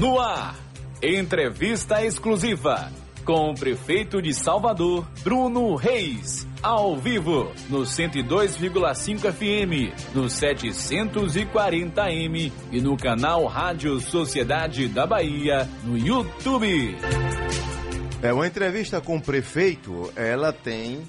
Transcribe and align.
No 0.00 0.18
ar, 0.20 0.54
entrevista 1.02 2.04
exclusiva 2.04 2.92
com 3.24 3.50
o 3.50 3.54
prefeito 3.54 4.22
de 4.22 4.32
Salvador, 4.32 5.04
Bruno 5.24 5.74
Reis. 5.74 6.46
Ao 6.62 6.96
vivo, 6.96 7.50
no 7.68 7.80
102,5 7.80 9.32
FM, 9.32 9.92
no 10.14 10.26
740M 10.26 12.52
e 12.70 12.80
no 12.80 12.96
canal 12.96 13.44
Rádio 13.46 14.00
Sociedade 14.00 14.86
da 14.86 15.04
Bahia, 15.04 15.68
no 15.82 15.98
YouTube. 15.98 16.96
É 18.22 18.32
uma 18.32 18.46
entrevista 18.46 19.00
com 19.00 19.16
o 19.16 19.20
prefeito, 19.20 20.12
ela 20.14 20.52
tem 20.52 21.02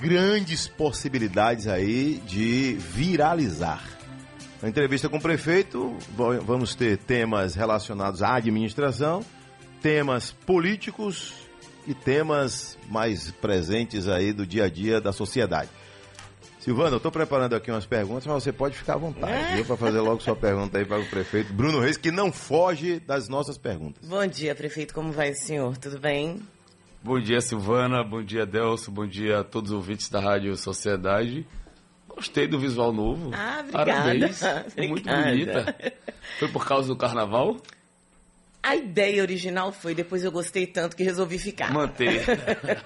grandes 0.00 0.66
possibilidades 0.66 1.68
aí 1.68 2.22
de 2.26 2.72
viralizar. 2.72 3.91
Na 4.62 4.68
entrevista 4.68 5.08
com 5.08 5.16
o 5.16 5.20
prefeito, 5.20 5.92
vamos 6.46 6.76
ter 6.76 6.96
temas 6.96 7.56
relacionados 7.56 8.22
à 8.22 8.36
administração, 8.36 9.24
temas 9.82 10.30
políticos 10.30 11.34
e 11.84 11.92
temas 11.92 12.78
mais 12.88 13.32
presentes 13.32 14.06
aí 14.06 14.32
do 14.32 14.46
dia 14.46 14.66
a 14.66 14.68
dia 14.68 15.00
da 15.00 15.12
sociedade. 15.12 15.68
Silvana, 16.60 16.90
eu 16.90 16.98
estou 16.98 17.10
preparando 17.10 17.56
aqui 17.56 17.72
umas 17.72 17.86
perguntas, 17.86 18.24
mas 18.24 18.44
você 18.44 18.52
pode 18.52 18.76
ficar 18.76 18.94
à 18.94 18.98
vontade, 18.98 19.32
é. 19.32 19.56
viu? 19.56 19.64
Para 19.64 19.76
fazer 19.76 19.98
logo 19.98 20.22
sua 20.22 20.36
pergunta 20.36 20.78
aí 20.78 20.84
para 20.84 21.00
o 21.00 21.06
prefeito 21.06 21.52
Bruno 21.52 21.80
Reis, 21.80 21.96
que 21.96 22.12
não 22.12 22.30
foge 22.30 23.00
das 23.00 23.28
nossas 23.28 23.58
perguntas. 23.58 24.06
Bom 24.06 24.24
dia, 24.28 24.54
prefeito. 24.54 24.94
Como 24.94 25.10
vai, 25.10 25.34
senhor? 25.34 25.76
Tudo 25.76 25.98
bem? 25.98 26.40
Bom 27.02 27.18
dia, 27.18 27.40
Silvana. 27.40 28.04
Bom 28.04 28.22
dia, 28.22 28.46
Delso. 28.46 28.92
Bom 28.92 29.08
dia 29.08 29.40
a 29.40 29.44
todos 29.44 29.72
os 29.72 29.76
ouvintes 29.76 30.08
da 30.08 30.20
Rádio 30.20 30.56
Sociedade. 30.56 31.44
Gostei 32.14 32.46
do 32.46 32.58
visual 32.58 32.92
novo. 32.92 33.30
Ah, 33.32 33.60
obrigada. 33.60 33.92
Parabéns. 33.92 34.42
obrigada. 34.42 34.88
Muito 34.88 35.08
bonita. 35.08 35.76
Foi 36.38 36.48
por 36.48 36.66
causa 36.66 36.88
do 36.88 36.96
carnaval? 36.96 37.56
A 38.64 38.76
ideia 38.76 39.22
original 39.22 39.72
foi, 39.72 39.92
depois 39.92 40.22
eu 40.22 40.30
gostei 40.30 40.68
tanto 40.68 40.96
que 40.96 41.02
resolvi 41.02 41.36
ficar. 41.36 41.72
Manter. 41.72 42.24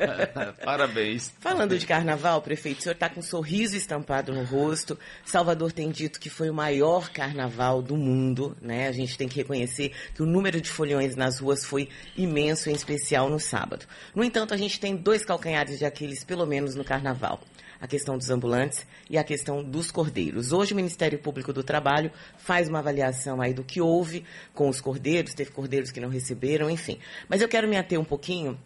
Parabéns. 0.64 1.30
Falando 1.38 1.78
de 1.78 1.86
carnaval, 1.86 2.40
prefeito, 2.40 2.78
o 2.78 2.82
senhor 2.82 2.94
está 2.94 3.10
com 3.10 3.20
um 3.20 3.22
sorriso 3.22 3.76
estampado 3.76 4.32
no 4.32 4.42
rosto. 4.42 4.98
Salvador 5.22 5.72
tem 5.72 5.90
dito 5.90 6.18
que 6.18 6.30
foi 6.30 6.48
o 6.48 6.54
maior 6.54 7.10
carnaval 7.10 7.82
do 7.82 7.94
mundo, 7.94 8.56
né? 8.62 8.88
A 8.88 8.92
gente 8.92 9.18
tem 9.18 9.28
que 9.28 9.36
reconhecer 9.36 9.92
que 10.14 10.22
o 10.22 10.26
número 10.26 10.62
de 10.62 10.70
folhões 10.70 11.14
nas 11.14 11.40
ruas 11.40 11.62
foi 11.62 11.90
imenso, 12.16 12.70
em 12.70 12.74
especial 12.74 13.28
no 13.28 13.38
sábado. 13.38 13.84
No 14.14 14.24
entanto, 14.24 14.54
a 14.54 14.56
gente 14.56 14.80
tem 14.80 14.96
dois 14.96 15.26
calcanhares 15.26 15.78
de 15.78 15.84
Aquiles, 15.84 16.24
pelo 16.24 16.46
menos 16.46 16.74
no 16.74 16.84
carnaval 16.84 17.38
a 17.80 17.86
questão 17.86 18.16
dos 18.16 18.30
ambulantes 18.30 18.86
e 19.08 19.18
a 19.18 19.24
questão 19.24 19.62
dos 19.62 19.90
cordeiros. 19.90 20.52
Hoje 20.52 20.72
o 20.72 20.76
Ministério 20.76 21.18
Público 21.18 21.52
do 21.52 21.62
Trabalho 21.62 22.10
faz 22.38 22.68
uma 22.68 22.78
avaliação 22.78 23.40
aí 23.40 23.52
do 23.52 23.64
que 23.64 23.80
houve 23.80 24.24
com 24.54 24.68
os 24.68 24.80
cordeiros, 24.80 25.34
teve 25.34 25.50
cordeiros 25.50 25.90
que 25.90 26.00
não 26.00 26.08
receberam, 26.08 26.70
enfim. 26.70 26.98
Mas 27.28 27.40
eu 27.40 27.48
quero 27.48 27.68
me 27.68 27.76
ater 27.76 27.98
um 27.98 28.04
pouquinho 28.04 28.58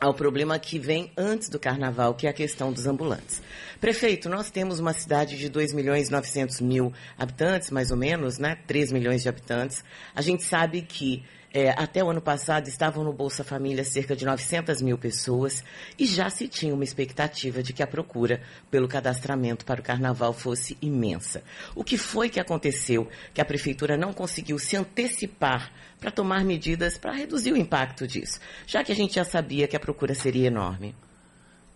ao 0.00 0.12
problema 0.12 0.58
que 0.58 0.78
vem 0.78 1.10
antes 1.16 1.48
do 1.48 1.58
carnaval, 1.58 2.14
que 2.14 2.26
é 2.26 2.30
a 2.30 2.32
questão 2.32 2.72
dos 2.72 2.86
ambulantes. 2.86 3.40
Prefeito, 3.80 4.28
nós 4.28 4.50
temos 4.50 4.78
uma 4.78 4.92
cidade 4.92 5.38
de 5.38 5.48
2 5.48 5.72
milhões 5.72 6.08
e 6.08 6.12
900 6.12 6.60
mil 6.60 6.92
habitantes, 7.16 7.70
mais 7.70 7.90
ou 7.90 7.96
menos, 7.96 8.38
né? 8.38 8.58
3 8.66 8.92
milhões 8.92 9.22
de 9.22 9.28
habitantes. 9.28 9.84
A 10.14 10.20
gente 10.20 10.42
sabe 10.42 10.82
que 10.82 11.24
é, 11.54 11.70
até 11.70 12.02
o 12.02 12.10
ano 12.10 12.20
passado 12.20 12.66
estavam 12.66 13.04
no 13.04 13.12
Bolsa 13.12 13.44
Família 13.44 13.84
cerca 13.84 14.16
de 14.16 14.24
900 14.24 14.82
mil 14.82 14.98
pessoas 14.98 15.62
e 15.96 16.04
já 16.04 16.28
se 16.28 16.48
tinha 16.48 16.74
uma 16.74 16.82
expectativa 16.82 17.62
de 17.62 17.72
que 17.72 17.80
a 17.80 17.86
procura 17.86 18.42
pelo 18.72 18.88
cadastramento 18.88 19.64
para 19.64 19.80
o 19.80 19.84
carnaval 19.84 20.32
fosse 20.32 20.76
imensa. 20.82 21.44
O 21.72 21.84
que 21.84 21.96
foi 21.96 22.28
que 22.28 22.40
aconteceu 22.40 23.08
que 23.32 23.40
a 23.40 23.44
prefeitura 23.44 23.96
não 23.96 24.12
conseguiu 24.12 24.58
se 24.58 24.76
antecipar 24.76 25.70
para 26.00 26.10
tomar 26.10 26.44
medidas 26.44 26.98
para 26.98 27.12
reduzir 27.12 27.52
o 27.52 27.56
impacto 27.56 28.04
disso, 28.04 28.40
já 28.66 28.82
que 28.82 28.90
a 28.90 28.96
gente 28.96 29.14
já 29.14 29.24
sabia 29.24 29.68
que 29.68 29.76
a 29.76 29.80
procura 29.80 30.12
seria 30.12 30.48
enorme? 30.48 30.92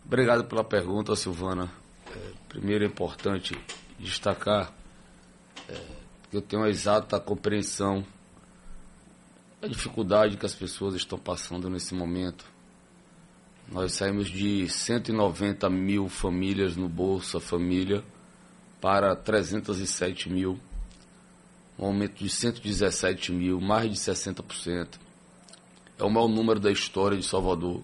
Obrigado 0.04 0.44
pela 0.46 0.64
pergunta, 0.64 1.14
Silvana. 1.14 1.70
É, 2.10 2.18
primeiro 2.48 2.82
é 2.82 2.88
importante 2.88 3.54
destacar 3.96 4.72
é, 5.68 5.74
que 6.30 6.36
eu 6.36 6.42
tenho 6.42 6.62
uma 6.62 6.68
exata 6.68 7.20
compreensão 7.20 8.04
a 9.60 9.66
dificuldade 9.66 10.36
que 10.36 10.46
as 10.46 10.54
pessoas 10.54 10.94
estão 10.94 11.18
passando 11.18 11.68
nesse 11.68 11.92
momento. 11.92 12.44
Nós 13.70 13.92
saímos 13.92 14.28
de 14.28 14.68
190 14.68 15.68
mil 15.68 16.08
famílias 16.08 16.76
no 16.76 16.88
Bolsa 16.88 17.40
Família 17.40 18.04
para 18.80 19.16
307 19.16 20.30
mil, 20.30 20.58
um 21.76 21.86
aumento 21.86 22.22
de 22.22 22.30
117 22.30 23.32
mil, 23.32 23.60
mais 23.60 23.90
de 23.90 23.96
60%. 23.96 24.88
É 25.98 26.04
o 26.04 26.10
maior 26.10 26.28
número 26.28 26.60
da 26.60 26.70
história 26.70 27.18
de 27.18 27.26
Salvador. 27.26 27.82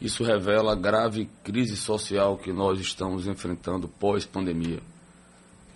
Isso 0.00 0.24
revela 0.24 0.72
a 0.72 0.76
grave 0.76 1.28
crise 1.44 1.76
social 1.76 2.38
que 2.38 2.52
nós 2.52 2.80
estamos 2.80 3.26
enfrentando 3.26 3.88
pós-pandemia. 3.88 4.80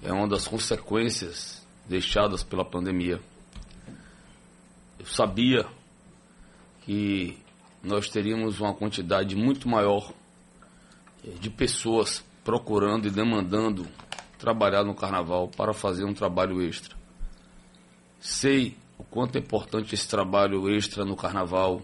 É 0.03 0.11
uma 0.11 0.27
das 0.27 0.49
consequências 0.49 1.63
deixadas 1.87 2.43
pela 2.43 2.65
pandemia 2.65 3.21
eu 5.03 5.07
sabia 5.07 5.67
que 6.83 7.37
nós 7.83 8.09
teríamos 8.09 8.61
uma 8.61 8.73
quantidade 8.73 9.35
muito 9.35 9.69
maior 9.69 10.13
eh, 11.27 11.31
de 11.41 11.51
pessoas 11.51 12.25
procurando 12.45 13.09
e 13.09 13.11
demandando 13.11 13.87
trabalhar 14.39 14.85
no 14.85 14.95
carnaval 14.95 15.49
para 15.49 15.73
fazer 15.73 16.05
um 16.05 16.15
trabalho 16.15 16.63
extra. 16.63 16.97
Sei 18.21 18.77
o 18.97 19.03
quanto 19.03 19.37
é 19.37 19.41
importante 19.41 19.93
esse 19.93 20.09
trabalho 20.09 20.71
extra 20.71 21.05
no 21.05 21.17
carnaval 21.17 21.83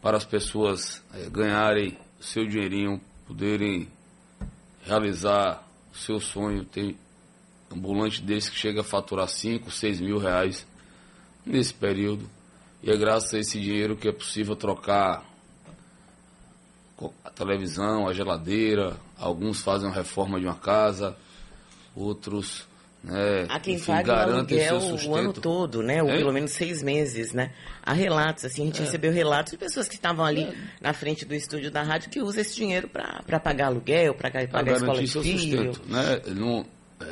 para 0.00 0.16
as 0.16 0.24
pessoas 0.24 1.02
é, 1.12 1.28
ganharem 1.28 1.98
seu 2.20 2.46
dinheirinho, 2.46 3.00
poderem 3.26 3.88
realizar 4.84 5.66
o 5.92 5.96
seu 5.96 6.20
sonho. 6.20 6.64
Tem 6.64 6.96
ambulante 7.72 8.22
desse 8.22 8.52
que 8.52 8.56
chega 8.56 8.82
a 8.82 8.84
faturar 8.84 9.28
5, 9.28 9.68
6 9.68 10.00
mil 10.00 10.18
reais 10.18 10.64
nesse 11.44 11.74
período. 11.74 12.35
E 12.82 12.90
é 12.90 12.96
graças 12.96 13.34
a 13.34 13.38
esse 13.38 13.60
dinheiro 13.60 13.96
que 13.96 14.08
é 14.08 14.12
possível 14.12 14.54
trocar 14.54 15.24
a 17.24 17.30
televisão, 17.30 18.08
a 18.08 18.12
geladeira, 18.12 18.96
alguns 19.18 19.60
fazem 19.60 19.88
uma 19.88 19.94
reforma 19.94 20.40
de 20.40 20.46
uma 20.46 20.54
casa, 20.54 21.16
outros 21.94 22.66
né, 23.06 23.46
Há 23.48 23.60
quem 23.60 23.76
enfim, 23.76 23.92
paga 23.92 24.12
o 24.12 24.32
aluguel 24.32 24.78
o 25.06 25.14
ano 25.14 25.32
todo, 25.32 25.80
né? 25.80 26.02
Ou 26.02 26.10
é? 26.10 26.16
pelo 26.16 26.32
menos 26.32 26.50
seis 26.50 26.82
meses, 26.82 27.32
né? 27.32 27.52
Há 27.80 27.92
relatos, 27.92 28.44
assim, 28.44 28.62
a 28.62 28.64
gente 28.66 28.80
é. 28.80 28.84
recebeu 28.84 29.12
relatos 29.12 29.52
de 29.52 29.58
pessoas 29.58 29.86
que 29.86 29.94
estavam 29.94 30.24
ali 30.24 30.42
é. 30.42 30.54
na 30.80 30.92
frente 30.92 31.24
do 31.24 31.32
estúdio 31.32 31.70
da 31.70 31.84
rádio 31.84 32.10
que 32.10 32.20
usam 32.20 32.40
esse 32.40 32.56
dinheiro 32.56 32.88
para 32.88 33.38
pagar 33.38 33.66
aluguel, 33.66 34.12
para 34.12 34.28
pagar 34.48 34.72
a 34.72 34.76
escola 34.76 35.00
de 35.00 35.06
seu 35.06 35.22
filho. 35.22 35.72
Sustento, 35.72 35.88
né? 35.88 36.20
Não, 36.34 36.66
é, 37.00 37.04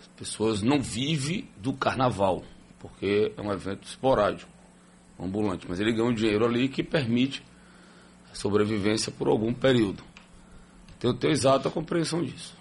as 0.00 0.06
pessoas 0.18 0.60
não 0.60 0.82
vivem 0.82 1.48
do 1.56 1.72
carnaval, 1.72 2.44
porque 2.78 3.32
é 3.34 3.40
um 3.40 3.50
evento 3.50 3.86
esporádico 3.86 4.51
ambulante, 5.24 5.66
mas 5.68 5.80
ele 5.80 5.92
ganha 5.92 6.08
um 6.08 6.14
dinheiro 6.14 6.44
ali 6.44 6.68
que 6.68 6.82
permite 6.82 7.42
a 8.30 8.34
sobrevivência 8.34 9.12
por 9.12 9.28
algum 9.28 9.52
período. 9.52 10.02
Então, 10.96 11.10
eu 11.10 11.16
tenho 11.16 11.32
exata 11.32 11.70
compreensão 11.70 12.22
disso. 12.22 12.54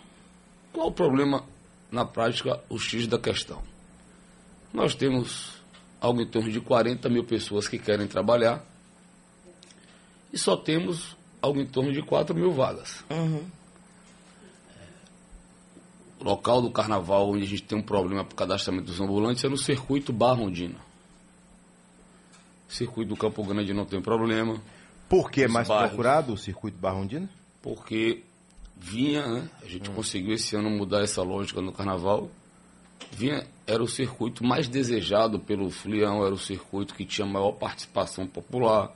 Qual 0.74 0.88
o 0.88 0.92
problema 0.92 1.44
na 1.92 2.06
prática, 2.06 2.60
o 2.70 2.80
X 2.80 3.08
da 3.08 3.20
questão? 3.20 3.62
Nós 4.74 4.96
temos 4.96 5.62
algo 6.00 6.22
em 6.22 6.28
torno 6.28 6.50
de 6.50 6.60
40 6.60 7.08
mil 7.10 7.24
pessoas 7.24 7.68
que 7.68 7.78
querem 7.78 8.08
trabalhar 8.08 8.66
e 10.34 10.38
só 10.38 10.56
temos 10.56 11.16
algo 11.42 11.60
em 11.60 11.66
torno 11.66 11.92
de 11.92 12.02
4 12.02 12.34
mil 12.34 12.52
vagas. 12.52 13.04
Uhum. 13.10 13.46
O 16.20 16.24
local 16.24 16.62
do 16.62 16.70
carnaval 16.72 17.30
onde 17.30 17.44
a 17.44 17.48
gente 17.48 17.64
tem 17.64 17.78
um 17.78 17.82
problema 17.82 18.24
para 18.24 18.34
o 18.34 18.38
cadastramento 18.38 18.86
dos 18.86 19.00
ambulantes 19.02 19.44
é 19.44 19.50
no 19.50 19.58
circuito 19.58 20.14
Barra 20.14 20.42
Ondina. 20.42 20.80
Circuito 22.72 23.10
do 23.10 23.18
Campo 23.18 23.44
Grande 23.44 23.74
não 23.74 23.86
tem 23.86 24.02
problema. 24.02 24.62
Por 25.10 25.30
que 25.30 25.46
mais 25.46 25.68
bairros, 25.68 25.90
procurado 25.90 26.34
o 26.34 26.38
circuito 26.38 26.78
Barrondina? 26.78 27.30
Porque 27.62 28.24
vinha, 28.78 29.28
né? 29.28 29.50
A 29.62 29.66
gente 29.66 29.90
hum. 29.90 29.94
conseguiu 29.94 30.34
esse 30.34 30.56
ano 30.56 30.70
mudar 30.70 31.04
essa 31.04 31.22
lógica 31.22 31.62
no 31.62 31.74
carnaval. 31.74 32.32
Vinha, 33.12 33.46
era 33.68 33.84
o 33.84 33.88
circuito 33.88 34.46
mais 34.46 34.70
desejado 34.70 35.38
pelo 35.38 35.70
Flião, 35.70 36.26
era 36.26 36.34
o 36.34 36.38
circuito 36.38 36.96
que 36.96 37.04
tinha 37.04 37.28
maior 37.28 37.52
participação 37.52 38.26
popular, 38.26 38.96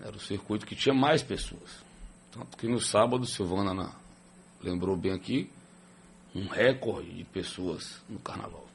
era 0.00 0.14
o 0.16 0.20
circuito 0.20 0.64
que 0.64 0.76
tinha 0.76 0.94
mais 0.94 1.20
pessoas. 1.20 1.82
Tanto 2.30 2.56
que 2.56 2.68
no 2.68 2.80
sábado, 2.80 3.26
Silvana 3.26 3.74
na, 3.74 3.90
lembrou 4.62 4.96
bem 4.96 5.12
aqui, 5.12 5.50
um 6.32 6.46
recorde 6.46 7.12
de 7.12 7.24
pessoas 7.24 8.00
no 8.08 8.20
carnaval. 8.20 8.68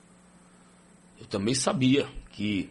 Eu 1.17 1.25
também 1.25 1.55
sabia 1.55 2.05
que 2.31 2.69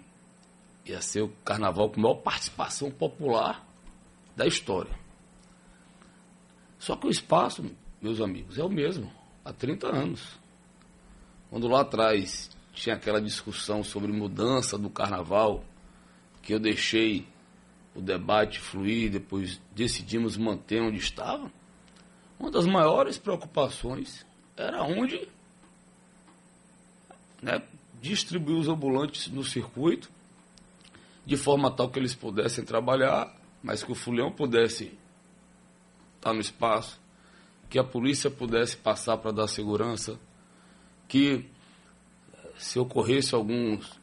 ia 0.89 1.01
ser 1.01 1.23
o 1.23 1.29
carnaval 1.45 1.91
com 1.91 2.01
maior 2.01 2.17
participação 2.17 2.91
popular 2.91 3.67
da 4.37 4.47
história. 4.47 4.93
Só 6.79 6.97
que 6.97 7.07
o 7.07 7.11
espaço, 7.11 7.65
meus 8.01 8.21
amigos, 8.21 8.59
é 8.59 8.65
o 8.65 8.69
mesmo, 8.69 9.13
há 9.45 9.53
30 9.53 9.89
anos. 9.89 10.39
Quando 11.51 11.67
lá 11.67 11.81
atrás 11.81 12.51
tinha 12.73 12.95
aquela 12.95 13.21
discussão 13.21 13.83
sobre 13.83 14.13
mudança 14.13 14.79
do 14.79 14.89
carnaval, 14.89 15.65
que 16.43 16.55
eu 16.55 16.61
deixei 16.61 17.27
o 17.95 18.01
debate 18.01 18.61
fluir, 18.61 19.11
depois 19.11 19.61
decidimos 19.75 20.37
manter 20.37 20.81
onde 20.81 20.99
estava. 20.99 21.51
Uma 22.39 22.51
das 22.51 22.67
maiores 22.67 23.19
preocupações 23.19 24.25
era 24.57 24.83
onde 24.85 25.29
né, 27.43 27.61
distribuir 28.01 28.57
os 28.57 28.69
ambulantes 28.69 29.27
no 29.29 29.43
circuito, 29.43 30.09
de 31.29 31.37
forma 31.37 31.71
tal 31.71 31.91
que 31.91 31.99
eles 31.99 32.15
pudessem 32.15 32.65
trabalhar, 32.65 33.31
mas 33.63 33.85
que 33.85 33.93
o 33.93 33.95
fulhão 33.95 34.33
pudesse 34.33 34.97
estar 36.17 36.33
no 36.33 36.41
espaço, 36.41 36.99
que 37.69 37.79
a 37.79 37.85
polícia 37.85 38.31
pudesse 38.31 38.79
passar 38.79 39.19
para 39.19 39.31
dar 39.31 39.47
segurança, 39.47 40.19
que 41.07 41.45
se 42.57 42.79
ocorresse 42.79 43.35
alguns 43.35 44.01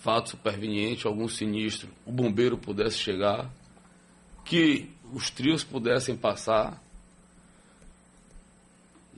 fato 0.00 0.30
superveniente, 0.30 1.08
algum 1.08 1.26
sinistro, 1.26 1.88
o 2.06 2.12
bombeiro 2.12 2.56
pudesse 2.56 2.98
chegar, 2.98 3.50
que 4.44 4.88
os 5.12 5.30
trios 5.30 5.64
pudessem 5.64 6.16
passar, 6.16 6.80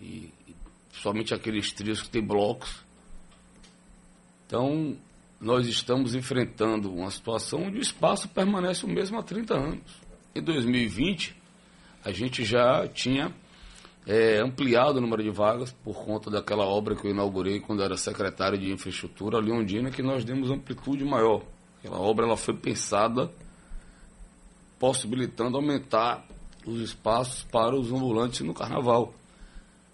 e, 0.00 0.32
somente 0.90 1.34
aqueles 1.34 1.70
trios 1.70 2.00
que 2.00 2.08
têm 2.08 2.24
blocos. 2.24 2.82
Então, 4.46 4.96
nós 5.40 5.66
estamos 5.66 6.14
enfrentando 6.14 6.92
uma 6.92 7.10
situação 7.10 7.64
onde 7.64 7.78
o 7.78 7.82
espaço 7.82 8.28
permanece 8.28 8.84
o 8.84 8.88
mesmo 8.88 9.18
há 9.18 9.22
30 9.22 9.54
anos. 9.54 10.06
Em 10.34 10.42
2020, 10.42 11.36
a 12.04 12.10
gente 12.10 12.44
já 12.44 12.86
tinha 12.88 13.34
é, 14.06 14.38
ampliado 14.38 14.98
o 14.98 15.00
número 15.00 15.22
de 15.22 15.30
vagas 15.30 15.72
por 15.84 16.04
conta 16.04 16.30
daquela 16.30 16.64
obra 16.64 16.94
que 16.94 17.06
eu 17.06 17.10
inaugurei 17.10 17.60
quando 17.60 17.82
era 17.82 17.96
secretário 17.96 18.58
de 18.58 18.72
infraestrutura, 18.72 19.38
Leondina, 19.38 19.90
que 19.90 20.02
nós 20.02 20.24
demos 20.24 20.50
amplitude 20.50 21.04
maior. 21.04 21.42
Aquela 21.78 22.00
obra 22.00 22.24
ela 22.24 22.36
foi 22.36 22.54
pensada 22.54 23.30
possibilitando 24.78 25.56
aumentar 25.56 26.24
os 26.66 26.80
espaços 26.80 27.44
para 27.44 27.74
os 27.74 27.92
ambulantes 27.92 28.40
no 28.40 28.54
carnaval. 28.54 29.14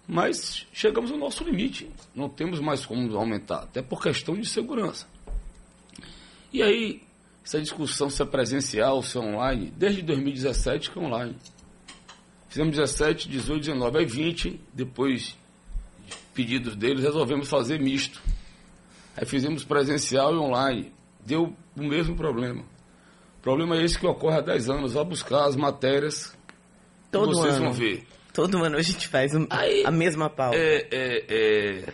Mas 0.07 0.67
chegamos 0.73 1.11
ao 1.11 1.17
nosso 1.17 1.43
limite, 1.43 1.89
não 2.13 2.27
temos 2.27 2.59
mais 2.59 2.85
como 2.85 3.15
aumentar, 3.17 3.63
até 3.63 3.81
por 3.81 4.01
questão 4.01 4.35
de 4.35 4.45
segurança. 4.45 5.07
E 6.53 6.61
aí, 6.61 7.01
essa 7.43 7.59
discussão 7.59 8.09
se 8.09 8.21
é 8.21 8.25
presencial, 8.25 9.01
se 9.01 9.17
é 9.17 9.19
online, 9.19 9.73
desde 9.75 10.01
2017 10.03 10.91
que 10.91 10.99
é 10.99 11.01
online. 11.01 11.35
Fizemos 12.47 12.75
17, 12.75 13.27
18, 13.27 13.59
19, 13.61 13.97
aí 13.97 14.05
20, 14.05 14.61
depois 14.71 15.35
de 16.07 16.15
pedidos 16.35 16.75
deles, 16.75 17.03
resolvemos 17.03 17.49
fazer 17.49 17.79
misto. 17.79 18.21
Aí 19.17 19.25
fizemos 19.25 19.63
presencial 19.63 20.33
e 20.35 20.37
online. 20.37 20.93
Deu 21.25 21.55
o 21.75 21.83
mesmo 21.83 22.15
problema. 22.15 22.61
O 23.39 23.41
problema 23.41 23.75
é 23.77 23.83
esse 23.83 23.97
que 23.97 24.05
ocorre 24.05 24.37
há 24.37 24.41
10 24.41 24.69
anos. 24.69 24.93
Vá 24.93 25.03
buscar 25.03 25.45
as 25.45 25.55
matérias 25.55 26.35
Todo 27.11 27.29
que 27.29 27.35
vocês 27.37 27.55
ano. 27.55 27.65
vão 27.65 27.73
ver. 27.73 28.07
Todo 28.33 28.63
ano 28.63 28.77
a 28.77 28.81
gente 28.81 29.07
faz 29.07 29.33
um- 29.35 29.47
Aí, 29.49 29.83
a 29.85 29.91
mesma 29.91 30.29
pauta. 30.29 30.57
É, 30.57 30.87
é, 30.91 31.25
é, 31.87 31.93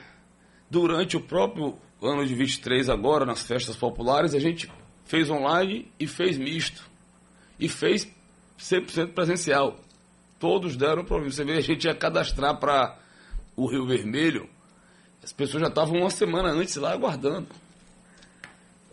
durante 0.70 1.18
o 1.18 1.22
próprio 1.22 1.78
ano 2.02 2.26
de 2.26 2.34
23, 2.34 2.90
agora, 2.90 3.26
nas 3.26 3.42
festas 3.44 3.76
populares, 3.76 4.34
a 4.34 4.40
gente 4.40 4.72
fez 5.06 5.30
online 5.30 5.92
e 6.00 6.08
fez 6.08 6.38
misto. 6.38 6.90
E 7.60 7.68
fez 7.68 8.08
100% 8.58 9.14
presencial. 9.14 9.78
Todos 10.40 10.78
deram 10.78 11.04
problema. 11.04 11.32
Você 11.32 11.44
vê, 11.44 11.54
a 11.54 11.62
gente 11.62 11.86
ia 11.86 11.96
cadastrar 11.96 12.58
para 12.58 12.98
o 13.56 13.70
Rio 13.70 13.86
Vermelho, 13.86 14.50
as 15.22 15.34
pessoas 15.34 15.62
já 15.62 15.68
estavam 15.68 16.00
uma 16.00 16.10
semana 16.10 16.50
antes 16.50 16.76
lá 16.78 16.94
aguardando. 16.94 17.48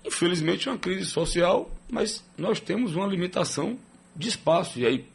Infelizmente 0.05 0.69
é 0.69 0.73
uma 0.73 0.79
crise 0.79 1.07
social, 1.07 1.71
mas 1.91 2.25
nós 2.37 2.61
temos 2.61 2.95
uma 2.95 3.07
limitação 3.07 3.79
de 4.15 4.29
espaço. 4.29 4.79
E 4.81 4.87
aí, 4.87 5.09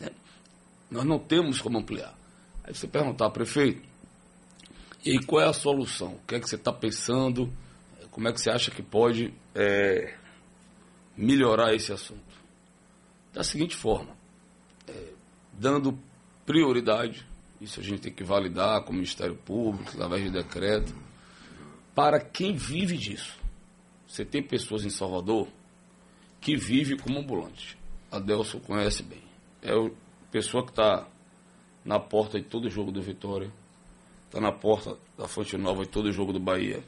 né, 0.00 0.10
nós 0.90 1.04
não 1.04 1.18
temos 1.18 1.60
como 1.60 1.78
ampliar. 1.78 2.16
Aí 2.64 2.74
você 2.74 2.86
perguntar, 2.86 3.30
prefeito, 3.30 3.82
e 5.08 5.24
qual 5.24 5.40
é 5.40 5.48
a 5.48 5.54
solução? 5.54 6.16
O 6.16 6.26
que 6.26 6.34
é 6.34 6.40
que 6.40 6.46
você 6.46 6.56
está 6.56 6.70
pensando? 6.70 7.50
Como 8.10 8.28
é 8.28 8.32
que 8.32 8.38
você 8.38 8.50
acha 8.50 8.70
que 8.70 8.82
pode 8.82 9.32
é, 9.54 10.14
melhorar 11.16 11.72
esse 11.72 11.90
assunto? 11.90 12.36
Da 13.32 13.42
seguinte 13.42 13.74
forma, 13.74 14.14
é, 14.86 15.12
dando 15.54 15.98
prioridade, 16.44 17.26
isso 17.58 17.80
a 17.80 17.82
gente 17.82 18.02
tem 18.02 18.12
que 18.12 18.22
validar 18.22 18.84
com 18.84 18.90
o 18.90 18.94
Ministério 18.96 19.34
Público, 19.34 19.92
através 19.94 20.24
de 20.24 20.30
decreto, 20.30 20.94
para 21.94 22.20
quem 22.20 22.54
vive 22.54 22.98
disso. 22.98 23.38
Você 24.06 24.26
tem 24.26 24.42
pessoas 24.42 24.84
em 24.84 24.90
Salvador 24.90 25.48
que 26.38 26.54
vivem 26.54 26.98
como 26.98 27.18
ambulante. 27.18 27.78
A 28.10 28.18
Delson 28.18 28.60
conhece 28.60 29.02
bem. 29.02 29.22
É 29.62 29.72
a 29.72 29.90
pessoa 30.30 30.62
que 30.62 30.70
está 30.70 31.08
na 31.82 31.98
porta 31.98 32.38
de 32.38 32.46
todo 32.46 32.68
jogo 32.68 32.92
do 32.92 33.00
Vitória, 33.00 33.50
está 34.28 34.40
na 34.40 34.52
porta 34.52 34.96
da 35.16 35.26
Fonte 35.26 35.56
Nova 35.56 35.84
de 35.84 35.88
todo 35.88 36.12
jogo 36.12 36.32
do 36.32 36.38
Bahia. 36.38 36.84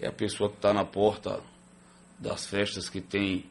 É 0.00 0.08
a 0.08 0.12
pessoa 0.12 0.50
que 0.50 0.56
está 0.56 0.74
na 0.74 0.84
porta 0.84 1.40
das 2.18 2.44
festas 2.44 2.88
que 2.88 3.00
tem 3.00 3.44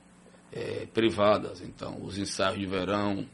é, 0.51 0.85
privadas, 0.93 1.61
então, 1.61 1.97
os 2.03 2.17
ensaios 2.17 2.59
de 2.59 2.65
verão, 2.65 3.25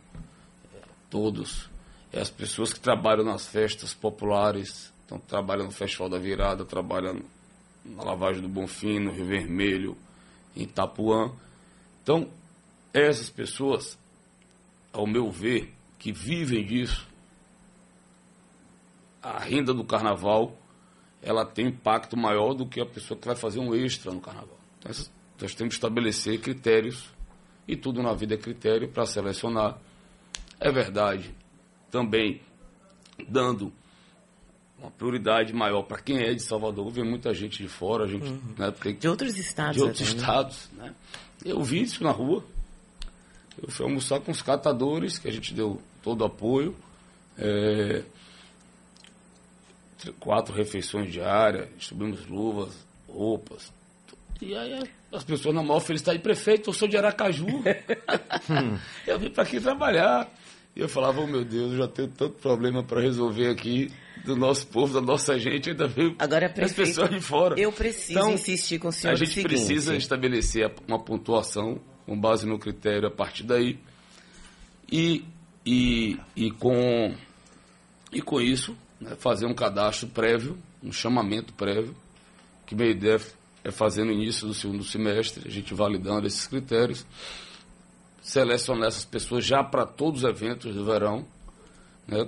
é, 0.74 0.82
todos. 1.10 1.68
É 2.14 2.22
as 2.22 2.30
pessoas 2.30 2.72
que 2.72 2.80
trabalham 2.80 3.26
nas 3.26 3.48
festas 3.48 3.94
populares, 3.94 4.94
então 5.06 5.20
trabalham 5.20 5.66
no 5.66 5.72
Festival 5.72 6.10
da 6.10 6.20
Virada, 6.20 6.64
trabalham 6.64 7.22
na 7.84 8.04
Lavagem 8.04 8.42
do 8.42 8.48
Bonfim, 8.48 9.00
no 9.00 9.12
Rio 9.12 9.26
Vermelho, 9.26 9.98
em 10.56 10.64
Itapuã. 10.64 11.32
Então, 12.04 12.30
essas 12.94 13.30
pessoas, 13.30 13.98
ao 14.94 15.08
meu 15.08 15.32
ver, 15.32 15.74
que 15.98 16.12
vivem 16.12 16.64
disso, 16.64 17.08
a 19.22 19.40
renda 19.40 19.74
do 19.74 19.84
carnaval, 19.84 20.58
ela 21.22 21.46
tem 21.46 21.68
impacto 21.68 22.16
maior 22.18 22.54
do 22.54 22.66
que 22.66 22.80
a 22.80 22.86
pessoa 22.86 23.20
que 23.20 23.28
vai 23.28 23.36
fazer 23.36 23.60
um 23.60 23.74
extra 23.76 24.12
no 24.12 24.22
carnaval. 24.22 24.58
Então, 24.80 24.92
nós 25.42 25.54
temos 25.54 25.74
que 25.74 25.78
estabelecer 25.78 26.40
critérios, 26.40 27.10
e 27.68 27.76
tudo 27.76 28.02
na 28.02 28.14
vida 28.14 28.36
é 28.36 28.38
critério 28.38 28.88
para 28.88 29.06
selecionar. 29.06 29.78
É 30.60 30.72
verdade, 30.72 31.36
também 31.92 32.42
dando 33.28 33.74
uma 34.80 34.92
prioridade 34.92 35.54
maior 35.54 35.84
para 35.84 36.00
quem 36.00 36.20
é 36.20 36.34
de 36.34 36.42
Salvador. 36.42 36.90
Vem 36.92 37.04
muita 37.04 37.34
gente 37.34 37.62
de 37.62 37.68
fora, 37.68 38.06
a 38.06 38.08
gente, 38.08 38.30
né, 38.58 38.72
porque 38.72 38.94
De 38.94 39.08
outros 39.08 39.38
estados. 39.38 39.76
de 39.76 39.82
outros 39.82 40.14
né? 40.14 40.20
estados. 40.20 40.70
Né? 40.74 40.96
Eu 41.44 41.62
vi 41.64 41.82
isso 41.82 42.04
na 42.04 42.12
rua. 42.12 42.44
Eu 43.62 43.70
fui 43.70 43.86
almoçar 43.86 44.20
com 44.20 44.32
os 44.32 44.42
catadores, 44.42 45.18
que 45.18 45.28
a 45.28 45.32
gente 45.32 45.54
deu 45.54 45.82
todo 46.04 46.22
o 46.22 46.26
apoio. 46.26 46.76
É, 47.38 48.04
quatro 50.20 50.54
refeições 50.54 51.12
diárias, 51.12 51.68
distribuímos 51.78 52.26
luvas, 52.28 52.74
roupas. 53.08 53.72
E 54.42 54.56
aí 54.56 54.80
as 55.12 55.24
pessoas 55.24 55.56
na 55.56 55.64
maior 55.64 55.80
felicidade, 55.80 56.20
prefeito, 56.20 56.70
eu 56.70 56.74
sou 56.74 56.88
de 56.88 56.98
Aracaju. 56.98 57.48
eu 59.08 59.20
vim 59.20 59.30
para 59.30 59.44
aqui 59.44 59.60
trabalhar. 59.60 60.30
E 60.76 60.80
eu 60.80 60.88
falava, 60.88 61.22
oh, 61.22 61.26
meu 61.28 61.44
Deus, 61.44 61.72
eu 61.72 61.78
já 61.80 61.88
tenho 61.88 62.08
tanto 62.10 62.36
problema 62.40 62.84
para 62.84 63.02
resolver 63.02 63.48
aqui 63.50 63.92
do 64.24 64.36
nosso 64.36 64.68
povo, 64.68 64.94
da 64.94 65.02
nossa 65.02 65.40
gente, 65.40 65.72
ainda 65.72 65.88
veio 65.88 66.16
Agora, 66.20 66.46
as 66.46 66.52
prefeito, 66.54 66.88
pessoas 66.88 67.10
de 67.10 67.20
fora. 67.20 67.60
eu 67.60 67.72
preciso 67.72 68.20
Então, 68.20 68.32
insistir 68.32 68.78
com 68.78 68.90
o 68.90 68.92
senhor 68.92 69.14
a 69.14 69.16
gente 69.16 69.30
seguinte. 69.30 69.48
precisa 69.48 69.96
estabelecer 69.96 70.72
uma 70.88 71.00
pontuação 71.00 71.80
com 72.06 72.20
base 72.20 72.46
no 72.46 72.60
critério 72.60 73.08
a 73.08 73.12
partir 73.12 73.44
daí. 73.44 73.80
E, 74.92 75.26
e, 75.66 76.20
e, 76.36 76.52
com, 76.52 77.16
e 78.12 78.22
com 78.22 78.40
isso, 78.40 78.78
né, 79.00 79.16
fazer 79.18 79.46
um 79.46 79.54
cadastro 79.54 80.08
prévio, 80.08 80.58
um 80.84 80.92
chamamento 80.92 81.54
prévio, 81.54 81.96
que 82.66 82.76
minha 82.76 82.90
ideia 82.90 83.20
é 83.64 83.72
fazer 83.72 84.04
no 84.04 84.12
início 84.12 84.48
do 84.48 84.54
segundo 84.54 84.84
semestre, 84.84 85.48
a 85.48 85.52
gente 85.52 85.74
validando 85.74 86.28
esses 86.28 86.48
critérios, 86.48 87.06
selecionar 88.22 88.88
essas 88.88 89.06
pessoas 89.06 89.46
já 89.46 89.64
para 89.64 89.86
todos 89.86 90.24
os 90.24 90.30
eventos 90.30 90.74
do 90.76 90.86
verão. 90.86 91.26
Né? 92.08 92.28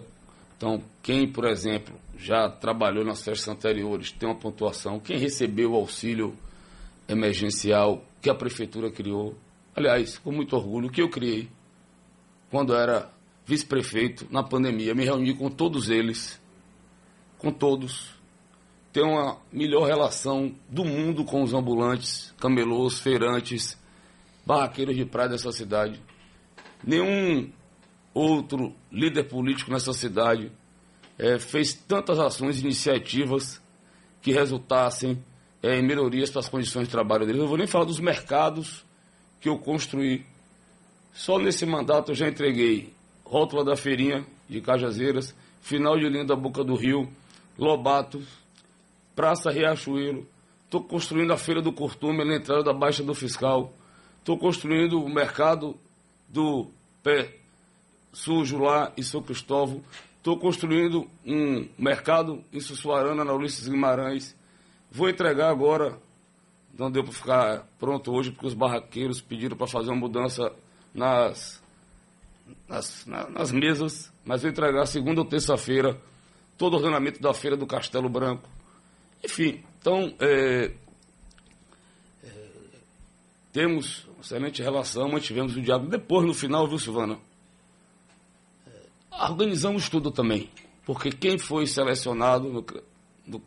Então, 0.56 0.84
quem, 1.02 1.32
por 1.32 1.46
exemplo, 1.46 1.94
já 2.18 2.50
trabalhou 2.50 3.06
nas 3.06 3.22
festas 3.22 3.48
anteriores, 3.48 4.12
tem 4.12 4.28
uma 4.28 4.36
pontuação, 4.36 5.00
quem 5.00 5.18
recebeu 5.18 5.72
o 5.72 5.76
auxílio 5.76 6.36
emergencial 7.08 8.04
que 8.22 8.30
a 8.30 8.36
prefeitura 8.36 8.92
criou, 8.92 9.38
aliás, 9.76 10.18
com 10.18 10.32
muito 10.32 10.56
orgulho, 10.56 10.90
que 10.90 11.02
eu 11.02 11.10
criei, 11.10 11.50
quando 12.52 12.76
era 12.76 13.10
vice-prefeito 13.46 14.28
na 14.30 14.44
pandemia, 14.44 14.94
me 14.94 15.04
reuni 15.04 15.34
com 15.34 15.50
todos 15.50 15.90
eles, 15.90 16.39
com 17.40 17.52
todos, 17.52 18.12
ter 18.94 19.02
uma 19.02 19.38
melhor 19.52 19.88
relação 19.88 20.54
do 20.70 20.86
mundo 20.86 21.26
com 21.26 21.42
os 21.42 21.54
ambulantes, 21.54 22.34
camelôs, 22.40 23.00
feirantes, 23.00 23.76
barraqueiros 24.46 24.96
de 24.96 25.06
praia 25.06 25.30
dessa 25.30 25.52
cidade. 25.52 26.00
Nenhum 26.84 27.50
outro 28.14 28.76
líder 28.92 29.24
político 29.24 29.72
nessa 29.72 29.94
cidade 29.94 30.52
eh, 31.18 31.40
fez 31.40 31.74
tantas 31.74 32.20
ações 32.20 32.58
e 32.58 32.62
iniciativas 32.62 33.62
que 34.22 34.32
resultassem 34.32 35.24
é, 35.62 35.78
em 35.78 35.84
melhorias 35.84 36.30
para 36.30 36.40
as 36.40 36.50
condições 36.50 36.88
de 36.88 36.92
trabalho 36.92 37.26
deles. 37.26 37.42
Eu 37.42 37.48
vou 37.48 37.58
nem 37.58 37.68
falar 37.68 37.86
dos 37.86 38.00
mercados 38.00 38.86
que 39.40 39.50
eu 39.50 39.58
construí. 39.58 40.26
Só 41.14 41.38
nesse 41.38 41.66
mandato 41.66 42.12
eu 42.12 42.16
já 42.16 42.28
entreguei 42.28 42.94
rótula 43.24 43.64
da 43.64 43.76
feirinha 43.76 44.26
de 44.48 44.62
Cajazeiras, 44.62 45.36
final 45.62 45.98
de 45.98 46.08
linha 46.10 46.26
da 46.26 46.36
Boca 46.36 46.64
do 46.64 46.76
Rio, 46.76 47.10
Lobato, 47.60 48.24
Praça 49.14 49.52
Riachuelo. 49.52 50.26
Estou 50.64 50.82
construindo 50.82 51.34
a 51.34 51.38
Feira 51.38 51.62
do 51.62 51.74
Curtume 51.74 52.24
na 52.24 52.38
entrada 52.38 52.64
da 52.64 52.74
Baixa 52.74 53.04
do 53.04 53.14
Fiscal. 53.14 53.74
Estou 54.20 54.38
construindo 54.38 55.04
o 55.04 55.10
mercado 55.10 55.76
do 56.28 56.68
Pé 57.04 57.36
Sujo 58.14 58.60
lá 58.60 58.94
em 58.96 59.04
São 59.04 59.22
Cristóvão. 59.22 59.84
Estou 60.18 60.38
construindo 60.38 61.08
um 61.26 61.68
mercado 61.78 62.44
em 62.54 62.60
Sussuarana, 62.62 63.26
na 63.26 63.34
Ulisses 63.34 63.68
Guimarães. 63.68 64.36
Vou 64.92 65.10
entregar 65.10 65.50
agora, 65.50 66.00
não 66.78 66.90
deu 66.90 67.04
para 67.04 67.14
ficar 67.14 67.68
pronto 67.78 68.12
hoje, 68.12 68.32
porque 68.32 68.48
os 68.48 68.54
barraqueiros 68.54 69.20
pediram 69.20 69.58
para 69.58 69.68
fazer 69.68 69.90
uma 69.90 70.00
mudança 70.00 70.52
nas, 70.94 71.62
nas, 72.68 73.06
nas 73.06 73.52
mesas, 73.52 74.12
mas 74.24 74.42
vou 74.42 74.50
entregar 74.50 74.86
segunda 74.86 75.22
ou 75.22 75.28
terça-feira 75.28 76.00
todo 76.60 76.74
o 76.74 76.76
ordenamento 76.76 77.22
da 77.22 77.34
Feira 77.34 77.56
do 77.56 77.66
Castelo 77.66 78.10
Branco. 78.10 78.48
Enfim, 79.24 79.64
então, 79.80 80.14
é, 80.20 80.72
é, 82.22 82.30
temos 83.54 84.06
uma 84.10 84.22
excelente 84.22 84.62
relação, 84.62 85.08
mantivemos 85.08 85.56
o 85.56 85.62
diálogo. 85.62 85.90
Depois, 85.90 86.28
no 86.28 86.34
final, 86.34 86.68
viu, 86.68 86.78
Silvana? 86.78 87.18
É, 88.68 89.24
organizamos 89.24 89.88
tudo 89.88 90.12
também, 90.12 90.52
porque 90.86 91.12
quem 91.12 91.38
foi 91.38 91.66
selecionado, 91.66 92.50
no, 92.50 92.66
no, 93.26 93.42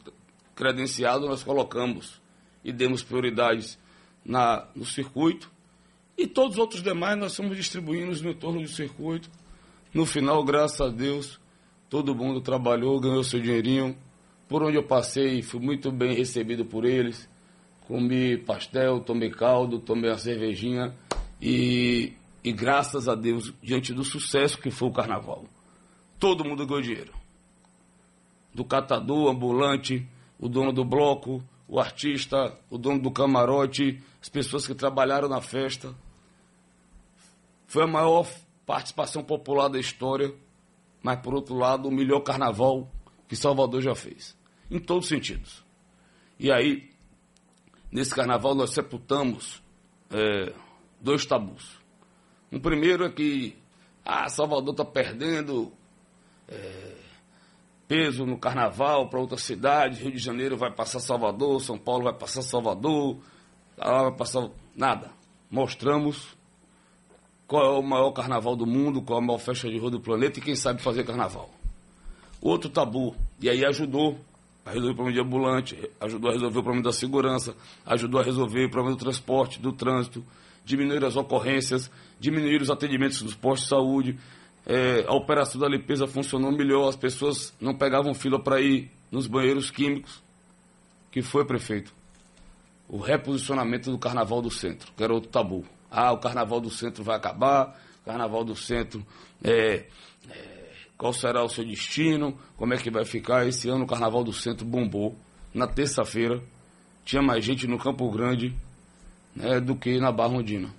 credenciado, 0.57 1.29
nós 1.29 1.45
colocamos 1.45 2.19
e 2.65 2.73
demos 2.73 3.03
prioridades 3.03 3.79
na, 4.25 4.67
no 4.75 4.87
circuito. 4.87 5.53
E 6.17 6.27
todos 6.27 6.53
os 6.53 6.59
outros 6.59 6.83
demais 6.83 7.19
nós 7.19 7.33
somos 7.33 7.59
distribuindo 7.59 8.23
no 8.23 8.31
entorno 8.31 8.63
do 8.63 8.69
circuito. 8.69 9.31
No 9.93 10.07
final, 10.07 10.43
graças 10.43 10.81
a 10.81 10.89
Deus, 10.89 11.42
todo 11.93 12.15
mundo 12.15 12.41
trabalhou, 12.41 12.99
ganhou 12.99 13.23
seu 13.23 13.39
dinheirinho. 13.39 13.95
Por 14.49 14.63
onde 14.63 14.79
eu 14.79 14.83
passei, 14.83 15.43
fui 15.43 15.61
muito 15.61 15.93
bem 15.93 16.15
recebido 16.15 16.65
por 16.65 16.87
eles. 16.87 17.29
Comi 17.87 18.39
pastel, 18.39 19.01
tomei 19.01 19.29
caldo, 19.29 19.79
tomei 19.79 20.09
uma 20.09 20.17
cervejinha. 20.17 20.95
E, 21.39 22.15
e 22.43 22.51
graças 22.51 23.09
a 23.09 23.15
Deus, 23.15 23.53
diante 23.63 23.93
do 23.93 24.03
sucesso 24.05 24.59
que 24.59 24.71
foi 24.71 24.89
o 24.89 24.93
carnaval, 24.93 25.45
todo 26.19 26.47
mundo 26.47 26.67
ganhou 26.67 26.81
dinheiro. 26.81 27.13
Do 28.55 28.65
catador, 28.65 29.31
ambulante, 29.31 30.09
o 30.41 30.49
dono 30.49 30.73
do 30.73 30.87
bloco, 30.87 31.45
o 31.69 31.79
artista, 31.79 32.59
o 32.71 32.79
dono 32.79 33.03
do 33.03 33.11
camarote, 33.11 34.03
as 34.19 34.31
pessoas 34.31 34.67
que 34.67 34.75
trabalharam 34.75 35.29
na 35.29 35.43
festa. 35.43 35.95
Foi 37.67 37.83
a 37.83 37.87
maior 37.87 38.27
participação 38.65 39.23
popular 39.23 39.69
da 39.69 39.79
história, 39.79 40.35
mas 41.03 41.21
por 41.21 41.35
outro 41.35 41.57
lado, 41.57 41.89
o 41.89 41.93
melhor 41.93 42.21
carnaval 42.21 42.91
que 43.29 43.35
Salvador 43.35 43.81
já 43.81 43.95
fez, 43.95 44.37
em 44.71 44.79
todos 44.79 45.05
os 45.05 45.09
sentidos. 45.09 45.65
E 46.39 46.51
aí, 46.51 46.91
nesse 47.91 48.15
carnaval, 48.15 48.55
nós 48.55 48.71
sepultamos 48.71 49.63
é, 50.11 50.53
dois 51.01 51.27
tabus. 51.27 51.81
Um 52.51 52.61
primeiro 52.61 53.05
é 53.05 53.11
que 53.11 53.57
ah, 54.05 54.29
Salvador 54.29 54.73
está 54.73 54.85
perdendo 54.85 55.73
é, 56.49 56.97
peso 57.89 58.25
no 58.25 58.39
carnaval 58.39 59.09
para 59.09 59.21
outra 59.21 59.37
cidade, 59.37 60.03
Rio 60.03 60.13
de 60.13 60.19
Janeiro 60.19 60.57
vai 60.57 60.73
passar 60.73 61.01
Salvador, 61.01 61.61
São 61.61 61.79
Paulo 61.79 62.05
vai 62.05 62.15
passar 62.15 62.43
Salvador, 62.43 63.19
lá 63.77 64.05
vai 64.05 64.17
passar. 64.17 64.49
Nada. 64.75 65.11
Mostramos 65.51 66.37
qual 67.53 67.67
é 67.67 67.79
o 67.79 67.83
maior 67.83 68.11
carnaval 68.13 68.57
do 68.57 68.65
mundo, 68.65 69.03
qual 69.03 69.21
é 69.21 69.23
a 69.23 69.27
maior 69.27 69.39
festa 69.39 69.69
de 69.69 69.77
rua 69.77 69.91
do 69.91 70.01
planeta 70.01 70.39
e 70.39 70.43
quem 70.43 70.57
sabe 70.57 70.81
fazer 70.81 71.05
carnaval. 71.05 71.51
Outro 72.41 72.71
tabu, 72.71 73.15
e 73.43 73.51
aí 73.51 73.63
ajudou 73.63 74.19
a 74.65 74.71
resolver 74.71 74.93
o 74.93 74.95
problema 74.95 75.13
de 75.13 75.29
ambulante, 75.29 75.91
ajudou 76.01 76.31
a 76.31 76.33
resolver 76.33 76.59
o 76.59 76.63
problema 76.63 76.83
da 76.83 76.93
segurança, 76.93 77.55
ajudou 77.85 78.23
a 78.23 78.25
resolver 78.25 78.65
o 78.65 78.71
problema 78.71 78.97
do 78.97 79.05
transporte, 79.05 79.61
do 79.61 79.71
trânsito, 79.71 80.25
diminuir 80.65 81.05
as 81.05 81.15
ocorrências, 81.15 81.91
diminuir 82.19 82.63
os 82.63 82.71
atendimentos 82.71 83.21
dos 83.21 83.35
postos 83.35 83.65
de 83.65 83.69
saúde, 83.69 84.19
é, 84.65 85.05
a 85.07 85.13
operação 85.13 85.61
da 85.61 85.69
limpeza 85.69 86.07
funcionou 86.07 86.51
melhor, 86.51 86.89
as 86.89 86.97
pessoas 86.97 87.53
não 87.61 87.75
pegavam 87.75 88.15
fila 88.15 88.43
para 88.43 88.63
ir 88.63 88.91
nos 89.11 89.27
banheiros 89.27 89.71
químicos, 89.71 90.23
que 91.11 91.21
foi 91.21 91.45
prefeito. 91.45 91.93
O 92.89 92.97
reposicionamento 92.97 93.91
do 93.91 93.99
Carnaval 93.99 94.41
do 94.41 94.51
Centro, 94.51 94.91
que 94.97 95.05
era 95.05 95.13
outro 95.13 95.29
tabu. 95.29 95.67
Ah, 95.95 96.11
o 96.13 96.19
carnaval 96.19 96.59
do 96.59 96.71
centro 96.71 97.05
vai 97.05 97.17
acabar, 97.17 97.79
carnaval 98.05 98.43
do 98.45 98.57
centro, 98.57 99.05
é, 99.45 99.85
é, 100.31 100.71
qual 100.97 101.13
será 101.13 101.45
o 101.45 101.49
seu 101.49 101.65
destino, 101.65 102.39
como 102.57 102.73
é 102.73 102.79
que 102.79 102.91
vai 102.91 103.05
ficar. 103.05 103.47
Esse 103.47 103.69
ano 103.69 103.85
o 103.85 103.87
carnaval 103.87 104.25
do 104.25 104.33
centro 104.33 104.65
bombou. 104.65 105.15
Na 105.53 105.67
terça-feira 105.67 106.43
tinha 107.05 107.21
mais 107.21 107.45
gente 107.45 107.67
no 107.67 107.79
Campo 107.79 108.11
Grande 108.11 108.57
né, 109.37 109.61
do 109.61 109.77
que 109.77 109.99
na 109.99 110.11
Barra 110.11 110.35
Ondina. 110.35 110.71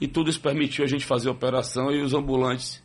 E 0.00 0.06
tudo 0.06 0.30
isso 0.30 0.40
permitiu 0.40 0.84
a 0.84 0.88
gente 0.88 1.04
fazer 1.04 1.28
a 1.28 1.32
operação 1.32 1.90
e 1.90 2.00
os 2.00 2.14
ambulantes 2.14 2.80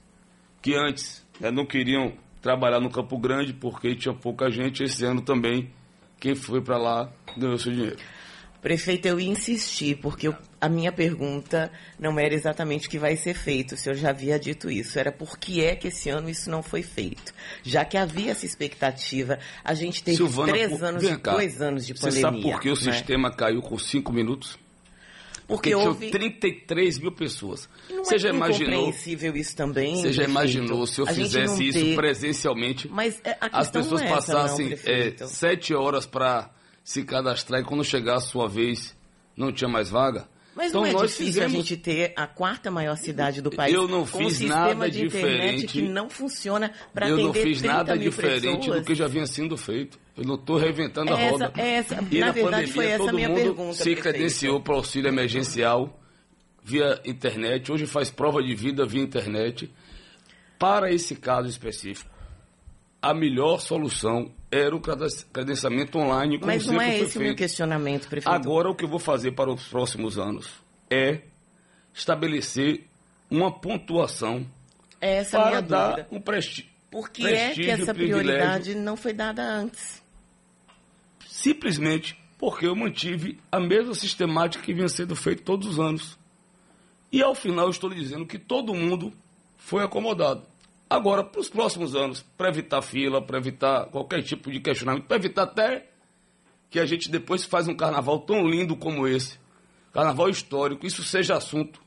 que 0.61 0.73
antes 0.73 1.23
né, 1.39 1.51
não 1.51 1.65
queriam 1.65 2.13
trabalhar 2.41 2.79
no 2.79 2.89
Campo 2.89 3.19
Grande 3.19 3.53
porque 3.53 3.95
tinha 3.95 4.15
pouca 4.15 4.49
gente, 4.49 4.83
esse 4.83 5.05
ano 5.05 5.21
também 5.21 5.69
quem 6.19 6.35
foi 6.35 6.61
para 6.61 6.77
lá 6.77 7.11
ganhou 7.37 7.57
seu 7.57 7.71
dinheiro. 7.71 7.97
Prefeito, 8.61 9.07
eu 9.07 9.19
insisti, 9.19 9.95
porque 9.95 10.27
eu, 10.27 10.35
a 10.59 10.69
minha 10.69 10.91
pergunta 10.91 11.71
não 11.99 12.19
era 12.19 12.35
exatamente 12.35 12.87
o 12.87 12.91
que 12.91 12.99
vai 12.99 13.15
ser 13.15 13.33
feito, 13.33 13.73
o 13.73 13.77
senhor 13.77 13.95
já 13.95 14.11
havia 14.11 14.37
dito 14.37 14.69
isso, 14.69 14.99
era 14.99 15.11
por 15.11 15.39
que 15.39 15.63
é 15.63 15.75
que 15.75 15.87
esse 15.87 16.09
ano 16.09 16.29
isso 16.29 16.47
não 16.47 16.61
foi 16.61 16.83
feito. 16.83 17.33
Já 17.63 17.83
que 17.83 17.97
havia 17.97 18.31
essa 18.31 18.45
expectativa, 18.45 19.39
a 19.63 19.73
gente 19.73 20.03
teve 20.03 20.17
Silvana, 20.17 20.53
três 20.53 20.69
por... 20.69 20.83
anos, 20.83 21.17
cá, 21.17 21.33
dois 21.33 21.59
anos 21.59 21.87
de 21.87 21.95
pandemia. 21.95 22.11
Você 22.11 22.21
sabe 22.21 22.41
por 22.43 22.59
que 22.59 22.69
o 22.69 22.75
né? 22.75 22.93
sistema 22.93 23.35
caiu 23.35 23.63
com 23.63 23.79
cinco 23.79 24.13
minutos? 24.13 24.59
Porque, 25.47 25.71
Porque 25.71 25.87
houve... 25.87 26.11
33 26.11 26.99
mil 26.99 27.11
pessoas. 27.11 27.67
Não 27.89 28.05
você 28.05 28.15
é 28.15 28.19
já 28.19 28.29
imaginou? 28.29 28.93
isso 29.35 29.55
também. 29.55 29.95
Você 29.95 30.13
já 30.13 30.23
imaginou 30.23 30.85
se 30.87 31.01
eu 31.01 31.07
fizesse 31.07 31.67
isso 31.67 31.79
ter... 31.79 31.95
presencialmente? 31.95 32.87
Mas 32.87 33.19
é, 33.23 33.35
as 33.51 33.69
pessoas 33.69 34.01
é 34.01 34.07
passassem 34.07 34.73
é, 34.85 35.15
sete 35.25 35.73
horas 35.73 36.05
para 36.05 36.49
se 36.83 37.03
cadastrar 37.03 37.61
e 37.61 37.63
quando 37.63 37.83
chegar 37.83 38.15
a 38.15 38.19
sua 38.19 38.47
vez 38.47 38.95
não 39.35 39.51
tinha 39.51 39.69
mais 39.69 39.89
vaga. 39.89 40.27
Mas 40.55 40.69
então, 40.69 40.81
não 40.81 40.87
é 40.87 40.93
difícil 40.93 41.25
fizemos... 41.25 41.53
a 41.53 41.55
gente 41.55 41.77
ter 41.77 42.13
a 42.15 42.27
quarta 42.27 42.69
maior 42.69 42.97
cidade 42.97 43.41
do 43.41 43.49
país 43.49 43.73
eu 43.73 43.87
não 43.87 44.05
com 44.05 44.17
fiz 44.17 44.41
um 44.41 44.47
nada 44.47 44.89
de 44.89 45.01
diferente 45.03 45.65
que 45.65 45.81
não 45.81 46.09
funciona 46.09 46.73
para 46.93 47.05
atender 47.05 47.21
Eu 47.21 47.27
não 47.27 47.33
fiz 47.33 47.61
nada 47.61 47.97
diferente 47.97 48.59
pessoas. 48.59 48.79
do 48.81 48.85
que 48.85 48.93
já 48.93 49.07
vinha 49.07 49.25
sendo 49.25 49.55
feito. 49.55 49.97
Eu 50.17 50.25
não 50.25 50.35
estou 50.35 50.57
reinventando 50.57 51.13
a 51.13 51.17
roda. 51.17 51.53
Essa, 51.55 52.03
e 52.11 52.19
na, 52.19 52.27
na 52.27 52.31
verdade 52.33 52.67
pandemia, 52.67 52.73
foi 52.73 52.85
essa 52.85 52.97
todo 52.97 53.15
minha 53.15 53.29
mundo 53.29 53.37
pergunta. 53.37 53.73
Se 53.75 53.95
credenciou 53.95 54.59
para 54.59 54.75
auxílio 54.75 55.07
emergencial 55.07 56.01
via 56.61 57.01
internet. 57.05 57.71
Hoje 57.71 57.87
faz 57.87 58.11
prova 58.11 58.43
de 58.43 58.53
vida 58.53 58.85
via 58.85 59.01
internet. 59.01 59.71
Para 60.59 60.91
esse 60.91 61.15
caso 61.15 61.47
específico, 61.47 62.10
a 63.01 63.13
melhor 63.13 63.59
solução 63.59 64.31
era 64.51 64.75
o 64.75 64.79
credenciamento 64.79 65.97
online. 65.97 66.37
Como 66.37 66.51
Mas 66.51 66.67
não 66.67 66.79
é 66.79 66.99
esse 66.99 67.17
o 67.17 67.21
meu 67.21 67.35
questionamento, 67.35 68.07
prefeito. 68.07 68.33
Agora, 68.33 68.69
o 68.69 68.75
que 68.75 68.83
eu 68.83 68.89
vou 68.89 68.99
fazer 68.99 69.31
para 69.31 69.51
os 69.51 69.67
próximos 69.67 70.19
anos 70.19 70.51
é 70.89 71.21
estabelecer 71.93 72.85
uma 73.29 73.51
pontuação 73.51 74.45
essa 74.99 75.37
é 75.37 75.41
para 75.41 75.61
dar 75.61 75.89
dúvida. 75.89 76.07
um 76.11 76.21
presti 76.21 76.69
Por 76.91 77.09
que 77.09 77.25
é 77.25 77.53
que 77.53 77.69
essa 77.69 77.93
prioridade 77.93 78.75
não 78.75 78.95
foi 78.95 79.13
dada 79.13 79.41
antes? 79.41 80.01
Simplesmente 81.27 82.21
porque 82.37 82.67
eu 82.67 82.75
mantive 82.75 83.39
a 83.51 83.59
mesma 83.59 83.93
sistemática 83.93 84.63
que 84.63 84.73
vinha 84.73 84.89
sendo 84.89 85.15
feita 85.15 85.43
todos 85.43 85.67
os 85.67 85.79
anos. 85.79 86.19
E 87.11 87.21
ao 87.21 87.35
final 87.35 87.65
eu 87.65 87.71
estou 87.71 87.89
lhe 87.89 87.95
dizendo 87.95 88.25
que 88.25 88.37
todo 88.39 88.73
mundo 88.73 89.13
foi 89.57 89.83
acomodado. 89.83 90.43
Agora, 90.91 91.23
para 91.23 91.39
os 91.39 91.47
próximos 91.47 91.95
anos, 91.95 92.21
para 92.37 92.49
evitar 92.49 92.81
fila, 92.81 93.21
para 93.21 93.37
evitar 93.37 93.85
qualquer 93.85 94.21
tipo 94.23 94.51
de 94.51 94.59
questionamento, 94.59 95.05
para 95.05 95.15
evitar 95.15 95.43
até 95.43 95.87
que 96.69 96.77
a 96.81 96.85
gente 96.85 97.09
depois 97.09 97.45
faz 97.45 97.65
um 97.69 97.73
carnaval 97.73 98.19
tão 98.19 98.45
lindo 98.45 98.75
como 98.75 99.07
esse, 99.07 99.39
carnaval 99.93 100.27
histórico, 100.27 100.85
isso 100.85 101.01
seja 101.01 101.37
assunto, 101.37 101.81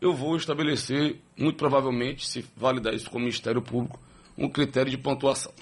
eu 0.00 0.14
vou 0.14 0.34
estabelecer, 0.34 1.20
muito 1.36 1.58
provavelmente, 1.58 2.26
se 2.26 2.42
validar 2.56 2.94
isso 2.94 3.10
com 3.10 3.18
o 3.18 3.20
Ministério 3.20 3.60
Público, 3.60 4.00
um 4.38 4.48
critério 4.48 4.90
de 4.90 4.96
pontuação. 4.96 5.52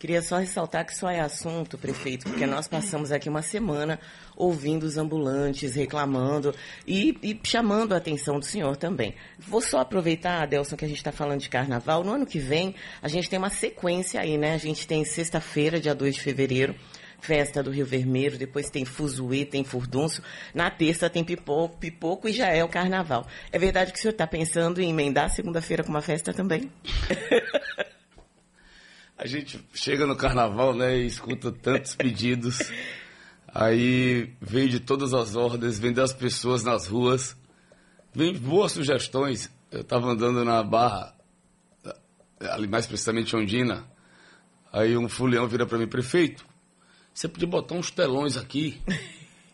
Queria 0.00 0.22
só 0.22 0.38
ressaltar 0.38 0.86
que 0.86 0.96
só 0.96 1.10
é 1.10 1.20
assunto, 1.20 1.76
prefeito, 1.76 2.24
porque 2.24 2.46
nós 2.46 2.66
passamos 2.66 3.12
aqui 3.12 3.28
uma 3.28 3.42
semana 3.42 4.00
ouvindo 4.34 4.84
os 4.84 4.96
ambulantes 4.96 5.74
reclamando 5.74 6.54
e, 6.86 7.18
e 7.22 7.38
chamando 7.44 7.92
a 7.92 7.98
atenção 7.98 8.38
do 8.38 8.44
senhor 8.46 8.78
também. 8.78 9.14
Vou 9.38 9.60
só 9.60 9.80
aproveitar, 9.80 10.42
Adelson, 10.42 10.74
que 10.74 10.86
a 10.86 10.88
gente 10.88 10.96
está 10.96 11.12
falando 11.12 11.40
de 11.40 11.50
carnaval. 11.50 12.02
No 12.02 12.14
ano 12.14 12.24
que 12.24 12.38
vem, 12.38 12.74
a 13.02 13.08
gente 13.08 13.28
tem 13.28 13.38
uma 13.38 13.50
sequência 13.50 14.22
aí, 14.22 14.38
né? 14.38 14.54
A 14.54 14.58
gente 14.58 14.86
tem 14.86 15.04
sexta-feira, 15.04 15.78
dia 15.78 15.94
2 15.94 16.14
de 16.14 16.22
fevereiro, 16.22 16.74
festa 17.20 17.62
do 17.62 17.70
Rio 17.70 17.84
Vermelho, 17.84 18.38
depois 18.38 18.70
tem 18.70 18.86
fuzuê, 18.86 19.44
tem 19.44 19.64
furdunço, 19.64 20.22
na 20.54 20.70
terça 20.70 21.10
tem 21.10 21.22
pipoco, 21.22 21.76
pipoco 21.76 22.26
e 22.26 22.32
já 22.32 22.48
é 22.48 22.64
o 22.64 22.68
carnaval. 22.70 23.26
É 23.52 23.58
verdade 23.58 23.92
que 23.92 23.98
o 23.98 24.00
senhor 24.00 24.12
está 24.12 24.26
pensando 24.26 24.80
em 24.80 24.88
emendar 24.88 25.28
segunda-feira 25.28 25.84
com 25.84 25.90
uma 25.90 26.00
festa 26.00 26.32
também? 26.32 26.72
A 29.20 29.26
gente 29.26 29.62
chega 29.74 30.06
no 30.06 30.16
carnaval, 30.16 30.74
né, 30.74 30.96
e 30.96 31.04
escuta 31.04 31.52
tantos 31.52 31.94
pedidos. 31.94 32.58
Aí 33.48 34.32
vem 34.40 34.66
de 34.66 34.80
todas 34.80 35.12
as 35.12 35.36
ordens, 35.36 35.78
vem 35.78 35.92
das 35.92 36.14
pessoas 36.14 36.64
nas 36.64 36.86
ruas, 36.86 37.36
vem 38.14 38.32
boas 38.32 38.72
sugestões. 38.72 39.50
Eu 39.70 39.82
estava 39.82 40.10
andando 40.10 40.42
na 40.42 40.62
barra, 40.62 41.14
ali 42.40 42.66
mais 42.66 42.86
precisamente 42.86 43.36
Ondina, 43.36 43.84
aí 44.72 44.96
um 44.96 45.06
fulião 45.06 45.46
vira 45.46 45.66
para 45.66 45.76
mim, 45.76 45.86
prefeito, 45.86 46.46
você 47.12 47.28
podia 47.28 47.46
botar 47.46 47.74
uns 47.74 47.90
telões 47.90 48.38
aqui 48.38 48.80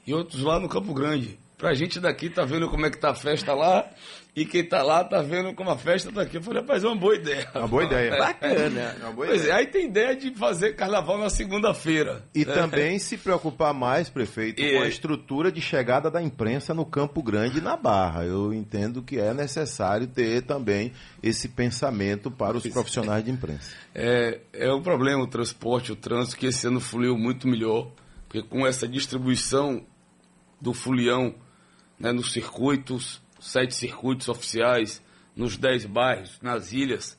e 0.07 0.15
outros 0.15 0.43
lá 0.43 0.61
no 0.61 0.69
Campo 0.69 0.95
Grande. 0.95 1.41
Pra 1.59 1.75
gente 1.75 1.99
daqui 1.99 2.31
tá 2.31 2.45
vendo 2.45 2.69
como 2.71 2.87
é 2.87 2.91
que 2.91 2.99
tá 2.99 3.11
a 3.11 3.15
festa 3.17 3.53
lá 3.53 3.91
e 4.37 4.45
quem 4.45 4.63
tá 4.63 4.83
lá 4.83 5.03
tá 5.03 5.23
vendo 5.23 5.55
como 5.55 5.71
a 5.71 5.79
festa 5.79 6.13
tá 6.13 6.21
aqui. 6.21 6.37
Eu 6.37 6.43
falei, 6.43 6.61
rapaz, 6.61 6.85
é 6.85 6.87
uma 6.87 6.95
boa 6.97 7.15
ideia. 7.17 7.49
Uma 7.55 7.67
boa 7.67 7.85
ideia. 7.85 8.19
Bacana. 8.19 8.81
É 9.01 9.05
uma 9.05 9.13
boa 9.13 9.27
Pois 9.29 9.41
ideia. 9.41 9.53
é, 9.55 9.57
aí 9.57 9.67
tem 9.67 9.87
ideia 9.87 10.15
de 10.15 10.31
fazer 10.35 10.75
carnaval 10.77 11.17
na 11.17 11.31
segunda-feira. 11.31 12.23
E 12.35 12.45
né? 12.45 12.53
também 12.53 12.99
se 12.99 13.17
preocupar 13.17 13.73
mais, 13.73 14.11
prefeito, 14.11 14.61
E- 14.61 14.75
com 14.77 14.83
a 14.83 14.89
estrutura 14.89 15.51
de 15.51 15.63
chegada 15.63 16.11
da 16.11 16.23
imprensa 16.23 16.75
no 16.75 16.85
Campo 16.85 17.23
Grande 17.23 17.59
e 17.59 17.61
na 17.63 17.79
Barra. 17.79 18.25
Eu 18.27 18.53
entendo 18.53 19.03
que 19.03 19.19
é 19.19 19.33
necessário 19.33 20.07
ter 20.07 20.43
também 20.43 20.93
esse 21.23 21.49
pensamento 21.49 22.31
para 22.31 22.59
os 22.59 22.67
profissionais 22.67 23.25
de 23.25 23.31
imprensa. 23.31 23.71
É, 23.95 24.41
é 24.53 24.71
um 24.71 24.83
problema 24.83 25.23
o 25.23 25.27
transporte, 25.27 25.93
o 25.93 25.97
trânsito, 25.97 26.37
que 26.37 26.47
esse 26.47 26.67
ano 26.67 26.79
fluiu 26.79 27.17
muito 27.17 27.49
melhor, 27.49 27.91
porque 28.29 28.43
com 28.43 28.67
essa 28.67 28.87
distribuição 28.87 29.83
do 30.61 30.75
fulião 30.75 31.35
né, 31.99 32.13
nos 32.13 32.33
circuitos, 32.33 33.25
sete 33.47 33.75
circuitos 33.75 34.29
oficiais, 34.29 35.03
nos 35.35 35.57
dez 35.57 35.85
bairros, 35.85 36.39
nas 36.41 36.73
ilhas, 36.73 37.19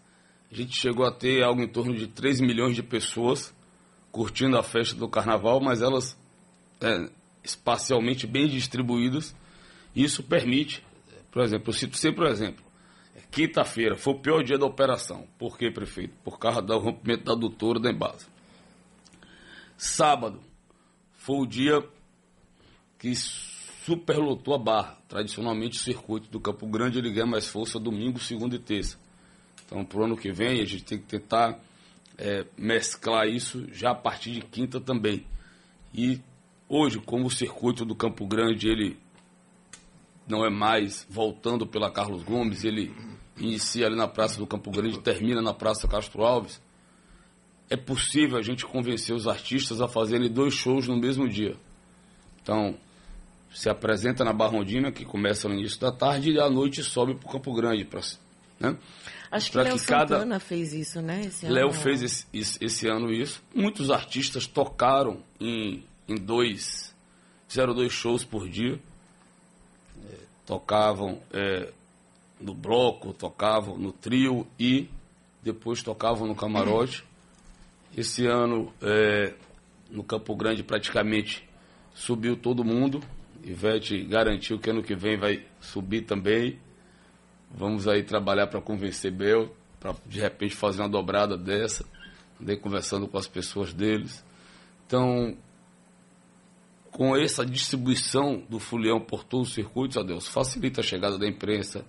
a 0.51 0.55
gente 0.55 0.75
chegou 0.75 1.05
a 1.05 1.11
ter 1.11 1.43
algo 1.43 1.61
em 1.61 1.67
torno 1.67 1.95
de 1.95 2.07
3 2.07 2.39
milhões 2.39 2.75
de 2.75 2.81
pessoas 2.81 3.53
curtindo 4.11 4.57
a 4.57 4.63
festa 4.63 4.95
do 4.95 5.07
carnaval, 5.07 5.59
mas 5.59 5.81
elas 5.81 6.17
é, 6.81 7.09
espacialmente 7.43 8.25
bem 8.25 8.47
distribuídas. 8.47 9.35
Isso 9.95 10.23
permite, 10.23 10.83
por 11.31 11.43
exemplo, 11.43 11.69
eu 11.69 11.73
cito 11.73 11.97
sempre 11.97 12.23
o 12.23 12.27
exemplo. 12.27 12.63
É, 13.15 13.19
Quinta-feira 13.29 13.97
foi 13.97 14.13
o 14.13 14.19
pior 14.19 14.41
dia 14.41 14.57
da 14.57 14.65
operação. 14.65 15.27
Por 15.37 15.57
quê, 15.57 15.69
prefeito? 15.69 16.13
Por 16.23 16.39
causa 16.39 16.61
do 16.61 16.77
rompimento 16.77 17.25
da 17.25 17.33
adutora 17.33 17.79
da 17.79 17.91
Embasa. 17.91 18.25
Sábado 19.77 20.41
foi 21.11 21.37
o 21.39 21.45
dia 21.45 21.83
que 22.97 23.09
superlotou 23.87 24.53
a 24.53 24.57
barra. 24.57 24.97
Tradicionalmente, 25.07 25.77
o 25.77 25.81
circuito 25.81 26.29
do 26.29 26.41
Campo 26.41 26.67
Grande 26.67 26.99
ele 26.99 27.09
ganha 27.09 27.25
mais 27.25 27.47
força 27.47 27.79
domingo, 27.79 28.19
segunda 28.19 28.57
e 28.57 28.59
terça. 28.59 28.99
Então, 29.65 29.85
para 29.85 29.99
o 30.01 30.03
ano 30.03 30.17
que 30.17 30.29
vem, 30.29 30.59
a 30.59 30.65
gente 30.65 30.83
tem 30.83 30.97
que 30.97 31.05
tentar 31.05 31.57
é, 32.17 32.45
mesclar 32.57 33.29
isso 33.29 33.65
já 33.71 33.91
a 33.91 33.95
partir 33.95 34.31
de 34.31 34.41
quinta 34.41 34.81
também. 34.81 35.25
E 35.93 36.19
hoje, 36.67 36.99
como 36.99 37.27
o 37.27 37.31
circuito 37.31 37.85
do 37.85 37.95
Campo 37.95 38.27
Grande 38.27 38.67
ele 38.67 38.97
não 40.27 40.45
é 40.45 40.49
mais 40.49 41.07
voltando 41.09 41.65
pela 41.65 41.89
Carlos 41.89 42.23
Gomes, 42.23 42.65
ele 42.65 42.93
inicia 43.37 43.85
ali 43.85 43.95
na 43.95 44.07
Praça 44.07 44.37
do 44.37 44.45
Campo 44.45 44.69
Grande 44.69 44.99
termina 44.99 45.41
na 45.41 45.53
Praça 45.53 45.87
Castro 45.87 46.25
Alves, 46.25 46.61
é 47.69 47.77
possível 47.77 48.37
a 48.37 48.41
gente 48.41 48.65
convencer 48.65 49.15
os 49.15 49.27
artistas 49.27 49.79
a 49.79 49.87
fazerem 49.87 50.29
dois 50.29 50.53
shows 50.53 50.89
no 50.89 50.97
mesmo 50.97 51.29
dia. 51.29 51.55
Então, 52.41 52.77
se 53.53 53.69
apresenta 53.69 54.23
na 54.23 54.33
Barrondina, 54.33 54.91
que 54.91 55.05
começa 55.05 55.47
no 55.47 55.55
início 55.55 55.79
da 55.79 55.91
tarde, 55.91 56.31
e 56.31 56.39
à 56.39 56.49
noite 56.49 56.83
sobe 56.83 57.15
para 57.15 57.27
o 57.27 57.31
Campo 57.31 57.53
Grande. 57.53 57.83
Pra, 57.85 58.01
né? 58.59 58.77
Acho 59.31 59.47
que 59.47 59.51
Pra 59.53 59.63
Léo 59.63 59.77
que 59.79 59.85
cada- 59.85 60.15
Santana 60.19 60.39
fez 60.39 60.73
isso, 60.73 61.01
né? 61.01 61.21
Esse 61.25 61.45
ano. 61.45 61.55
Léo 61.55 61.71
fez 61.73 62.01
esse, 62.01 62.25
esse- 62.33 62.63
esse 62.63 62.87
ano 62.87 63.11
isso. 63.11 63.41
Muitos 63.53 63.89
artistas 63.91 64.47
tocaram 64.47 65.21
em, 65.39 65.83
em 66.07 66.15
dois, 66.15 66.95
fizeram 67.47 67.73
dois 67.73 67.91
shows 67.91 68.23
por 68.23 68.47
dia. 68.47 68.79
É, 70.09 70.15
tocavam 70.45 71.19
é, 71.33 71.71
no 72.39 72.53
bloco, 72.53 73.11
tocavam 73.13 73.77
no 73.77 73.91
trio 73.91 74.47
e 74.59 74.87
depois 75.43 75.81
tocavam 75.83 76.27
no 76.27 76.35
camarote. 76.35 77.03
Esse 77.97 78.25
ano, 78.27 78.71
é, 78.81 79.33
no 79.89 80.03
Campo 80.03 80.35
Grande, 80.35 80.63
praticamente 80.63 81.43
subiu 81.95 82.37
todo 82.37 82.63
mundo. 82.63 83.01
Ivete 83.47 84.03
garantiu 84.03 84.59
que 84.59 84.69
ano 84.69 84.83
que 84.83 84.93
vem 84.93 85.17
vai 85.17 85.45
subir 85.61 86.01
também. 86.01 86.59
Vamos 87.49 87.87
aí 87.87 88.03
trabalhar 88.03 88.47
para 88.47 88.59
convencer 88.61 89.11
Bel, 89.11 89.55
para 89.79 89.95
de 90.05 90.19
repente 90.19 90.53
fazer 90.53 90.81
uma 90.81 90.89
dobrada 90.89 91.37
dessa. 91.37 91.85
Andei 92.41 92.57
conversando 92.57 93.07
com 93.07 93.17
as 93.17 93.27
pessoas 93.27 93.73
deles. 93.73 94.23
Então, 94.85 95.37
com 96.91 97.15
essa 97.15 97.45
distribuição 97.45 98.43
do 98.49 98.59
fulião 98.59 98.99
por 98.99 99.23
todos 99.23 99.49
os 99.49 99.53
circuitos, 99.53 99.97
adeus, 99.97 100.27
facilita 100.27 100.81
a 100.81 100.83
chegada 100.83 101.17
da 101.17 101.27
imprensa, 101.27 101.85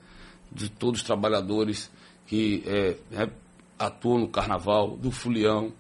de 0.53 0.71
todos 0.71 1.01
os 1.01 1.07
trabalhadores 1.07 1.91
que 2.27 2.63
é, 2.67 2.97
né, 3.11 3.31
atuam 3.79 4.19
no 4.19 4.29
carnaval, 4.29 4.97
do 4.97 5.11
fulião, 5.11 5.73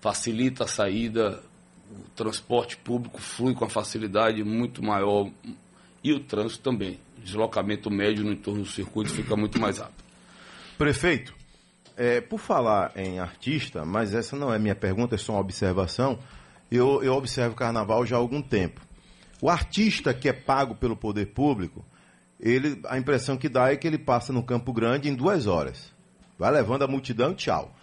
facilita 0.00 0.64
a 0.64 0.68
saída, 0.68 1.42
o 1.90 2.10
transporte 2.14 2.76
público 2.76 3.20
flui 3.20 3.54
com 3.54 3.64
a 3.64 3.68
facilidade 3.68 4.42
muito 4.44 4.82
maior 4.82 5.28
e 6.02 6.12
o 6.12 6.20
trânsito 6.20 6.62
também. 6.62 6.98
O 7.18 7.20
deslocamento 7.22 7.90
médio 7.90 8.24
no 8.24 8.32
entorno 8.32 8.62
do 8.62 8.68
circuito 8.68 9.10
fica 9.10 9.36
muito 9.36 9.60
mais 9.60 9.78
rápido. 9.78 10.04
Prefeito, 10.78 11.34
é, 11.96 12.20
por 12.20 12.38
falar 12.38 12.92
em 12.96 13.18
artista, 13.18 13.84
mas 13.84 14.14
essa 14.14 14.36
não 14.36 14.52
é 14.52 14.58
minha 14.58 14.74
pergunta, 14.74 15.14
é 15.14 15.18
só 15.18 15.34
uma 15.34 15.40
observação. 15.40 16.18
Eu, 16.70 17.02
eu 17.02 17.14
observo 17.14 17.52
o 17.52 17.58
carnaval 17.58 18.06
já 18.06 18.16
há 18.16 18.18
algum 18.18 18.40
tempo. 18.40 18.80
O 19.42 19.50
artista 19.50 20.14
que 20.14 20.28
é 20.28 20.32
pago 20.32 20.74
pelo 20.74 20.96
poder 20.96 21.26
público, 21.26 21.84
ele, 22.38 22.80
a 22.88 22.96
impressão 22.96 23.36
que 23.36 23.48
dá 23.48 23.72
é 23.72 23.76
que 23.76 23.86
ele 23.86 23.98
passa 23.98 24.32
no 24.32 24.42
Campo 24.42 24.72
Grande 24.72 25.08
em 25.08 25.14
duas 25.14 25.46
horas. 25.46 25.92
Vai 26.38 26.50
levando 26.50 26.82
a 26.82 26.88
multidão 26.88 27.34
tchau. 27.34 27.74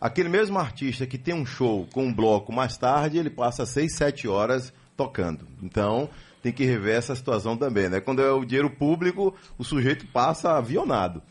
Aquele 0.00 0.28
mesmo 0.28 0.58
artista 0.58 1.06
que 1.06 1.16
tem 1.18 1.34
um 1.34 1.46
show 1.46 1.86
com 1.92 2.04
um 2.04 2.12
bloco 2.12 2.52
mais 2.52 2.76
tarde, 2.76 3.18
ele 3.18 3.30
passa 3.30 3.64
seis, 3.64 3.94
sete 3.96 4.28
horas 4.28 4.72
tocando. 4.96 5.46
Então, 5.62 6.08
tem 6.42 6.52
que 6.52 6.64
rever 6.64 6.96
essa 6.96 7.14
situação 7.14 7.56
também, 7.56 7.88
né? 7.88 8.00
Quando 8.00 8.20
é 8.22 8.30
o 8.30 8.44
dinheiro 8.44 8.70
público, 8.70 9.34
o 9.58 9.64
sujeito 9.64 10.06
passa 10.08 10.52
avionado 10.52 11.22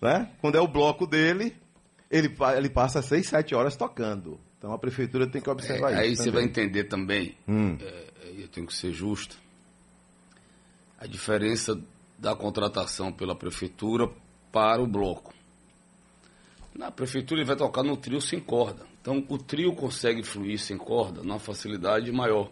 né? 0.00 0.28
Quando 0.40 0.56
é 0.56 0.60
o 0.60 0.66
bloco 0.66 1.06
dele, 1.06 1.54
ele, 2.10 2.34
ele 2.56 2.68
passa 2.68 3.00
seis, 3.00 3.28
sete 3.28 3.54
horas 3.54 3.76
tocando. 3.76 4.36
Então 4.58 4.72
a 4.72 4.78
prefeitura 4.78 5.28
tem 5.28 5.40
que 5.40 5.48
observar 5.48 5.92
É, 5.92 5.98
aí 6.00 6.12
isso. 6.12 6.24
você 6.24 6.30
vai 6.32 6.42
entender 6.42 6.84
também, 6.84 7.36
Hum. 7.46 7.76
é, 7.80 8.04
eu 8.36 8.48
tenho 8.48 8.66
que 8.66 8.74
ser 8.74 8.92
justo, 8.92 9.36
a 10.98 11.06
diferença 11.06 11.80
da 12.18 12.34
contratação 12.34 13.12
pela 13.12 13.34
prefeitura 13.36 14.08
para 14.50 14.82
o 14.82 14.86
bloco. 14.88 15.32
Na 16.74 16.90
prefeitura 16.90 17.40
ele 17.40 17.46
vai 17.46 17.56
tocar 17.56 17.82
no 17.82 17.96
trio 17.96 18.20
sem 18.20 18.40
corda. 18.40 18.86
Então 19.00 19.24
o 19.28 19.38
trio 19.38 19.74
consegue 19.74 20.22
fluir 20.22 20.58
sem 20.58 20.76
corda 20.76 21.22
numa 21.22 21.38
facilidade 21.38 22.10
maior. 22.10 22.50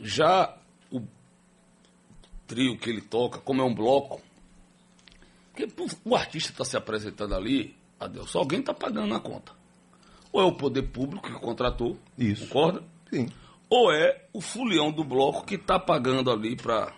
Já 0.00 0.56
o 0.90 1.02
trio 2.46 2.76
que 2.76 2.90
ele 2.90 3.00
toca, 3.00 3.38
como 3.38 3.62
é 3.62 3.64
um 3.64 3.74
bloco, 3.74 4.20
porque 5.52 5.68
o 6.04 6.14
artista 6.14 6.52
está 6.52 6.64
se 6.64 6.76
apresentando 6.76 7.34
ali, 7.34 7.76
adeus, 7.98 8.34
alguém 8.36 8.60
está 8.60 8.74
pagando 8.74 9.14
a 9.14 9.20
conta. 9.20 9.52
Ou 10.32 10.40
é 10.42 10.44
o 10.44 10.52
poder 10.52 10.82
público 10.82 11.30
que 11.30 11.38
contratou, 11.38 11.96
Isso. 12.18 12.46
concorda? 12.48 12.82
Sim. 13.10 13.28
Ou 13.70 13.90
é 13.90 14.26
o 14.32 14.40
fulião 14.40 14.92
do 14.92 15.02
bloco 15.02 15.46
que 15.46 15.54
está 15.54 15.78
pagando 15.78 16.30
ali 16.30 16.56
para 16.56 16.92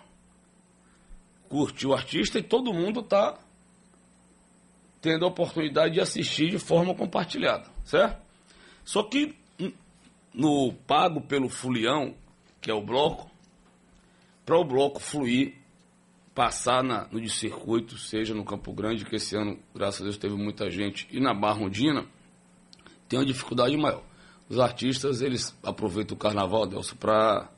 curtir 1.47 1.87
o 1.87 1.93
artista 1.93 2.37
e 2.37 2.43
todo 2.43 2.73
mundo 2.73 2.99
está 2.99 3.39
tendo 5.01 5.25
a 5.25 5.27
oportunidade 5.27 5.93
de 5.93 6.01
assistir 6.01 6.51
de 6.51 6.59
forma 6.59 6.93
compartilhada, 6.93 7.65
certo? 7.83 8.21
Só 8.83 9.03
que 9.03 9.35
no 10.33 10.73
pago 10.87 11.21
pelo 11.21 11.49
fulião, 11.49 12.13
que 12.61 12.69
é 12.69 12.73
o 12.73 12.81
bloco, 12.81 13.29
para 14.45 14.57
o 14.57 14.63
bloco 14.63 14.99
fluir, 14.99 15.55
passar 16.33 16.83
na, 16.83 17.07
no 17.11 17.19
de 17.19 17.29
circuito, 17.29 17.97
seja 17.97 18.33
no 18.33 18.45
Campo 18.45 18.71
Grande, 18.73 19.05
que 19.05 19.15
esse 19.15 19.35
ano, 19.35 19.59
graças 19.75 20.01
a 20.01 20.03
Deus, 20.03 20.17
teve 20.17 20.35
muita 20.35 20.69
gente, 20.69 21.07
e 21.11 21.19
na 21.19 21.33
Barra 21.33 21.61
Ondina, 21.61 22.05
tem 23.07 23.19
uma 23.19 23.25
dificuldade 23.25 23.75
maior. 23.75 24.03
Os 24.47 24.59
artistas, 24.59 25.21
eles 25.21 25.55
aproveitam 25.63 26.15
o 26.15 26.19
carnaval, 26.19 26.65
Delcio, 26.65 26.95
para 26.95 27.49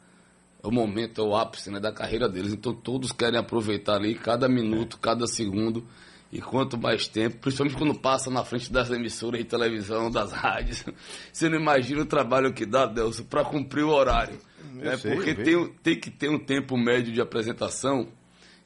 é 0.63 0.67
o 0.67 0.71
momento, 0.71 1.21
é 1.21 1.23
o 1.23 1.35
ápice 1.35 1.71
né, 1.71 1.79
da 1.79 1.91
carreira 1.91 2.29
deles. 2.29 2.53
Então 2.53 2.73
todos 2.73 3.11
querem 3.11 3.39
aproveitar 3.39 3.95
ali 3.95 4.13
cada 4.13 4.47
minuto, 4.47 4.99
cada 4.99 5.25
segundo. 5.25 5.85
E 6.31 6.39
quanto 6.39 6.77
mais 6.77 7.07
tempo, 7.07 7.37
principalmente 7.37 7.77
quando 7.77 7.93
passa 7.93 8.29
na 8.29 8.45
frente 8.45 8.71
das 8.71 8.89
emissoras 8.89 9.41
de 9.41 9.45
televisão, 9.45 10.09
das 10.09 10.31
rádios, 10.33 10.85
você 11.31 11.49
não 11.49 11.59
imagina 11.59 12.01
o 12.01 12.05
trabalho 12.05 12.53
que 12.53 12.65
dá, 12.65 12.85
Delso, 12.85 13.25
para 13.25 13.43
cumprir 13.43 13.83
o 13.83 13.89
horário. 13.89 14.39
Né? 14.73 14.95
sei, 14.95 15.13
Porque 15.13 15.35
tem, 15.35 15.67
tem 15.83 15.99
que 15.99 16.09
ter 16.09 16.29
um 16.29 16.39
tempo 16.39 16.77
médio 16.77 17.11
de 17.11 17.19
apresentação 17.19 18.07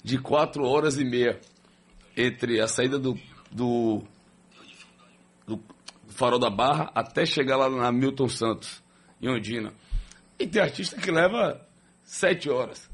de 0.04 0.19
quatro 0.19 0.63
horas 0.63 0.99
e 0.99 1.04
meia 1.04 1.41
entre 2.15 2.62
a 2.62 2.67
saída 2.67 2.99
do, 2.99 3.17
do, 3.51 4.04
do 5.47 5.60
Farol 6.10 6.39
da 6.39 6.51
Barra 6.51 6.91
até 6.93 7.25
chegar 7.25 7.58
lá 7.58 7.67
na 7.67 7.91
Milton 7.91 8.30
Santos, 8.30 8.84
em 9.19 9.28
Ondina. 9.28 9.73
E 10.38 10.45
tem 10.45 10.62
artista 10.62 11.01
que 11.01 11.10
leva 11.10 11.60
sete 12.04 12.47
horas. 12.49 12.89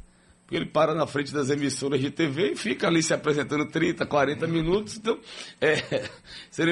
Porque 0.51 0.57
ele 0.57 0.65
para 0.65 0.93
na 0.93 1.07
frente 1.07 1.33
das 1.33 1.49
emissoras 1.49 2.01
de 2.01 2.11
TV 2.11 2.51
e 2.51 2.55
fica 2.57 2.85
ali 2.85 3.01
se 3.01 3.13
apresentando 3.13 3.65
30, 3.67 4.05
40 4.05 4.45
minutos. 4.47 4.97
Então, 4.97 5.17
é, 5.61 6.09
você, 6.51 6.65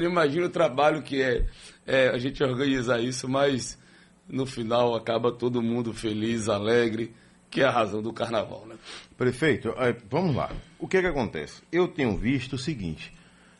não, 0.00 0.08
imagina 0.10 0.46
o 0.46 0.48
trabalho 0.48 1.02
que 1.02 1.20
é, 1.20 1.46
é 1.86 2.08
a 2.08 2.16
gente 2.16 2.42
organizar 2.42 2.98
isso, 2.98 3.28
mas 3.28 3.78
no 4.26 4.46
final 4.46 4.94
acaba 4.94 5.30
todo 5.30 5.60
mundo 5.60 5.92
feliz, 5.92 6.48
alegre, 6.48 7.12
que 7.50 7.60
é 7.60 7.64
a 7.66 7.70
razão 7.70 8.00
do 8.00 8.10
carnaval, 8.10 8.64
né? 8.66 8.76
Prefeito, 9.18 9.68
eh, 9.76 9.94
vamos 10.08 10.34
lá. 10.34 10.50
O 10.78 10.88
que 10.88 10.98
que 10.98 11.06
acontece? 11.06 11.60
Eu 11.70 11.88
tenho 11.88 12.16
visto 12.16 12.54
o 12.54 12.58
seguinte: 12.58 13.12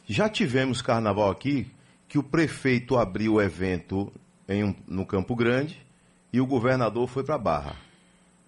já 0.09 0.27
tivemos 0.27 0.81
carnaval 0.81 1.31
aqui 1.31 1.71
que 2.09 2.17
o 2.19 2.23
prefeito 2.23 2.97
abriu 2.97 3.35
o 3.35 3.43
evento 3.43 4.11
em 4.49 4.65
um- 4.65 4.75
no 4.89 5.05
Campo 5.05 5.37
Grande 5.37 5.79
e 6.33 6.41
o 6.41 6.47
governador 6.47 7.07
foi 7.07 7.23
para 7.25 7.37
Barra. 7.37 7.90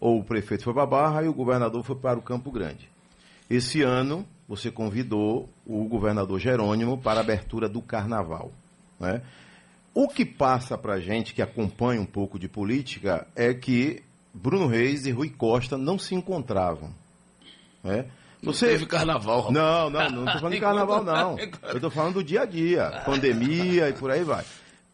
Ou 0.03 0.19
o 0.19 0.25
prefeito 0.25 0.65
foi 0.65 0.75
para 0.75 0.85
Barra 0.85 1.23
e 1.23 1.29
o 1.29 1.33
governador 1.33 1.85
foi 1.85 1.95
para 1.95 2.19
o 2.19 2.23
Campo 2.23 2.51
Grande. 2.51 2.91
Esse 3.49 3.83
ano 3.83 4.27
você 4.49 4.69
convidou 4.69 5.49
o 5.65 5.85
governador 5.85 6.41
Jerônimo 6.41 6.99
para 6.99 7.21
a 7.21 7.23
abertura 7.23 7.69
do 7.69 7.81
carnaval. 7.81 8.51
Né? 8.99 9.23
O 9.95 10.09
que 10.09 10.25
passa 10.25 10.77
para 10.77 10.99
gente 10.99 11.33
que 11.33 11.41
acompanha 11.41 12.01
um 12.01 12.05
pouco 12.05 12.37
de 12.37 12.49
política 12.49 13.29
é 13.37 13.55
que 13.55 14.03
Bruno 14.35 14.67
Reis 14.67 15.07
e 15.07 15.13
Rui 15.13 15.31
Costa 15.31 15.79
não 15.79 15.97
se 15.97 16.17
encontravam. 16.17 16.91
Né? 17.85 18.07
Você 18.43 18.71
Teve 18.71 18.87
carnaval, 18.87 19.43
rapaz. 19.43 19.55
não, 19.55 19.89
não, 19.89 20.11
não 20.11 20.25
estou 20.25 20.41
falando 20.41 20.55
de 20.55 20.61
carnaval, 20.61 21.05
não. 21.07 21.39
Eu 21.39 21.77
estou 21.77 21.91
falando 21.93 22.15
do 22.15 22.25
dia 22.25 22.43
a 22.43 22.45
dia, 22.45 22.91
pandemia 23.07 23.89
e 23.89 23.93
por 23.93 24.11
aí 24.11 24.25
vai. 24.25 24.45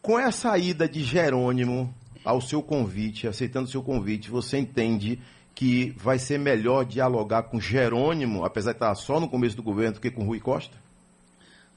Com 0.03 0.19
essa 0.19 0.55
ida 0.55 0.87
de 0.87 1.03
Jerônimo 1.03 1.91
ao 2.23 2.41
seu 2.41 2.61
convite, 2.61 3.27
aceitando 3.27 3.67
o 3.67 3.71
seu 3.71 3.81
convite, 3.81 4.29
você 4.29 4.57
entende 4.57 5.19
que 5.55 5.93
vai 5.97 6.17
ser 6.17 6.37
melhor 6.37 6.85
dialogar 6.85 7.43
com 7.43 7.59
Jerônimo, 7.59 8.45
apesar 8.45 8.71
de 8.71 8.77
estar 8.77 8.95
só 8.95 9.19
no 9.19 9.27
começo 9.27 9.55
do 9.55 9.63
governo, 9.63 9.95
do 9.95 9.99
que 9.99 10.09
com 10.09 10.23
Rui 10.23 10.39
Costa? 10.39 10.77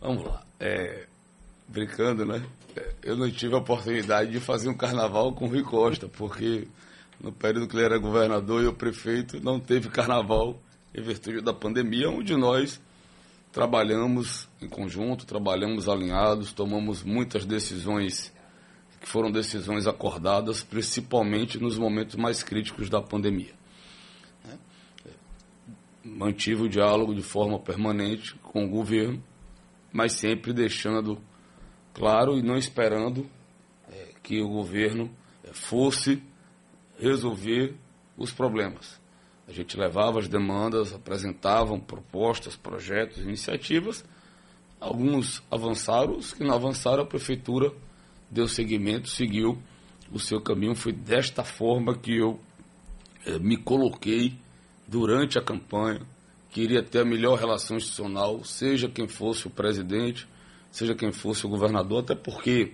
Vamos 0.00 0.24
lá. 0.24 0.44
É, 0.60 1.06
brincando, 1.66 2.24
né? 2.24 2.44
É, 2.76 2.92
Eu 3.02 3.16
não 3.16 3.30
tive 3.30 3.54
a 3.54 3.58
oportunidade 3.58 4.30
de 4.30 4.40
fazer 4.40 4.68
um 4.68 4.76
carnaval 4.76 5.32
com 5.32 5.48
Rui 5.48 5.62
Costa, 5.62 6.08
porque 6.08 6.68
no 7.20 7.32
período 7.32 7.68
que 7.68 7.76
ele 7.76 7.84
era 7.84 7.98
governador 7.98 8.62
e 8.62 8.66
o 8.66 8.72
prefeito 8.72 9.42
não 9.42 9.58
teve 9.58 9.88
carnaval 9.88 10.60
em 10.94 11.02
virtude 11.02 11.40
da 11.40 11.52
pandemia, 11.54 12.10
onde 12.10 12.36
nós 12.36 12.80
trabalhamos 13.50 14.48
em 14.60 14.68
conjunto, 14.68 15.26
trabalhamos 15.26 15.88
alinhados, 15.88 16.52
tomamos 16.52 17.02
muitas 17.02 17.44
decisões 17.44 18.32
que 19.02 19.08
foram 19.08 19.32
decisões 19.32 19.88
acordadas, 19.88 20.62
principalmente 20.62 21.58
nos 21.58 21.76
momentos 21.76 22.14
mais 22.14 22.44
críticos 22.44 22.88
da 22.88 23.02
pandemia. 23.02 23.52
né? 24.44 24.56
Mantive 26.04 26.62
o 26.62 26.68
diálogo 26.68 27.12
de 27.12 27.22
forma 27.22 27.58
permanente 27.58 28.36
com 28.36 28.64
o 28.64 28.68
governo, 28.68 29.20
mas 29.92 30.12
sempre 30.12 30.52
deixando 30.52 31.20
claro 31.92 32.38
e 32.38 32.42
não 32.42 32.56
esperando 32.56 33.28
eh, 33.90 34.12
que 34.22 34.40
o 34.40 34.48
governo 34.48 35.10
eh, 35.42 35.50
fosse 35.52 36.22
resolver 36.96 37.74
os 38.16 38.30
problemas. 38.30 39.00
A 39.48 39.52
gente 39.52 39.76
levava 39.76 40.20
as 40.20 40.28
demandas, 40.28 40.94
apresentavam 40.94 41.80
propostas, 41.80 42.54
projetos, 42.54 43.18
iniciativas. 43.18 44.04
Alguns 44.80 45.42
avançaram, 45.50 46.16
os 46.16 46.32
que 46.32 46.44
não 46.44 46.54
avançaram, 46.54 47.02
a 47.02 47.06
prefeitura 47.06 47.72
deu 48.32 48.48
seguimento, 48.48 49.08
seguiu 49.08 49.58
o 50.10 50.18
seu 50.18 50.40
caminho. 50.40 50.74
Foi 50.74 50.92
desta 50.92 51.44
forma 51.44 51.96
que 51.96 52.16
eu 52.16 52.40
eh, 53.26 53.38
me 53.38 53.58
coloquei 53.58 54.34
durante 54.88 55.38
a 55.38 55.42
campanha. 55.42 56.00
Queria 56.50 56.82
ter 56.82 57.00
a 57.00 57.04
melhor 57.04 57.38
relação 57.38 57.76
institucional, 57.76 58.42
seja 58.42 58.88
quem 58.88 59.06
fosse 59.06 59.46
o 59.46 59.50
presidente, 59.50 60.26
seja 60.70 60.94
quem 60.94 61.12
fosse 61.12 61.46
o 61.46 61.48
governador, 61.48 62.02
até 62.02 62.14
porque 62.14 62.72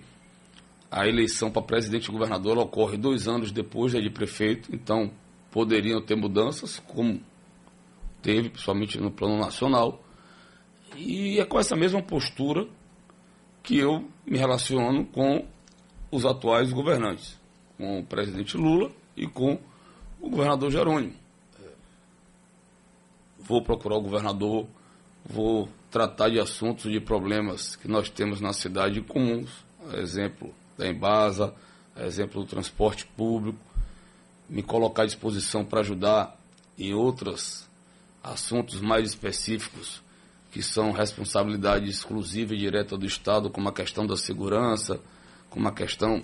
a 0.89 1.07
eleição 1.07 1.51
para 1.51 1.61
presidente 1.61 2.07
e 2.07 2.11
governador 2.11 2.57
ocorre 2.57 2.97
dois 2.97 3.27
anos 3.27 3.51
depois 3.51 3.93
da 3.93 3.99
de 3.99 4.09
prefeito, 4.09 4.73
então 4.73 5.11
poderiam 5.51 6.01
ter 6.01 6.15
mudanças, 6.15 6.79
como 6.87 7.21
teve, 8.21 8.49
principalmente 8.49 8.99
no 8.99 9.11
plano 9.11 9.37
nacional. 9.37 10.03
E 10.97 11.39
é 11.39 11.45
com 11.45 11.59
essa 11.59 11.75
mesma 11.75 12.01
postura 12.01 12.67
que 13.69 13.77
eu 13.77 14.03
me 14.25 14.35
relaciono 14.35 15.05
com 15.05 15.45
os 16.09 16.25
atuais 16.25 16.73
governantes, 16.73 17.39
com 17.77 17.99
o 17.99 18.03
presidente 18.03 18.57
Lula 18.57 18.91
e 19.15 19.27
com 19.27 19.59
o 20.19 20.27
governador 20.27 20.71
Jerônimo. 20.71 21.13
Vou 23.37 23.61
procurar 23.61 23.97
o 23.97 24.01
governador, 24.01 24.65
vou 25.23 25.69
tratar 25.91 26.29
de 26.29 26.39
assuntos, 26.39 26.91
de 26.91 26.99
problemas 26.99 27.75
que 27.75 27.87
nós 27.87 28.09
temos 28.09 28.41
na 28.41 28.53
cidade 28.53 29.03
comuns, 29.03 29.51
exemplo 29.93 30.51
da 30.75 30.87
Embasa, 30.87 31.53
exemplo 31.95 32.41
do 32.41 32.47
transporte 32.47 33.05
público, 33.05 33.59
me 34.49 34.63
colocar 34.63 35.03
à 35.03 35.05
disposição 35.05 35.63
para 35.63 35.81
ajudar 35.81 36.35
em 36.75 36.95
outros 36.95 37.69
assuntos 38.23 38.81
mais 38.81 39.09
específicos 39.09 40.01
que 40.51 40.61
são 40.61 40.91
responsabilidade 40.91 41.89
exclusiva 41.89 42.53
e 42.53 42.57
direta 42.57 42.97
do 42.97 43.05
Estado, 43.05 43.49
como 43.49 43.69
a 43.69 43.73
questão 43.73 44.05
da 44.05 44.17
segurança, 44.17 44.99
como 45.49 45.67
a 45.67 45.71
questão 45.71 46.23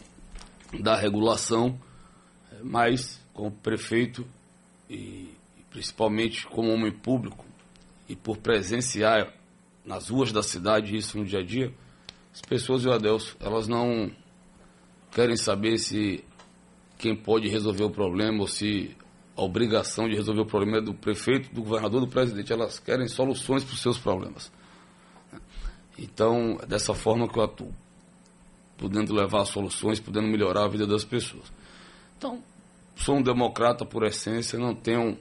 da 0.80 0.96
regulação, 0.96 1.80
mas 2.64 3.22
como 3.34 3.52
prefeito 3.52 4.26
e 4.90 5.30
principalmente 5.70 6.48
como 6.48 6.72
homem 6.72 6.92
público 6.92 7.46
e 8.08 8.16
por 8.16 8.38
presenciar 8.38 9.34
nas 9.84 10.10
ruas 10.10 10.32
da 10.32 10.42
cidade 10.42 10.96
isso 10.96 11.18
no 11.18 11.26
dia 11.26 11.40
a 11.40 11.44
dia, 11.44 11.74
as 12.34 12.42
pessoas 12.42 12.84
e 12.84 12.88
o 12.88 12.94
Adelso, 12.94 13.38
elas 13.40 13.68
não 13.68 14.12
querem 15.12 15.38
saber 15.38 15.78
se 15.78 16.24
quem 16.98 17.16
pode 17.16 17.48
resolver 17.48 17.84
o 17.84 17.90
problema 17.90 18.42
ou 18.42 18.48
se 18.48 18.96
a 19.36 19.41
obrigação 19.41 20.08
de 20.08 20.15
resolver 20.15 20.41
o 20.41 20.45
problema 20.45 20.78
é 20.78 20.82
do 20.82 20.93
prefeito, 20.93 21.54
do 21.54 21.62
governador, 21.62 22.02
do 22.02 22.08
presidente. 22.08 22.54
Elas 22.54 22.80
querem 22.80 23.08
soluções 23.08 23.63
para 23.63 23.74
os 23.74 23.82
seus 23.82 23.98
problemas. 23.98 24.52
Então, 25.98 26.58
é 26.62 26.65
dessa 26.65 26.93
forma 26.93 27.28
que 27.28 27.38
eu 27.38 27.43
atuo, 27.43 27.74
podendo 28.78 29.13
levar 29.13 29.45
soluções, 29.45 30.00
podendo 30.00 30.28
melhorar 30.28 30.65
a 30.65 30.67
vida 30.67 30.88
das 30.88 31.04
pessoas. 31.04 31.52
Então, 32.17 32.41
sou 32.95 33.17
um 33.17 33.21
democrata 33.21 33.86
por 33.86 34.06
essência, 34.06 34.58
não 34.58 34.74
tenho 34.74 35.17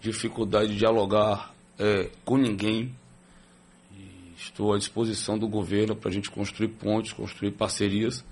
dificuldade 0.00 0.72
de 0.72 0.78
dialogar 0.78 1.52
é, 1.78 2.10
com 2.24 2.36
ninguém. 2.36 2.94
Estou 4.36 4.72
à 4.72 4.78
disposição 4.78 5.36
do 5.36 5.48
governo 5.48 5.96
para 5.96 6.10
a 6.10 6.12
gente 6.12 6.30
construir 6.30 6.68
pontes, 6.68 7.12
construir 7.12 7.50
parcerias 7.52 8.24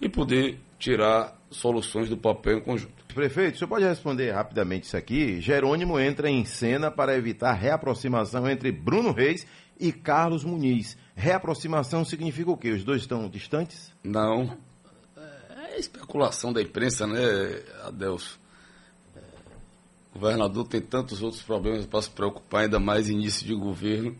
e 0.00 0.08
poder 0.08 0.58
tirar 0.78 1.36
soluções 1.50 2.08
do 2.08 2.16
papel 2.16 2.58
em 2.58 2.60
conjunto. 2.60 3.06
Prefeito, 3.14 3.54
o 3.54 3.58
senhor 3.58 3.68
pode 3.68 3.84
responder 3.84 4.30
rapidamente 4.30 4.86
isso 4.86 4.96
aqui? 4.96 5.40
Jerônimo 5.40 5.98
entra 5.98 6.28
em 6.28 6.44
cena 6.44 6.90
para 6.90 7.16
evitar 7.16 7.52
reaproximação 7.52 8.48
entre 8.48 8.70
Bruno 8.70 9.12
Reis 9.12 9.46
e 9.80 9.90
Carlos 9.90 10.44
Muniz. 10.44 10.96
Reaproximação 11.14 12.04
significa 12.04 12.50
o 12.50 12.56
quê? 12.56 12.70
Os 12.70 12.84
dois 12.84 13.00
estão 13.00 13.28
distantes? 13.28 13.90
Não. 14.04 14.56
É 15.16 15.78
especulação 15.78 16.52
da 16.52 16.60
imprensa, 16.60 17.06
né, 17.06 17.20
Adelso? 17.84 18.38
É, 19.16 19.20
O 20.14 20.18
governador 20.18 20.66
tem 20.68 20.80
tantos 20.80 21.22
outros 21.22 21.42
problemas 21.42 21.86
para 21.86 22.02
se 22.02 22.10
preocupar, 22.10 22.64
ainda 22.64 22.78
mais 22.78 23.08
início 23.08 23.46
de 23.46 23.54
governo, 23.54 24.14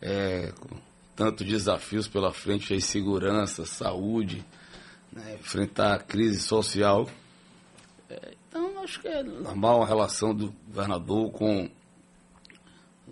é, 0.00 0.52
com 0.60 0.76
tantos 1.16 1.44
desafios 1.44 2.06
pela 2.06 2.32
frente, 2.32 2.72
a 2.72 2.76
insegurança, 2.76 3.64
saúde, 3.66 4.44
né, 5.18 5.34
enfrentar 5.34 5.94
a 5.94 5.98
crise 5.98 6.40
social. 6.40 7.08
É, 8.08 8.34
então, 8.48 8.82
acho 8.82 9.00
que 9.00 9.08
é 9.08 9.22
normal 9.22 9.82
a 9.82 9.86
relação 9.86 10.34
do 10.34 10.54
governador 10.66 11.30
com 11.32 11.70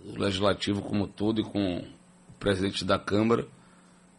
o 0.04 0.18
legislativo 0.18 0.82
como 0.82 1.06
todo 1.06 1.40
e 1.40 1.44
com 1.44 1.78
o 1.78 2.32
presidente 2.38 2.84
da 2.84 2.98
Câmara. 2.98 3.46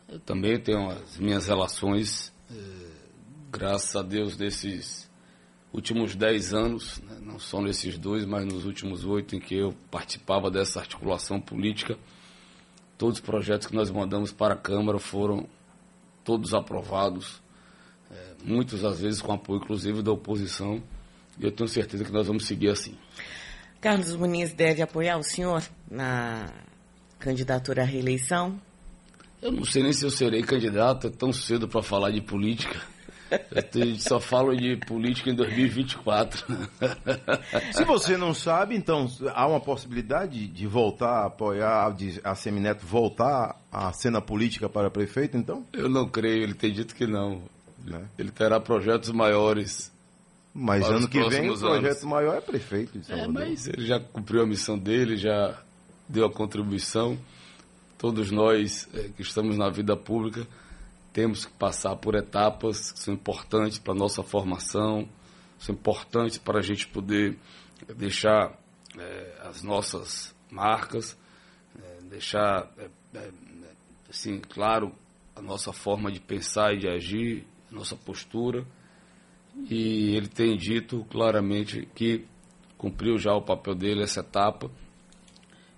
Eu 0.07 0.19
também 0.19 0.59
tenho 0.59 0.89
as 0.89 1.17
minhas 1.17 1.47
relações, 1.47 2.33
eh, 2.49 2.91
graças 3.51 3.95
a 3.95 4.01
Deus, 4.01 4.37
desses 4.37 5.09
últimos 5.73 6.15
dez 6.15 6.53
anos, 6.53 7.01
né, 7.01 7.17
não 7.21 7.37
só 7.39 7.61
nesses 7.61 7.97
dois, 7.97 8.25
mas 8.25 8.45
nos 8.45 8.65
últimos 8.65 9.03
oito 9.03 9.35
em 9.35 9.39
que 9.39 9.55
eu 9.55 9.73
participava 9.91 10.49
dessa 10.49 10.79
articulação 10.79 11.41
política, 11.41 11.97
Todos 12.97 13.19
os 13.19 13.23
projetos 13.23 13.67
que 13.67 13.75
nós 13.75 13.91
mandamos 13.91 14.31
para 14.31 14.55
a 14.55 14.57
Câmara 14.57 14.97
foram 14.97 15.47
todos 16.23 16.55
aprovados, 16.55 17.39
muitos 18.43 18.83
às 18.83 18.99
vezes 18.99 19.21
com 19.21 19.33
apoio 19.33 19.59
inclusive 19.59 20.01
da 20.01 20.11
oposição, 20.11 20.81
e 21.39 21.45
eu 21.45 21.51
tenho 21.51 21.67
certeza 21.67 22.03
que 22.03 22.11
nós 22.11 22.27
vamos 22.27 22.45
seguir 22.45 22.69
assim. 22.69 22.95
Carlos 23.79 24.15
Muniz 24.15 24.53
deve 24.53 24.81
apoiar 24.81 25.17
o 25.17 25.23
senhor 25.23 25.63
na 25.89 26.51
candidatura 27.19 27.83
à 27.83 27.85
reeleição? 27.85 28.59
Eu 29.41 29.51
não 29.51 29.63
sei 29.63 29.83
nem 29.83 29.93
se 29.93 30.03
eu 30.03 30.09
serei 30.09 30.41
candidato, 30.41 31.07
é 31.07 31.09
tão 31.11 31.31
cedo 31.31 31.67
para 31.67 31.83
falar 31.83 32.09
de 32.11 32.21
política. 32.21 32.81
Eu 33.75 33.95
só 33.99 34.19
falo 34.19 34.55
de 34.55 34.77
política 34.77 35.29
em 35.29 35.35
2024. 35.35 36.45
Se 37.73 37.83
você 37.83 38.15
não 38.15 38.33
sabe, 38.33 38.75
então 38.75 39.07
há 39.33 39.47
uma 39.47 39.59
possibilidade 39.59 40.47
de 40.47 40.65
voltar 40.65 41.23
a 41.23 41.25
apoiar, 41.27 41.93
de 41.93 42.19
a 42.23 42.33
Semineto 42.35 42.85
voltar 42.85 43.61
à 43.71 43.91
cena 43.91 44.21
política 44.21 44.69
para 44.69 44.89
prefeito, 44.89 45.37
então? 45.37 45.65
Eu 45.73 45.89
não 45.89 46.07
creio, 46.07 46.43
ele 46.43 46.53
tem 46.53 46.71
dito 46.71 46.95
que 46.95 47.05
não. 47.05 47.41
Né? 47.87 48.07
Ele 48.17 48.31
terá 48.31 48.59
projetos 48.59 49.09
maiores. 49.11 49.91
Mas 50.53 50.83
ano 50.85 51.07
que 51.07 51.19
vem 51.29 51.49
o 51.49 51.57
projeto 51.57 51.85
anos. 51.85 52.03
maior 52.03 52.37
é 52.37 52.41
prefeito 52.41 52.99
de 52.99 53.11
é, 53.11 53.15
Salvador. 53.15 53.41
É, 53.41 53.49
mas 53.49 53.67
ele 53.67 53.85
já 53.85 53.99
cumpriu 53.99 54.41
a 54.41 54.45
missão 54.45 54.77
dele, 54.77 55.15
já 55.15 55.57
deu 56.07 56.25
a 56.25 56.31
contribuição. 56.31 57.17
Todos 57.97 58.31
nós 58.31 58.87
é, 58.93 59.09
que 59.09 59.21
estamos 59.21 59.57
na 59.57 59.69
vida 59.69 59.95
pública 59.95 60.45
temos 61.13 61.45
que 61.45 61.53
passar 61.53 61.95
por 61.95 62.13
etapas 62.13 62.91
que 62.91 62.99
são 62.99 63.13
importantes 63.13 63.79
para 63.79 63.93
a 63.93 63.95
nossa 63.95 64.21
formação, 64.21 65.07
são 65.57 65.73
importantes 65.73 66.37
para 66.37 66.59
a 66.59 66.61
gente 66.61 66.87
poder 66.87 67.37
deixar 67.95 68.55
é, 68.97 69.41
as 69.43 69.63
nossas 69.63 70.35
marcas, 70.51 71.17
é, 71.79 72.01
deixar, 72.03 72.71
é, 72.77 73.29
assim, 74.09 74.39
claro, 74.39 74.93
a 75.35 75.41
nossa 75.41 75.73
forma 75.73 76.11
de 76.11 76.19
pensar 76.19 76.73
e 76.73 76.79
de 76.79 76.87
agir, 76.87 77.47
nossa 77.71 77.95
postura. 77.95 78.65
E 79.69 80.15
ele 80.15 80.27
tem 80.27 80.55
dito 80.55 81.05
claramente 81.09 81.87
que 81.95 82.25
cumpriu 82.77 83.17
já 83.17 83.33
o 83.33 83.41
papel 83.41 83.73
dele, 83.73 84.03
essa 84.03 84.19
etapa, 84.19 84.69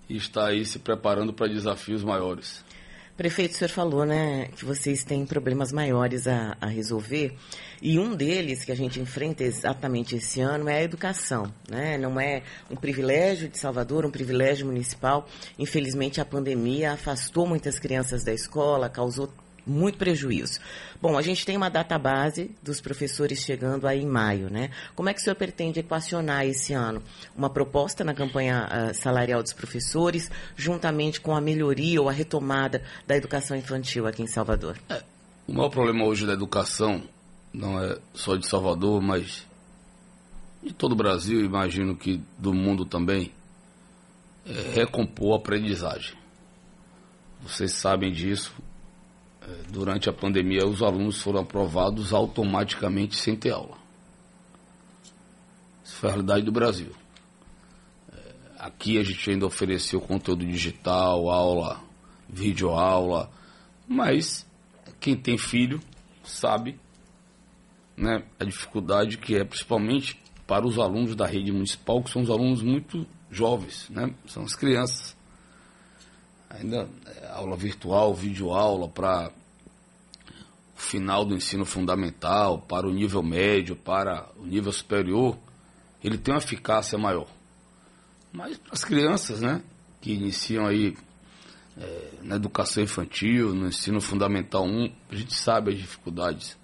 e 0.10 0.18
está 0.18 0.48
aí 0.48 0.66
se 0.66 0.80
preparando 0.80 1.32
para 1.32 1.48
desafios 1.48 2.04
maiores. 2.04 2.64
Prefeito, 3.16 3.52
o 3.52 3.58
senhor 3.58 3.70
falou, 3.70 4.06
né, 4.06 4.46
que 4.56 4.64
vocês 4.64 5.04
têm 5.04 5.26
problemas 5.26 5.74
maiores 5.74 6.26
a, 6.26 6.56
a, 6.60 6.68
resolver, 6.68 7.36
e 7.82 8.00
um 8.00 8.16
deles 8.16 8.64
que 8.64 8.72
a 8.72 8.76
gente 8.76 8.98
enfrenta 8.98 9.44
exatamente 9.44 10.16
esse 10.16 10.40
ano 10.40 10.70
é 10.70 10.78
a 10.78 10.84
educação, 10.84 11.54
né? 11.70 11.98
Não 11.98 12.18
é 12.18 12.44
um 12.72 12.78
privilégio 12.78 13.50
de 13.50 13.58
Salvador, 13.58 14.06
um 14.06 14.12
privilégio 14.12 14.66
municipal. 14.66 15.28
Infelizmente, 15.58 16.22
a 16.22 16.26
pandemia 16.26 16.94
afastou 16.94 17.46
muitas 17.46 17.78
crianças 17.78 18.24
da 18.24 18.34
escola, 18.34 18.90
causou 18.90 19.30
muito 19.70 19.98
prejuízo. 19.98 20.60
Bom, 21.02 21.18
a 21.18 21.22
gente 21.22 21.46
tem 21.46 21.56
uma 21.56 21.70
database 21.70 22.52
dos 22.62 22.82
professores 22.82 23.40
chegando 23.40 23.88
aí 23.88 24.02
em 24.02 24.08
maio, 24.08 24.50
né? 24.50 24.72
Como 24.96 25.08
é 25.08 25.14
que 25.14 25.22
o 25.22 25.24
senhor 25.24 25.36
pretende 25.36 25.80
equacionar 25.80 26.46
esse 26.46 26.74
ano? 26.74 27.02
Uma 27.36 27.50
proposta 27.50 28.04
na 28.04 28.14
campanha 28.14 28.68
uh, 28.68 28.94
salarial 28.94 29.42
dos 29.42 29.54
professores, 29.54 30.30
juntamente 30.56 31.22
com 31.22 31.36
a 31.36 31.42
melhoria 31.42 32.02
ou 32.02 32.10
a 32.10 32.12
retomada 32.12 32.84
da 33.08 33.16
educação 33.16 33.56
infantil 33.56 34.08
aqui 34.08 34.24
em 34.24 34.28
Salvador? 34.28 34.78
É, 34.90 35.04
o 35.48 35.54
maior 35.54 35.70
problema 35.70 36.04
hoje 36.06 36.26
da 36.26 36.34
educação 36.34 37.04
não 37.54 37.82
é 37.82 37.98
só 38.14 38.36
de 38.36 38.48
Salvador, 38.48 39.02
mas 39.02 39.48
de 40.62 40.74
todo 40.74 40.92
o 40.92 40.96
Brasil, 40.96 41.44
imagino 41.44 41.96
que 41.96 42.22
do 42.38 42.54
mundo 42.54 42.86
também, 42.86 43.32
é 44.46 44.74
recompor 44.74 45.34
a 45.34 45.38
aprendizagem. 45.38 46.18
Vocês 47.42 47.72
sabem 47.72 48.12
disso, 48.12 48.54
durante 49.70 50.10
a 50.10 50.14
pandemia, 50.14 50.66
os 50.66 50.82
alunos 50.82 51.22
foram 51.22 51.42
aprovados 51.42 52.14
automaticamente 52.14 53.16
sem 53.16 53.36
ter 53.36 53.52
aula. 53.52 53.78
Isso 55.84 55.96
foi 55.96 56.10
a 56.10 56.14
realidade 56.14 56.44
do 56.44 56.52
Brasil. 56.52 56.92
É, 58.12 58.34
aqui 58.60 58.98
a 58.98 59.04
gente 59.04 59.30
ainda 59.30 59.46
ofereceu 59.46 60.00
conteúdo 60.02 60.46
digital, 60.46 61.30
aula, 61.30 61.82
videoaula, 62.28 63.30
mas 63.88 64.46
quem 65.00 65.16
tem 65.16 65.38
filho 65.38 65.80
sabe 66.24 66.80
né, 67.98 68.24
a 68.40 68.46
dificuldade 68.46 69.18
que 69.18 69.36
é, 69.36 69.44
principalmente 69.44 70.22
para 70.46 70.66
os 70.66 70.80
alunos 70.80 71.16
da 71.16 71.26
rede 71.26 71.52
municipal, 71.52 72.02
que 72.02 72.10
são 72.10 72.22
os 72.22 72.30
alunos 72.30 72.62
muito 72.62 73.06
jovens, 73.30 73.90
né, 73.90 74.14
são 74.26 74.44
as 74.44 74.56
crianças 74.56 75.16
ainda 76.50 76.90
é, 77.06 77.28
aula 77.28 77.56
virtual, 77.56 78.14
videoaula 78.14 78.88
para 78.88 79.32
o 80.76 80.82
final 80.82 81.24
do 81.24 81.36
ensino 81.36 81.66
fundamental, 81.66 82.60
para 82.60 82.88
o 82.88 82.92
nível 82.92 83.22
médio, 83.22 83.76
para 83.76 84.28
o 84.38 84.46
nível 84.46 84.72
superior, 84.72 85.38
ele 86.04 86.18
tem 86.18 86.34
uma 86.34 86.40
eficácia 86.40 86.98
maior. 86.98 87.28
Mas 88.32 88.58
para 88.58 88.74
as 88.74 88.84
crianças, 88.84 89.42
né, 89.42 89.62
que 90.02 90.14
iniciam 90.14 90.66
aí 90.66 90.96
é, 91.78 92.12
na 92.22 92.36
educação 92.36 92.84
infantil, 92.84 93.54
no 93.54 93.68
ensino 93.68 94.02
fundamental 94.02 94.66
1, 94.66 94.92
a 95.10 95.16
gente 95.16 95.34
sabe 95.34 95.72
as 95.72 95.78
dificuldades 95.78 96.58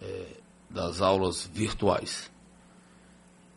é, 0.00 0.26
das 0.68 1.00
aulas 1.00 1.48
virtuais. 1.52 2.30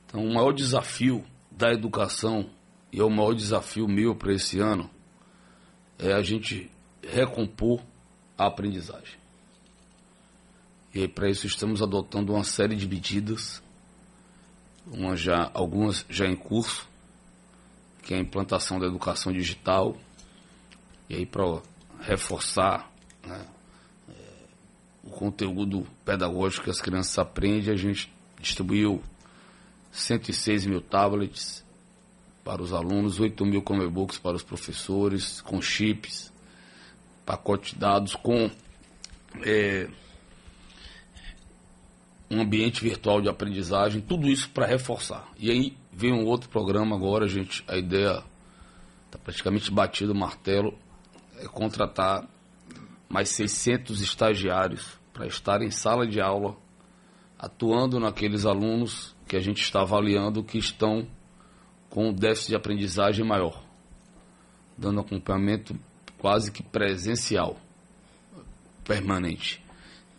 Então, 0.06 0.24
o 0.24 0.34
maior 0.34 0.52
desafio 0.52 1.24
da 1.50 1.72
educação, 1.72 2.50
e 2.92 3.00
é 3.00 3.04
o 3.04 3.10
maior 3.10 3.34
desafio 3.34 3.88
meu 3.88 4.16
para 4.16 4.34
esse 4.34 4.60
ano, 4.60 4.90
é 6.00 6.14
a 6.14 6.22
gente 6.22 6.70
recompor 7.02 7.82
a 8.38 8.48
aprendizagem. 8.48 9.18
E 10.94 11.08
para 11.08 11.30
isso 11.30 11.46
estamos 11.46 11.82
adotando 11.82 12.34
uma 12.34 12.44
série 12.44 12.76
de 12.76 12.88
medidas, 12.88 13.62
uma 14.88 15.16
já, 15.18 15.52
algumas 15.54 16.06
já 16.10 16.26
em 16.26 16.36
curso, 16.36 16.88
que 18.02 18.14
é 18.14 18.18
a 18.18 18.22
implantação 18.22 18.80
da 18.80 18.86
educação 18.86 19.34
digital, 19.34 19.98
e 21.10 21.16
aí 21.16 21.26
para 21.26 21.62
reforçar 22.00 22.90
né, 23.26 23.46
é, 24.08 24.14
o 25.04 25.10
conteúdo 25.10 25.86
pedagógico 26.06 26.66
que 26.66 26.70
as 26.70 26.80
crianças 26.80 27.18
aprendem, 27.18 27.74
a 27.74 27.78
gente 27.78 28.10
distribuiu 28.40 29.04
106 29.92 30.66
mil 30.66 30.82
tablets, 30.82 31.65
para 32.46 32.62
os 32.62 32.72
alunos, 32.72 33.20
8 33.20 33.44
mil 33.44 33.62
Chromebooks 33.62 34.20
para 34.20 34.36
os 34.36 34.44
professores, 34.44 35.42
com 35.42 35.60
chips, 35.60 36.32
pacote 37.26 37.74
de 37.74 37.82
dados, 37.82 38.14
com 38.14 38.52
é, 39.44 39.90
um 42.30 42.42
ambiente 42.42 42.84
virtual 42.84 43.20
de 43.20 43.28
aprendizagem, 43.28 44.00
tudo 44.00 44.28
isso 44.30 44.48
para 44.52 44.68
reforçar. 44.68 45.28
E 45.40 45.50
aí 45.50 45.76
vem 45.92 46.14
um 46.14 46.24
outro 46.28 46.48
programa 46.48 46.96
agora, 46.96 47.28
gente, 47.28 47.64
a 47.68 47.78
ideia 47.78 48.24
está 49.08 49.18
praticamente 49.18 49.72
batido 49.72 50.12
o 50.12 50.16
martelo, 50.16 50.78
é 51.40 51.48
contratar 51.48 52.30
mais 53.10 53.30
600 53.30 54.02
estagiários 54.02 55.00
para 55.12 55.26
estar 55.26 55.64
em 55.64 55.72
sala 55.72 56.06
de 56.06 56.22
aula, 56.22 56.56
atuando 57.40 58.00
naqueles 58.00 58.46
alunos 58.46 59.16
que 59.28 59.36
a 59.36 59.42
gente 59.42 59.64
está 59.64 59.82
avaliando 59.82 60.44
que 60.44 60.60
estão 60.60 61.08
com 61.96 62.10
um 62.10 62.14
déficit 62.14 62.50
de 62.50 62.56
aprendizagem 62.58 63.26
maior, 63.26 63.64
dando 64.78 65.00
acompanhamento 65.00 65.74
quase 66.18 66.52
que 66.52 66.62
presencial, 66.62 67.56
permanente. 68.84 69.64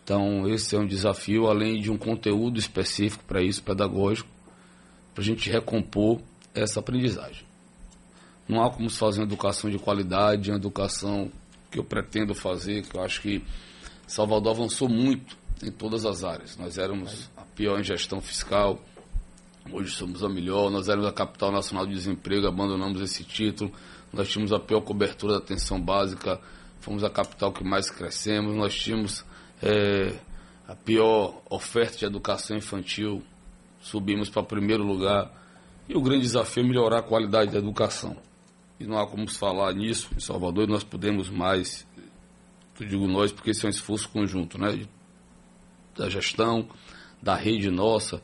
Então, 0.03 0.49
esse 0.49 0.75
é 0.75 0.79
um 0.79 0.87
desafio, 0.87 1.45
além 1.45 1.79
de 1.79 1.91
um 1.91 1.97
conteúdo 1.97 2.57
específico 2.57 3.23
para 3.25 3.43
isso, 3.43 3.61
pedagógico, 3.61 4.27
para 5.13 5.21
a 5.21 5.25
gente 5.25 5.51
recompor 5.51 6.19
essa 6.51 6.79
aprendizagem. 6.79 7.45
Não 8.49 8.63
há 8.63 8.71
como 8.71 8.89
se 8.89 8.97
fazer 8.97 9.19
uma 9.19 9.27
educação 9.27 9.69
de 9.69 9.77
qualidade, 9.77 10.49
uma 10.49 10.57
educação 10.57 11.31
que 11.69 11.77
eu 11.77 11.83
pretendo 11.83 12.33
fazer, 12.33 12.87
que 12.87 12.97
eu 12.97 13.03
acho 13.03 13.21
que 13.21 13.43
Salvador 14.07 14.55
avançou 14.55 14.89
muito 14.89 15.37
em 15.61 15.69
todas 15.69 16.07
as 16.07 16.23
áreas. 16.23 16.57
Nós 16.57 16.79
éramos 16.79 17.29
a 17.37 17.43
pior 17.43 17.79
em 17.79 17.83
gestão 17.83 18.19
fiscal, 18.19 18.79
Hoje 19.71 19.91
somos 19.91 20.23
a 20.23 20.29
melhor, 20.29 20.71
nós 20.71 20.87
éramos 20.87 21.07
a 21.07 21.11
capital 21.11 21.51
nacional 21.51 21.85
de 21.85 21.93
desemprego, 21.93 22.47
abandonamos 22.47 23.01
esse 23.01 23.23
título. 23.23 23.71
Nós 24.13 24.29
tínhamos 24.29 24.53
a 24.53 24.59
pior 24.59 24.79
cobertura 24.81 25.33
da 25.33 25.39
atenção 25.39 25.79
básica, 25.79 26.39
fomos 26.79 27.03
a 27.03 27.09
capital 27.09 27.51
que 27.51 27.63
mais 27.65 27.89
crescemos. 27.91 28.55
Nós 28.55 28.73
tínhamos 28.73 29.25
é, 29.61 30.13
a 30.67 30.75
pior 30.75 31.41
oferta 31.49 31.97
de 31.97 32.05
educação 32.05 32.55
infantil, 32.55 33.21
subimos 33.81 34.29
para 34.29 34.41
primeiro 34.41 34.83
lugar. 34.83 35.31
E 35.89 35.95
o 35.95 36.01
grande 36.01 36.21
desafio 36.21 36.63
é 36.63 36.67
melhorar 36.67 36.99
a 36.99 37.03
qualidade 37.03 37.51
da 37.51 37.57
educação. 37.57 38.15
E 38.79 38.85
não 38.85 38.97
há 38.97 39.05
como 39.05 39.29
falar 39.29 39.73
nisso 39.73 40.09
em 40.15 40.19
Salvador, 40.19 40.67
nós 40.67 40.83
podemos 40.83 41.29
mais, 41.29 41.85
eu 42.79 42.87
digo 42.87 43.05
nós, 43.07 43.33
porque 43.33 43.51
isso 43.51 43.65
é 43.65 43.67
um 43.67 43.71
esforço 43.71 44.07
conjunto, 44.09 44.57
né? 44.57 44.85
Da 45.97 46.09
gestão, 46.09 46.69
da 47.21 47.35
rede 47.35 47.69
nossa 47.69 48.21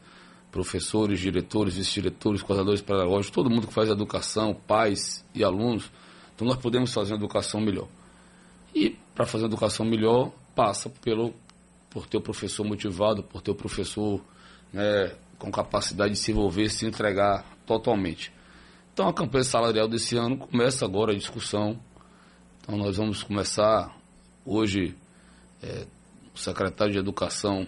professores, 0.53 1.19
diretores, 1.19 1.73
vice-diretores, 1.73 2.43
coordenadores 2.43 2.79
pedagógicos, 2.79 3.31
todo 3.31 3.49
mundo 3.49 3.65
que 3.65 3.73
faz 3.73 3.89
educação, 3.89 4.53
pais 4.53 5.25
e 5.33 5.43
alunos, 5.43 5.91
Então 6.35 6.47
nós 6.47 6.57
podemos 6.57 6.93
fazer 6.93 7.13
uma 7.13 7.17
educação 7.17 7.59
melhor. 7.59 7.87
E 8.73 8.91
para 9.15 9.25
fazer 9.25 9.45
uma 9.45 9.49
educação 9.49 9.83
melhor, 9.83 10.31
passa 10.55 10.89
pelo, 10.89 11.33
por 11.89 12.05
ter 12.05 12.17
o 12.17 12.21
professor 12.21 12.63
motivado, 12.63 13.23
por 13.23 13.41
ter 13.41 13.49
o 13.49 13.55
professor 13.55 14.21
né, 14.71 15.15
com 15.39 15.51
capacidade 15.51 16.13
de 16.13 16.19
se 16.19 16.31
envolver, 16.31 16.69
se 16.69 16.85
entregar 16.85 17.43
totalmente. 17.65 18.31
Então 18.93 19.07
a 19.07 19.13
campanha 19.13 19.43
salarial 19.43 19.87
desse 19.87 20.15
ano 20.15 20.37
começa 20.37 20.85
agora 20.85 21.13
a 21.13 21.15
discussão. 21.15 21.79
Então 22.61 22.77
nós 22.77 22.97
vamos 22.97 23.23
começar 23.23 23.91
hoje, 24.45 24.95
é, 25.63 25.87
o 26.33 26.37
secretário 26.37 26.93
de 26.93 26.99
Educação 26.99 27.65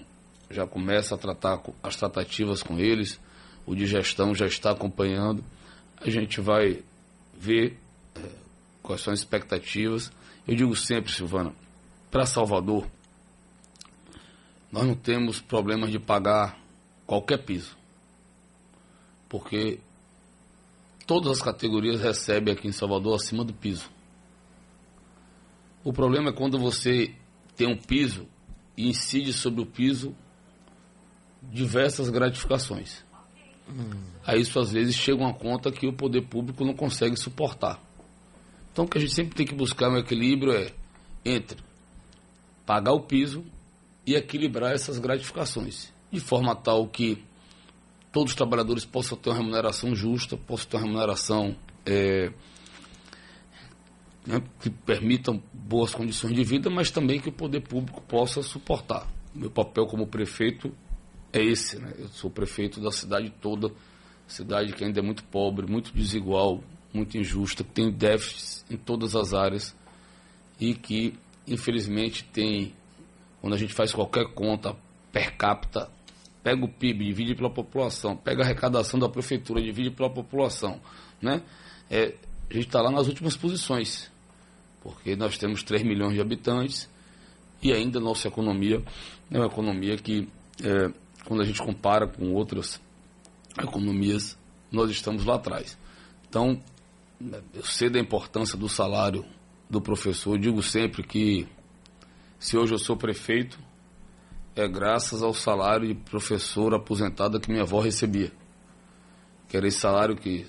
já 0.50 0.68
começa 0.68 1.16
a 1.16 1.18
tratar 1.18 1.62
as 1.82 1.96
tratativas 1.96 2.62
com 2.62 2.80
eles, 2.80 3.20
o 3.66 3.76
de 3.76 3.86
gestão 3.86 4.34
já 4.36 4.46
está 4.46 4.72
acompanhando. 4.72 5.44
A 5.98 6.10
gente 6.10 6.40
vai 6.40 6.84
ver 7.34 7.78
é, 8.16 8.22
quais 8.82 9.02
são 9.02 9.14
as 9.14 9.20
expectativas. 9.20 10.12
Eu 10.48 10.56
digo 10.56 10.76
sempre, 10.76 11.12
Silvana, 11.12 11.54
para 12.12 12.26
Salvador, 12.26 12.86
nós 14.72 14.86
não 14.86 14.96
temos 14.96 15.42
problemas 15.42 15.92
de 15.92 16.00
pagar 16.00 16.60
qualquer 17.08 17.40
piso. 17.44 17.76
Porque 19.28 19.80
todas 21.08 21.32
as 21.32 21.42
categorias 21.42 22.02
recebem 22.02 22.54
aqui 22.54 22.68
em 22.68 22.72
Salvador 22.72 23.16
acima 23.16 23.44
do 23.44 23.54
piso. 23.54 23.90
O 25.84 25.94
problema 25.94 26.30
é 26.30 26.34
quando 26.34 26.60
você 26.60 27.14
tem 27.56 27.68
um 27.68 27.78
piso 27.78 28.28
e 28.78 28.90
incide 28.90 29.32
sobre 29.34 29.62
o 29.62 29.66
piso 29.66 30.16
diversas 31.52 32.10
gratificações. 32.10 33.04
Hum. 33.70 33.90
Aí 34.26 34.42
isso 34.42 34.60
às 34.60 34.72
vezes 34.72 34.96
chega 34.96 35.22
uma 35.22 35.34
conta 35.34 35.72
que 35.72 35.88
o 35.88 35.94
poder 35.94 36.22
público 36.22 36.64
não 36.64 36.74
consegue 36.74 37.16
suportar. 37.18 37.80
Então 38.72 38.86
o 38.86 38.88
que 38.88 38.98
a 38.98 39.02
gente 39.02 39.14
sempre 39.14 39.36
tem 39.36 39.46
que 39.46 39.56
buscar 39.56 39.90
um 39.90 39.98
equilíbrio 39.98 40.54
é 40.54 40.72
entre 41.24 41.58
pagar 42.66 42.94
o 42.94 43.02
piso 43.02 43.44
e 44.06 44.16
equilibrar 44.16 44.74
essas 44.74 45.00
gratificações, 45.00 45.92
de 46.12 46.20
forma 46.20 46.56
tal 46.56 46.88
que 46.88 47.24
todos 48.12 48.32
os 48.32 48.36
trabalhadores 48.36 48.86
possam 48.86 49.18
ter 49.18 49.30
uma 49.30 49.38
remuneração 49.38 49.96
justa, 49.96 50.38
possam 50.38 50.70
ter 50.70 50.78
uma 50.78 50.84
remuneração 50.84 51.56
é, 51.86 52.32
né, 54.26 54.42
que 54.60 54.70
permitam 54.70 55.42
boas 55.54 55.94
condições 55.94 56.34
de 56.34 56.44
vida, 56.44 56.70
mas 56.70 56.92
também 56.92 57.20
que 57.20 57.30
o 57.30 57.32
poder 57.32 57.62
público 57.62 58.02
possa 58.02 58.42
suportar. 58.42 59.08
Meu 59.34 59.52
papel 59.52 59.86
como 59.86 60.08
prefeito 60.08 60.72
é 61.38 61.44
esse, 61.44 61.78
né? 61.78 61.94
Eu 62.00 62.08
sou 62.08 62.30
prefeito 62.30 62.80
da 62.80 62.92
cidade 62.92 63.30
toda, 63.42 63.70
cidade 64.26 64.74
que 64.74 64.84
ainda 64.84 65.00
é 65.00 65.04
muito 65.04 65.24
pobre, 65.26 65.68
muito 65.68 65.94
desigual, 65.94 66.64
muito 66.94 67.18
injusta, 67.18 67.64
que 67.64 67.72
tem 67.72 67.92
déficits 67.92 68.66
em 68.70 68.78
todas 68.78 69.16
as 69.16 69.34
áreas 69.34 69.76
e 70.60 70.74
que, 70.74 71.14
infelizmente, 71.46 72.24
tem, 72.24 72.74
quando 73.42 73.54
a 73.54 73.58
gente 73.58 73.74
faz 73.74 73.92
qualquer 73.92 74.34
conta 74.34 74.76
per 75.12 75.36
capita, 75.36 75.92
pega 76.42 76.64
o 76.64 76.70
PIB, 76.70 77.06
divide 77.06 77.36
pela 77.36 77.50
população, 77.50 78.16
pega 78.16 78.42
a 78.42 78.46
arrecadação 78.46 78.98
da 78.98 79.10
prefeitura, 79.10 79.62
divide 79.62 79.92
pela 79.92 80.10
população, 80.10 80.80
né? 81.22 81.42
É, 81.90 82.16
a 82.50 82.54
gente 82.54 82.68
está 82.68 82.82
lá 82.82 82.92
nas 82.92 83.08
últimas 83.08 83.36
posições, 83.36 84.10
porque 84.82 85.16
nós 85.16 85.38
temos 85.38 85.64
3 85.64 85.84
milhões 85.84 86.14
de 86.14 86.22
habitantes 86.22 86.90
e 87.62 87.74
ainda 87.74 88.00
nossa 88.00 88.28
economia 88.28 88.82
é 89.30 89.38
uma 89.38 89.48
economia 89.48 89.98
que 89.98 90.30
é, 90.64 91.05
quando 91.26 91.42
a 91.42 91.46
gente 91.46 91.62
compara 91.62 92.08
com 92.08 92.34
outras 92.34 92.82
economias, 93.58 94.38
nós 94.72 94.90
estamos 94.90 95.26
lá 95.26 95.36
atrás. 95.36 95.78
Então, 96.30 96.60
eu 97.54 97.64
sei 97.64 97.90
da 97.90 98.00
importância 98.00 98.58
do 98.58 98.70
salário 98.70 99.26
do 99.70 99.82
professor. 99.82 100.36
Eu 100.36 100.42
digo 100.42 100.62
sempre 100.62 101.04
que 101.04 101.48
se 102.38 102.58
hoje 102.58 102.74
eu 102.74 102.80
sou 102.80 102.96
prefeito, 102.96 103.60
é 104.56 104.68
graças 104.68 105.24
ao 105.24 105.34
salário 105.34 105.88
de 105.88 105.96
professor 105.96 106.74
aposentado 106.74 107.40
que 107.40 107.50
minha 107.50 107.64
avó 107.64 107.80
recebia. 107.80 108.32
Que 109.48 109.58
era 109.58 109.68
esse 109.68 109.80
salário 109.80 110.16
que 110.16 110.46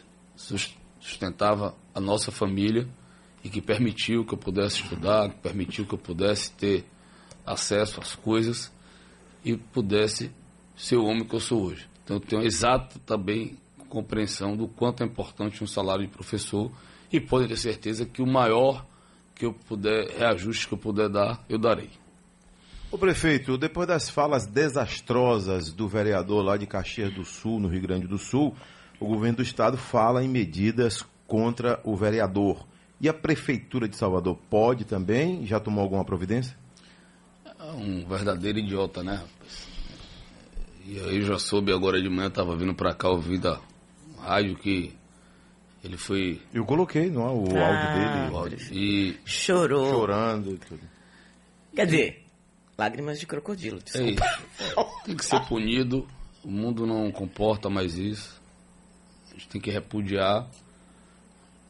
sustentava 1.00 1.74
a 1.94 2.00
nossa 2.00 2.30
família 2.30 2.88
e 3.42 3.48
que 3.48 3.60
permitiu 3.60 4.24
que 4.24 4.34
eu 4.34 4.38
pudesse 4.38 4.82
estudar, 4.82 5.30
que 5.30 5.38
permitiu 5.38 5.86
que 5.86 5.94
eu 5.94 5.98
pudesse 5.98 6.52
ter 6.52 6.84
acesso 7.44 8.00
às 8.00 8.14
coisas 8.14 8.72
e 9.44 9.56
pudesse 9.56 10.32
ser 10.76 10.96
o 10.96 11.04
homem 11.04 11.24
que 11.24 11.34
eu 11.34 11.40
sou 11.40 11.62
hoje. 11.64 11.88
Então 12.04 12.16
eu 12.16 12.20
tenho 12.20 12.42
exata 12.42 12.98
também 13.04 13.56
compreensão 13.88 14.56
do 14.56 14.68
quanto 14.68 15.02
é 15.02 15.06
importante 15.06 15.64
um 15.64 15.66
salário 15.66 16.06
de 16.06 16.12
professor 16.12 16.70
e 17.10 17.20
pode 17.20 17.48
ter 17.48 17.56
certeza 17.56 18.04
que 18.04 18.20
o 18.20 18.26
maior 18.26 18.84
que 19.34 19.46
eu 19.46 19.52
puder, 19.52 20.08
reajuste 20.08 20.68
que 20.68 20.74
eu 20.74 20.78
puder 20.78 21.08
dar, 21.08 21.44
eu 21.48 21.58
darei. 21.58 21.90
O 22.90 22.98
prefeito, 22.98 23.58
depois 23.58 23.86
das 23.88 24.08
falas 24.08 24.46
desastrosas 24.46 25.72
do 25.72 25.88
vereador 25.88 26.44
lá 26.44 26.56
de 26.56 26.66
Caxias 26.66 27.12
do 27.12 27.24
Sul, 27.24 27.58
no 27.58 27.68
Rio 27.68 27.82
Grande 27.82 28.06
do 28.06 28.18
Sul, 28.18 28.54
o 29.00 29.06
governo 29.06 29.38
do 29.38 29.42
estado 29.42 29.76
fala 29.76 30.22
em 30.24 30.28
medidas 30.28 31.04
contra 31.26 31.80
o 31.84 31.96
vereador. 31.96 32.66
E 33.00 33.08
a 33.08 33.14
prefeitura 33.14 33.88
de 33.88 33.96
Salvador 33.96 34.38
pode 34.48 34.84
também? 34.84 35.44
Já 35.46 35.60
tomou 35.60 35.82
alguma 35.82 36.04
providência? 36.04 36.56
É 37.44 37.72
um 37.72 38.06
verdadeiro 38.06 38.58
idiota, 38.58 39.02
né, 39.02 39.16
rapaz? 39.16 39.75
E 40.86 41.00
aí 41.00 41.22
já 41.22 41.36
soube 41.36 41.72
agora 41.72 42.00
de 42.00 42.08
manhã, 42.08 42.28
estava 42.28 42.54
vindo 42.54 42.72
para 42.72 42.94
cá 42.94 43.10
ouvir 43.10 43.38
da 43.38 43.60
rádio 44.20 44.56
que 44.56 44.94
ele 45.82 45.96
foi. 45.96 46.40
Eu 46.54 46.64
coloquei 46.64 47.10
no 47.10 47.20
o 47.20 47.58
ah, 47.58 47.66
áudio 47.66 47.92
dele. 47.92 48.32
O 48.32 48.36
áudio. 48.36 48.58
E 48.72 49.16
chorou. 49.24 49.90
Chorando 49.90 50.54
e 50.54 50.58
tudo. 50.58 50.80
Quer 51.74 51.86
dizer, 51.86 52.24
lágrimas 52.78 53.18
de 53.18 53.26
crocodilo. 53.26 53.80
É 53.94 54.02
isso. 54.10 54.22
tem 55.04 55.16
que 55.16 55.24
ser 55.24 55.40
punido. 55.48 56.06
O 56.44 56.50
mundo 56.50 56.86
não 56.86 57.10
comporta 57.10 57.68
mais 57.68 57.98
isso. 57.98 58.40
A 59.30 59.34
gente 59.34 59.48
tem 59.48 59.60
que 59.60 59.72
repudiar. 59.72 60.48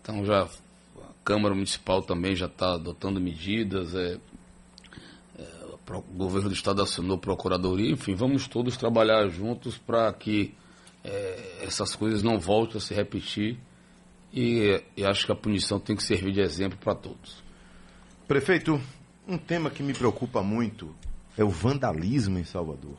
Então 0.03 0.27
já 0.27 0.43
a 0.43 1.25
Câmara 1.25 1.55
Municipal 1.55 2.03
também 2.03 2.37
já 2.37 2.47
está 2.47 2.75
adotando 2.75 3.19
medidas. 3.19 3.95
É, 3.95 4.19
o 5.95 6.01
governo 6.01 6.49
do 6.49 6.55
estado 6.55 6.83
assinou 6.83 7.19
procuradoria, 7.19 7.91
enfim, 7.91 8.15
vamos 8.15 8.49
todos 8.49 8.77
trabalhar 8.77 9.29
juntos 9.29 9.79
para 9.79 10.13
que 10.13 10.55
é, 11.05 11.59
essas 11.63 11.95
coisas 11.95 12.23
não 12.23 12.39
voltem 12.39 12.79
a 12.79 12.81
se 12.81 12.93
repetir 12.93 13.59
e, 14.33 14.83
e 14.97 15.05
acho 15.05 15.25
que 15.25 15.33
a 15.33 15.37
punição 15.37 15.79
tem 15.79 15.95
que 15.95 16.03
servir 16.03 16.33
de 16.33 16.41
exemplo 16.41 16.79
para 16.79 16.95
todos. 16.95 17.43
Prefeito, 18.27 18.81
um 19.29 19.39
tema 19.39 19.71
que 19.71 19.83
me 19.83 19.93
preocupa 19.93 20.43
muito 20.43 20.95
é 21.37 21.45
o 21.45 21.49
vandalismo 21.49 22.39
em 22.39 22.45
Salvador. 22.45 22.97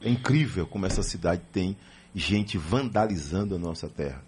É 0.00 0.08
incrível 0.08 0.66
como 0.66 0.86
essa 0.86 1.02
cidade 1.02 1.42
tem 1.52 1.76
gente 2.14 2.58
vandalizando 2.58 3.54
a 3.54 3.58
nossa 3.58 3.88
terra. 3.88 4.22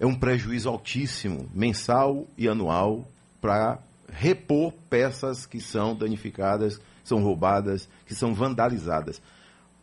É 0.00 0.06
um 0.06 0.14
prejuízo 0.14 0.68
altíssimo, 0.68 1.48
mensal 1.54 2.26
e 2.36 2.48
anual, 2.48 3.06
para 3.40 3.78
repor 4.10 4.72
peças 4.88 5.44
que 5.44 5.60
são 5.60 5.94
danificadas 5.94 6.80
são 7.04 7.22
roubadas, 7.22 7.88
que 8.06 8.14
são 8.14 8.34
vandalizadas. 8.34 9.22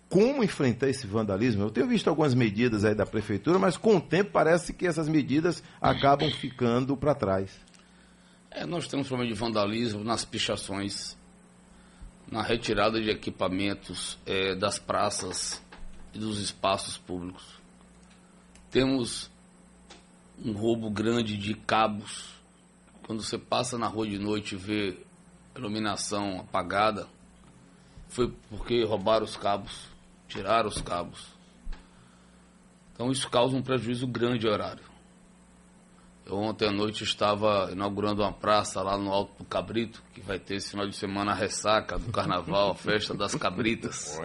Como 0.10 0.44
enfrentar 0.44 0.90
esse 0.90 1.08
vandalismo? 1.08 1.64
Eu 1.64 1.70
tenho 1.70 1.88
visto 1.88 2.10
algumas 2.10 2.34
medidas 2.34 2.84
aí 2.84 2.94
da 2.94 3.06
prefeitura, 3.06 3.58
mas 3.58 3.78
com 3.78 3.96
o 3.96 4.02
tempo 4.02 4.32
parece 4.32 4.74
que 4.74 4.86
essas 4.86 5.08
medidas 5.08 5.64
acabam 5.80 6.30
ficando 6.30 6.98
para 6.98 7.16
trás. 7.16 7.50
É, 8.50 8.66
nós 8.66 8.88
temos 8.90 9.08
problema 9.08 9.34
de 9.34 9.40
vandalismo 9.40 10.04
nas 10.04 10.26
pichações, 10.26 11.18
na 12.30 12.42
retirada 12.42 13.02
de 13.02 13.10
equipamentos 13.10 14.20
é, 14.26 14.54
das 14.54 14.78
praças 14.78 15.64
e 16.14 16.20
dos 16.20 16.40
espaços 16.40 16.98
públicos. 16.98 17.62
Temos 18.70 19.32
um 20.44 20.52
roubo 20.52 20.90
grande 20.90 21.38
de 21.38 21.54
cabos. 21.54 22.36
Quando 23.06 23.24
você 23.24 23.38
passa 23.38 23.78
na 23.78 23.88
rua 23.88 24.08
de 24.08 24.20
noite 24.20 24.56
e 24.56 24.58
vê 24.58 24.98
iluminação 25.62 26.42
apagada 26.42 27.08
foi 28.10 28.34
porque 28.50 28.84
roubaram 28.84 29.24
os 29.24 29.38
cabos, 29.38 29.88
tiraram 30.28 30.68
os 30.68 30.82
cabos. 30.82 31.28
Então 32.94 33.12
isso 33.12 33.30
causa 33.30 33.56
um 33.56 33.62
prejuízo 33.62 34.06
grande 34.06 34.46
ao 34.46 34.54
horário. 34.54 34.84
Eu 36.26 36.38
ontem 36.38 36.68
à 36.68 36.72
noite 36.72 37.04
estava 37.04 37.70
inaugurando 37.72 38.22
uma 38.22 38.32
praça 38.32 38.82
lá 38.82 38.98
no 38.98 39.12
Alto 39.12 39.40
do 39.40 39.46
Cabrito, 39.46 40.04
que 40.14 40.22
vai 40.22 40.38
ter 40.38 40.56
esse 40.56 40.70
final 40.70 40.88
de 40.88 40.96
semana 40.96 41.32
a 41.32 41.36
ressaca 41.36 41.98
do 41.98 42.12
carnaval, 42.12 42.72
a 42.72 42.76
festa 42.76 43.14
das 43.14 43.34
cabritas. 43.36 44.20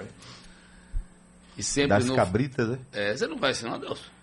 E 1.57 1.63
sempre 1.63 1.89
das 1.89 2.07
no... 2.07 2.15
cabritas, 2.15 2.69
né? 2.69 2.79
É, 2.93 3.17
você 3.17 3.27
não 3.27 3.39
vai 3.39 3.53
ensinar, 3.53 3.79
Deus. 3.79 4.16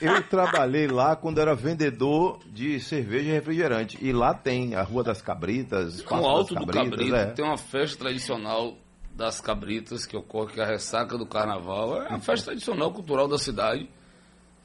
Eu 0.00 0.22
trabalhei 0.24 0.88
lá 0.88 1.14
quando 1.14 1.40
era 1.40 1.54
vendedor 1.54 2.40
de 2.46 2.80
cerveja 2.80 3.28
e 3.28 3.32
refrigerante. 3.32 3.98
E 4.00 4.12
lá 4.12 4.34
tem 4.34 4.74
a 4.74 4.82
Rua 4.82 5.04
das 5.04 5.22
Cabritas, 5.22 6.04
No 6.04 6.26
Alto 6.26 6.54
do 6.54 6.66
Cabrito 6.66 7.14
é. 7.14 7.26
tem 7.26 7.44
uma 7.44 7.56
festa 7.56 7.98
tradicional 7.98 8.76
das 9.14 9.40
cabritas 9.40 10.06
que 10.06 10.16
ocorre, 10.16 10.54
que 10.54 10.60
é 10.60 10.64
a 10.64 10.66
ressaca 10.66 11.16
do 11.16 11.26
carnaval. 11.26 12.02
É 12.02 12.08
uma 12.08 12.20
festa 12.20 12.46
tradicional 12.46 12.92
cultural 12.92 13.28
da 13.28 13.38
cidade. 13.38 13.88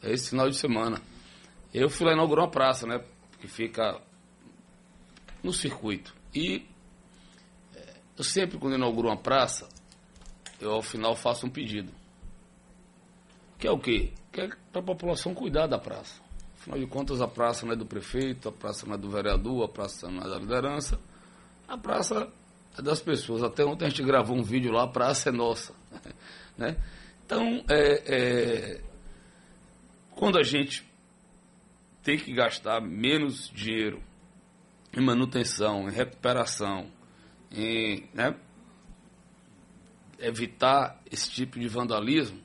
É 0.02 0.12
esse 0.12 0.30
final 0.30 0.50
de 0.50 0.56
semana. 0.56 1.02
Eu 1.74 1.90
fui 1.90 2.06
lá 2.06 2.14
inaugurar 2.14 2.46
uma 2.46 2.52
praça, 2.52 2.88
né? 2.88 3.04
Que 3.40 3.48
fica 3.48 4.00
no 5.44 5.52
circuito. 5.52 6.16
E 6.34 6.66
é, 7.76 7.94
eu 8.18 8.24
sempre, 8.24 8.58
quando 8.58 8.76
inauguro 8.76 9.10
uma 9.10 9.18
praça, 9.18 9.68
eu 10.60 10.72
ao 10.72 10.82
final 10.82 11.16
faço 11.16 11.46
um 11.46 11.50
pedido. 11.50 11.92
Que 13.58 13.68
é 13.68 13.72
o 13.72 13.80
quê? 13.80 14.14
Que 14.32 14.42
é 14.42 14.50
para 14.72 14.82
a 14.82 14.86
população 14.86 15.34
cuidar 15.34 15.68
da 15.68 15.80
praça. 15.80 16.22
Afinal 16.56 16.80
de 16.80 16.88
contas, 16.88 17.22
a 17.22 17.28
praça 17.28 17.66
não 17.66 17.74
é 17.74 17.76
do 17.76 17.86
prefeito, 17.86 18.50
a 18.50 18.52
praça 18.52 18.86
não 18.86 18.96
é 18.96 18.98
do 18.98 19.10
vereador, 19.10 19.64
a 19.64 19.68
praça 19.68 20.10
não 20.10 20.22
é 20.22 20.30
da 20.30 20.38
liderança. 20.38 21.00
A 21.68 21.78
praça 21.78 22.32
é 22.78 22.82
das 22.82 23.02
pessoas. 23.02 23.44
Até 23.44 23.66
ontem 23.66 23.86
a 23.86 23.90
gente 23.90 24.04
gravou 24.04 24.38
um 24.38 24.44
vídeo 24.44 24.72
lá, 24.72 24.84
a 24.84 24.88
praça 24.88 25.30
é 25.30 25.32
nossa. 25.32 25.74
né? 26.58 26.78
Então, 27.26 27.64
é, 27.70 28.04
é, 28.16 28.82
quando 30.12 30.38
a 30.38 30.44
gente 30.44 30.86
tem 32.04 32.18
que 32.18 32.34
gastar 32.34 32.82
menos 32.82 33.50
dinheiro 33.54 34.02
em 34.94 35.02
manutenção, 35.02 35.90
em 35.90 35.92
recuperação, 35.92 36.90
em 37.52 38.10
né, 38.14 38.36
evitar 40.20 41.02
esse 41.12 41.30
tipo 41.30 41.60
de 41.60 41.68
vandalismo, 41.68 42.42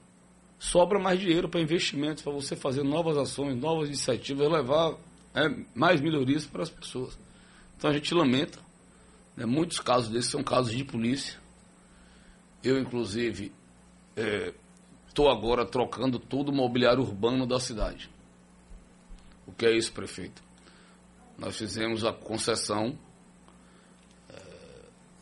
sobra 0.62 0.96
mais 0.96 1.18
dinheiro 1.18 1.48
para 1.48 1.60
investimentos, 1.60 2.22
para 2.22 2.32
você 2.32 2.54
fazer 2.54 2.84
novas 2.84 3.16
ações, 3.16 3.56
novas 3.56 3.88
iniciativas, 3.88 4.48
levar 4.48 4.92
né, 5.34 5.66
mais 5.74 6.00
melhorias 6.00 6.46
para 6.46 6.62
as 6.62 6.70
pessoas. 6.70 7.18
Então 7.76 7.90
a 7.90 7.92
gente 7.92 8.14
lamenta, 8.14 8.60
né, 9.36 9.44
muitos 9.44 9.80
casos 9.80 10.08
desses 10.08 10.30
são 10.30 10.40
casos 10.40 10.72
de 10.72 10.84
polícia. 10.84 11.36
Eu, 12.62 12.78
inclusive, 12.78 13.50
estou 15.08 15.28
é, 15.28 15.32
agora 15.32 15.66
trocando 15.66 16.16
todo 16.16 16.50
o 16.50 16.54
mobiliário 16.54 17.02
urbano 17.02 17.44
da 17.44 17.58
cidade. 17.58 18.08
O 19.44 19.52
que 19.52 19.66
é 19.66 19.76
isso, 19.76 19.92
prefeito? 19.92 20.44
Nós 21.36 21.56
fizemos 21.56 22.04
a 22.04 22.12
concessão, 22.12 22.96
é, 24.30 24.40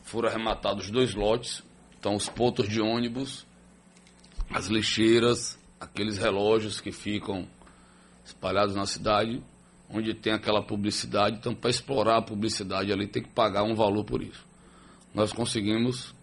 foram 0.03 0.29
arrematados 0.29 0.91
dois 0.91 1.15
lotes, 1.15 1.63
então 1.99 2.15
os 2.15 2.29
pontos 2.29 2.69
de 2.69 2.79
ônibus, 2.79 3.43
as 4.53 4.67
lixeiras, 4.67 5.57
aqueles 5.79 6.17
relógios 6.17 6.81
que 6.81 6.91
ficam 6.91 7.47
espalhados 8.25 8.75
na 8.75 8.85
cidade, 8.85 9.41
onde 9.89 10.13
tem 10.13 10.33
aquela 10.33 10.61
publicidade, 10.61 11.37
então 11.37 11.53
para 11.53 11.69
explorar 11.69 12.17
a 12.17 12.21
publicidade 12.21 12.91
ali 12.91 13.07
tem 13.07 13.23
que 13.23 13.29
pagar 13.29 13.63
um 13.63 13.75
valor 13.75 14.03
por 14.03 14.21
isso. 14.21 14.45
Nós 15.13 15.33
conseguimos 15.33 16.13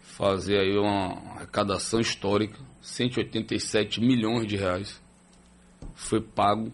fazer 0.00 0.58
aí 0.58 0.78
uma 0.78 1.14
arrecadação 1.36 2.00
histórica, 2.00 2.58
187 2.80 4.00
milhões 4.00 4.46
de 4.46 4.56
reais 4.56 5.00
foi 5.94 6.20
pago 6.20 6.72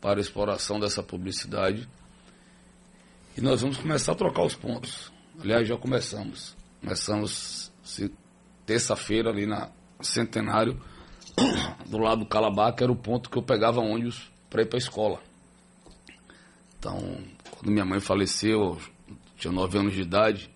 para 0.00 0.18
a 0.18 0.20
exploração 0.20 0.80
dessa 0.80 1.02
publicidade. 1.02 1.88
E 3.36 3.40
nós 3.40 3.60
vamos 3.60 3.76
começar 3.76 4.12
a 4.12 4.16
trocar 4.16 4.44
os 4.44 4.54
pontos. 4.54 5.12
Aliás, 5.38 5.68
já 5.68 5.76
começamos. 5.76 6.56
Começamos 6.80 7.70
terça-feira 8.66 9.30
ali 9.30 9.46
na 9.46 9.70
Centenário, 10.00 10.80
do 11.86 11.98
lado 11.98 12.20
do 12.20 12.26
Calabá, 12.26 12.72
que 12.72 12.82
era 12.82 12.92
o 12.92 12.96
ponto 12.96 13.30
que 13.30 13.38
eu 13.38 13.42
pegava 13.42 13.80
ônibus 13.80 14.30
para 14.48 14.62
ir 14.62 14.66
para 14.66 14.76
a 14.76 14.82
escola. 14.82 15.20
Então, 16.78 16.98
quando 17.50 17.72
minha 17.72 17.84
mãe 17.84 18.00
faleceu, 18.00 18.78
tinha 19.36 19.52
nove 19.52 19.78
anos 19.78 19.94
de 19.94 20.02
idade, 20.02 20.50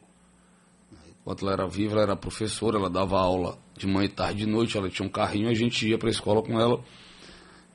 enquanto 1.21 1.45
ela 1.45 1.53
era 1.53 1.69
viva, 1.69 1.95
ela 1.95 2.03
era 2.03 2.17
professora, 2.17 2.79
ela 2.79 2.91
dava 2.91 3.19
aula 3.19 3.59
de 3.77 3.87
manhã, 3.87 4.09
tarde 4.09 4.45
e 4.45 4.47
noite, 4.47 4.77
ela 4.77 4.89
tinha 4.89 5.07
um 5.07 5.11
carrinho, 5.11 5.49
a 5.49 5.55
gente 5.55 5.89
ia 5.89 5.99
para 5.99 6.09
a 6.09 6.11
escola 6.11 6.43
com 6.43 6.61
ela, 6.61 6.83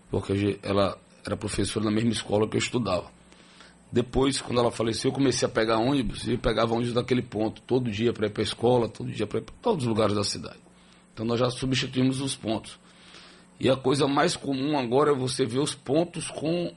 porque 0.10 0.60
ela 0.64 0.98
era 1.26 1.36
professora 1.36 1.86
na 1.86 1.92
mesma 1.92 2.12
escola 2.12 2.48
que 2.48 2.56
eu 2.56 2.60
estudava. 2.60 3.12
Depois, 3.92 4.42
quando 4.42 4.60
ela 4.60 4.72
faleceu, 4.72 5.12
eu 5.12 5.16
comecei 5.16 5.46
a 5.48 5.52
pegar 5.52 5.78
ônibus 5.78 6.28
e 6.28 6.38
pegava 6.38 6.74
ônibus 6.74 6.94
daquele 6.94 7.22
ponto, 7.22 7.62
todo 7.62 7.90
dia 7.90 8.12
para 8.12 8.28
ir 8.28 8.32
para 8.32 8.42
a 8.42 8.46
escola, 8.46 8.90
todo 8.90 9.10
dia 9.10 9.26
para 9.26 9.40
ir 9.40 9.44
para 9.44 9.56
todos 9.62 9.84
os 9.84 9.90
lugares 9.90 10.16
da 10.16 10.24
cidade. 10.24 10.67
Então 11.18 11.26
nós 11.26 11.40
já 11.40 11.50
substituímos 11.50 12.22
os 12.22 12.36
pontos. 12.36 12.78
E 13.60 13.68
a 13.72 13.76
coisa 13.76 14.08
mais 14.08 14.36
comum 14.36 14.78
agora 14.78 15.14
é 15.14 15.16
você 15.16 15.48
ver 15.48 15.58
os 15.58 15.74
pontos 15.74 16.30
com 16.30 16.72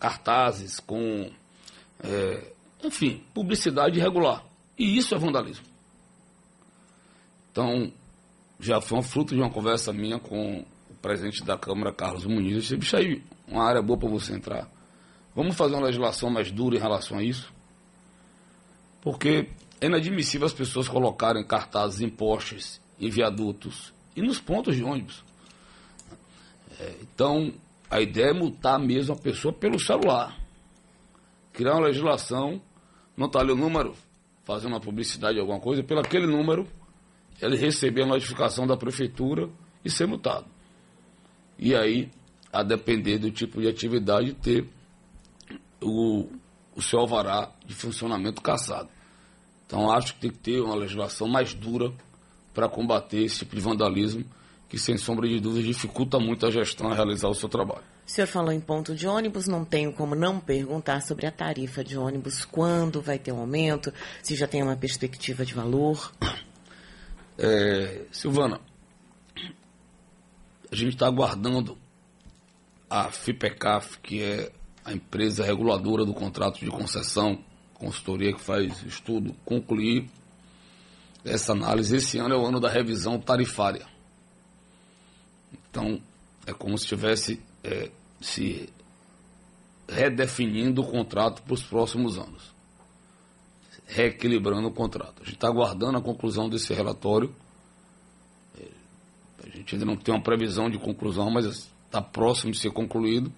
cartazes, 0.00 0.80
com, 0.80 1.30
é, 2.02 2.50
enfim, 2.82 3.22
publicidade 3.34 3.98
irregular. 3.98 4.42
E 4.78 4.96
isso 4.96 5.14
é 5.14 5.18
vandalismo. 5.18 5.66
Então, 7.52 7.92
já 8.58 8.80
foi 8.80 8.98
um 9.00 9.02
fruto 9.02 9.34
de 9.34 9.42
uma 9.42 9.50
conversa 9.50 9.92
minha 9.92 10.18
com 10.18 10.64
o 10.90 10.94
presidente 11.02 11.44
da 11.44 11.58
Câmara, 11.58 11.92
Carlos 11.92 12.24
Muniz. 12.24 12.54
Eu 12.54 12.60
disse, 12.60 12.76
bicho 12.78 12.96
aí, 12.96 13.22
uma 13.46 13.64
área 13.64 13.82
boa 13.82 13.98
para 13.98 14.08
você 14.08 14.32
entrar. 14.32 14.66
Vamos 15.36 15.56
fazer 15.56 15.74
uma 15.74 15.84
legislação 15.84 16.30
mais 16.30 16.50
dura 16.50 16.74
em 16.74 16.80
relação 16.80 17.18
a 17.18 17.22
isso? 17.22 17.52
Porque 19.02 19.50
é 19.78 19.86
inadmissível 19.86 20.46
as 20.46 20.54
pessoas 20.54 20.88
colocarem 20.88 21.46
cartazes 21.46 22.00
em 22.00 22.08
postes, 22.08 22.80
em 22.98 23.08
viadutos 23.10 23.92
e 24.16 24.22
nos 24.22 24.40
pontos 24.40 24.76
de 24.76 24.82
ônibus. 24.82 25.24
É, 26.78 26.94
então, 27.02 27.52
a 27.90 28.00
ideia 28.00 28.30
é 28.30 28.32
multar 28.32 28.78
mesmo 28.78 29.14
a 29.14 29.18
pessoa 29.18 29.52
pelo 29.52 29.78
celular. 29.78 30.38
Criar 31.52 31.74
uma 31.74 31.86
legislação, 31.86 32.60
não 33.16 33.26
está 33.26 33.40
ali 33.40 33.52
o 33.52 33.56
número, 33.56 33.94
fazer 34.44 34.66
uma 34.66 34.80
publicidade 34.80 35.34
de 35.34 35.40
alguma 35.40 35.60
coisa, 35.60 35.82
pelo 35.82 36.00
aquele 36.00 36.26
número, 36.26 36.66
ele 37.40 37.56
receber 37.56 38.02
a 38.02 38.06
notificação 38.06 38.66
da 38.66 38.76
prefeitura 38.76 39.48
e 39.84 39.90
ser 39.90 40.06
multado. 40.06 40.46
E 41.58 41.74
aí, 41.74 42.10
a 42.52 42.62
depender 42.62 43.18
do 43.18 43.30
tipo 43.30 43.60
de 43.60 43.68
atividade, 43.68 44.32
ter 44.34 44.68
o, 45.80 46.28
o 46.74 46.82
seu 46.82 47.00
alvará 47.00 47.50
de 47.66 47.74
funcionamento 47.74 48.40
caçado. 48.40 48.88
Então 49.66 49.90
acho 49.90 50.14
que 50.14 50.20
tem 50.20 50.30
que 50.30 50.38
ter 50.38 50.60
uma 50.60 50.74
legislação 50.74 51.28
mais 51.28 51.54
dura 51.54 51.92
para 52.54 52.68
combater 52.68 53.24
esse 53.24 53.40
tipo 53.40 53.56
de 53.56 53.60
vandalismo 53.60 54.24
que, 54.68 54.78
sem 54.78 54.96
sombra 54.96 55.28
de 55.28 55.38
dúvida, 55.40 55.66
dificulta 55.66 56.18
muito 56.18 56.46
a 56.46 56.50
gestão 56.50 56.90
a 56.90 56.94
realizar 56.94 57.28
o 57.28 57.34
seu 57.34 57.48
trabalho. 57.48 57.82
O 58.06 58.10
senhor 58.10 58.26
falou 58.26 58.52
em 58.52 58.60
ponto 58.60 58.94
de 58.94 59.06
ônibus, 59.06 59.46
não 59.46 59.64
tenho 59.64 59.92
como 59.92 60.14
não 60.14 60.40
perguntar 60.40 61.00
sobre 61.00 61.26
a 61.26 61.30
tarifa 61.30 61.82
de 61.82 61.96
ônibus, 61.96 62.44
quando 62.44 63.00
vai 63.00 63.18
ter 63.18 63.32
um 63.32 63.40
aumento, 63.40 63.92
se 64.22 64.34
já 64.34 64.46
tem 64.46 64.62
uma 64.62 64.76
perspectiva 64.76 65.44
de 65.44 65.54
valor. 65.54 66.12
É, 67.38 68.02
Silvana, 68.12 68.60
a 70.70 70.74
gente 70.74 70.94
está 70.94 71.06
aguardando 71.06 71.76
a 72.88 73.10
FIPECAF, 73.10 73.98
que 73.98 74.22
é 74.22 74.52
a 74.84 74.92
empresa 74.92 75.44
reguladora 75.44 76.04
do 76.04 76.14
contrato 76.14 76.60
de 76.60 76.70
concessão, 76.70 77.38
consultoria 77.72 78.32
que 78.32 78.40
faz 78.40 78.82
estudo, 78.82 79.34
concluir 79.44 80.08
essa 81.24 81.52
análise. 81.52 81.96
Esse 81.96 82.18
ano 82.18 82.34
é 82.34 82.38
o 82.38 82.46
ano 82.46 82.60
da 82.60 82.68
revisão 82.68 83.18
tarifária. 83.18 83.86
Então, 85.70 86.00
é 86.46 86.52
como 86.52 86.76
se 86.76 86.84
estivesse 86.84 87.40
é, 87.62 87.90
se 88.20 88.68
redefinindo 89.88 90.82
o 90.82 90.86
contrato 90.86 91.42
para 91.42 91.54
os 91.54 91.62
próximos 91.62 92.18
anos. 92.18 92.54
Reequilibrando 93.86 94.68
o 94.68 94.72
contrato. 94.72 95.22
A 95.22 95.24
gente 95.24 95.34
está 95.34 95.48
aguardando 95.48 95.98
a 95.98 96.02
conclusão 96.02 96.48
desse 96.48 96.72
relatório. 96.72 97.34
É, 98.58 98.66
a 99.44 99.48
gente 99.48 99.74
ainda 99.74 99.84
não 99.84 99.96
tem 99.96 100.14
uma 100.14 100.22
previsão 100.22 100.70
de 100.70 100.78
conclusão, 100.78 101.30
mas 101.30 101.68
está 101.86 102.02
próximo 102.02 102.50
de 102.50 102.58
ser 102.58 102.72
concluído, 102.72 103.32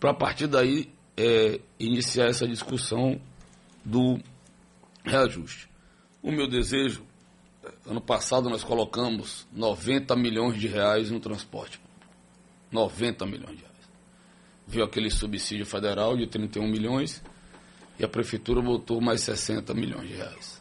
para 0.00 0.10
a 0.10 0.14
partir 0.14 0.48
daí 0.48 0.92
é, 1.16 1.60
iniciar 1.78 2.26
essa 2.26 2.48
discussão 2.48 3.20
do 3.84 4.18
reajuste. 5.04 5.69
O 6.22 6.30
meu 6.30 6.46
desejo, 6.46 7.02
ano 7.86 8.00
passado 8.00 8.50
nós 8.50 8.62
colocamos 8.62 9.46
90 9.52 10.14
milhões 10.16 10.58
de 10.58 10.68
reais 10.68 11.10
no 11.10 11.20
transporte. 11.20 11.80
90 12.70 13.26
milhões 13.26 13.56
de 13.56 13.62
reais. 13.62 13.70
Viu 14.66 14.84
aquele 14.84 15.10
subsídio 15.10 15.66
federal 15.66 16.16
de 16.16 16.26
31 16.26 16.68
milhões 16.68 17.22
e 17.98 18.04
a 18.04 18.08
prefeitura 18.08 18.60
botou 18.60 19.00
mais 19.00 19.22
60 19.22 19.74
milhões 19.74 20.08
de 20.08 20.14
reais. 20.14 20.60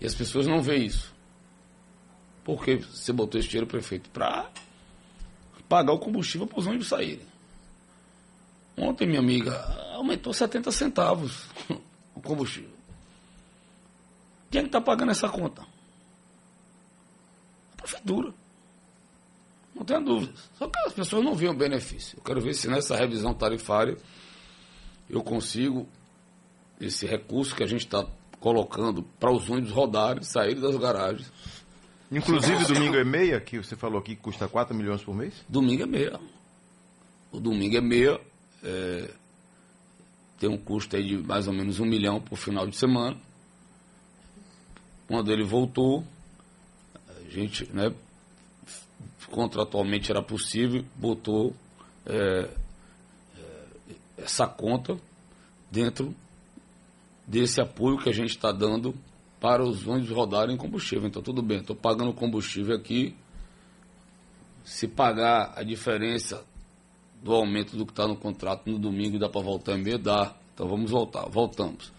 E 0.00 0.06
as 0.06 0.14
pessoas 0.14 0.46
não 0.46 0.62
veem 0.62 0.86
isso. 0.86 1.14
Por 2.42 2.64
que 2.64 2.76
você 2.76 3.12
botou 3.12 3.38
esse 3.38 3.48
dinheiro, 3.48 3.66
prefeito? 3.66 4.08
Para 4.10 4.50
pagar 5.68 5.92
o 5.92 5.98
combustível 5.98 6.46
para 6.46 6.58
os 6.58 6.66
ônibus 6.66 6.88
saírem. 6.88 7.26
Ontem, 8.76 9.06
minha 9.06 9.20
amiga, 9.20 9.54
aumentou 9.92 10.32
70 10.32 10.72
centavos 10.72 11.46
o 12.14 12.20
combustível. 12.22 12.77
Quem 14.50 14.60
é 14.60 14.62
que 14.62 14.68
está 14.68 14.80
pagando 14.80 15.10
essa 15.10 15.28
conta? 15.28 15.62
A 17.72 17.76
prefeitura. 17.76 18.32
Não 19.74 19.84
tenha 19.84 20.00
dúvidas. 20.00 20.50
Só 20.54 20.66
que 20.66 20.78
as 20.80 20.92
pessoas 20.92 21.24
não 21.24 21.32
o 21.32 21.54
benefício. 21.54 22.18
Eu 22.18 22.22
quero 22.22 22.40
ver 22.40 22.54
se 22.54 22.68
nessa 22.68 22.96
revisão 22.96 23.32
tarifária 23.34 23.96
eu 25.08 25.22
consigo 25.22 25.88
esse 26.80 27.06
recurso 27.06 27.54
que 27.54 27.62
a 27.62 27.66
gente 27.66 27.84
está 27.84 28.06
colocando 28.40 29.02
para 29.02 29.32
os 29.32 29.48
ônibus 29.48 29.70
rodarem, 29.70 30.22
saírem 30.22 30.60
das 30.60 30.76
garagens 30.76 31.30
Inclusive, 32.10 32.64
domingo 32.64 32.96
é 32.96 33.04
meia, 33.04 33.40
que 33.40 33.58
você 33.58 33.76
falou 33.76 33.98
aqui 33.98 34.16
que 34.16 34.22
custa 34.22 34.48
4 34.48 34.74
milhões 34.74 35.02
por 35.02 35.14
mês? 35.14 35.44
Domingo 35.48 35.82
é 35.82 35.86
meia. 35.86 36.18
O 37.30 37.38
domingo 37.38 37.76
é 37.76 37.80
meia. 37.80 38.18
É... 38.62 39.10
tem 40.38 40.48
um 40.48 40.56
custo 40.56 40.96
aí 40.96 41.04
de 41.04 41.18
mais 41.18 41.46
ou 41.46 41.52
menos 41.52 41.78
um 41.80 41.84
milhão 41.84 42.20
por 42.20 42.36
final 42.36 42.66
de 42.66 42.76
semana. 42.76 43.16
Quando 45.08 45.32
ele 45.32 45.42
voltou, 45.42 46.04
a 47.08 47.30
gente, 47.30 47.64
né, 47.72 47.92
contratualmente 49.30 50.10
era 50.10 50.22
possível, 50.22 50.84
botou 50.94 51.54
é, 52.06 52.50
é, 53.36 53.64
essa 54.18 54.46
conta 54.46 54.98
dentro 55.70 56.14
desse 57.26 57.60
apoio 57.60 57.98
que 57.98 58.08
a 58.08 58.12
gente 58.12 58.30
está 58.30 58.52
dando 58.52 58.94
para 59.40 59.62
os 59.62 59.86
ônibus 59.86 60.10
rodarem 60.10 60.56
combustível. 60.56 61.08
Então, 61.08 61.22
tudo 61.22 61.42
bem, 61.42 61.58
estou 61.58 61.74
pagando 61.74 62.12
combustível 62.12 62.76
aqui. 62.76 63.14
Se 64.64 64.86
pagar 64.86 65.54
a 65.56 65.62
diferença 65.62 66.44
do 67.22 67.32
aumento 67.32 67.76
do 67.76 67.86
que 67.86 67.92
está 67.92 68.06
no 68.06 68.16
contrato 68.16 68.70
no 68.70 68.78
domingo, 68.78 69.18
dá 69.18 69.28
para 69.28 69.40
voltar 69.40 69.78
em 69.78 69.82
meio? 69.82 69.98
Dá. 69.98 70.34
Então, 70.54 70.68
vamos 70.68 70.90
voltar. 70.90 71.28
Voltamos. 71.28 71.92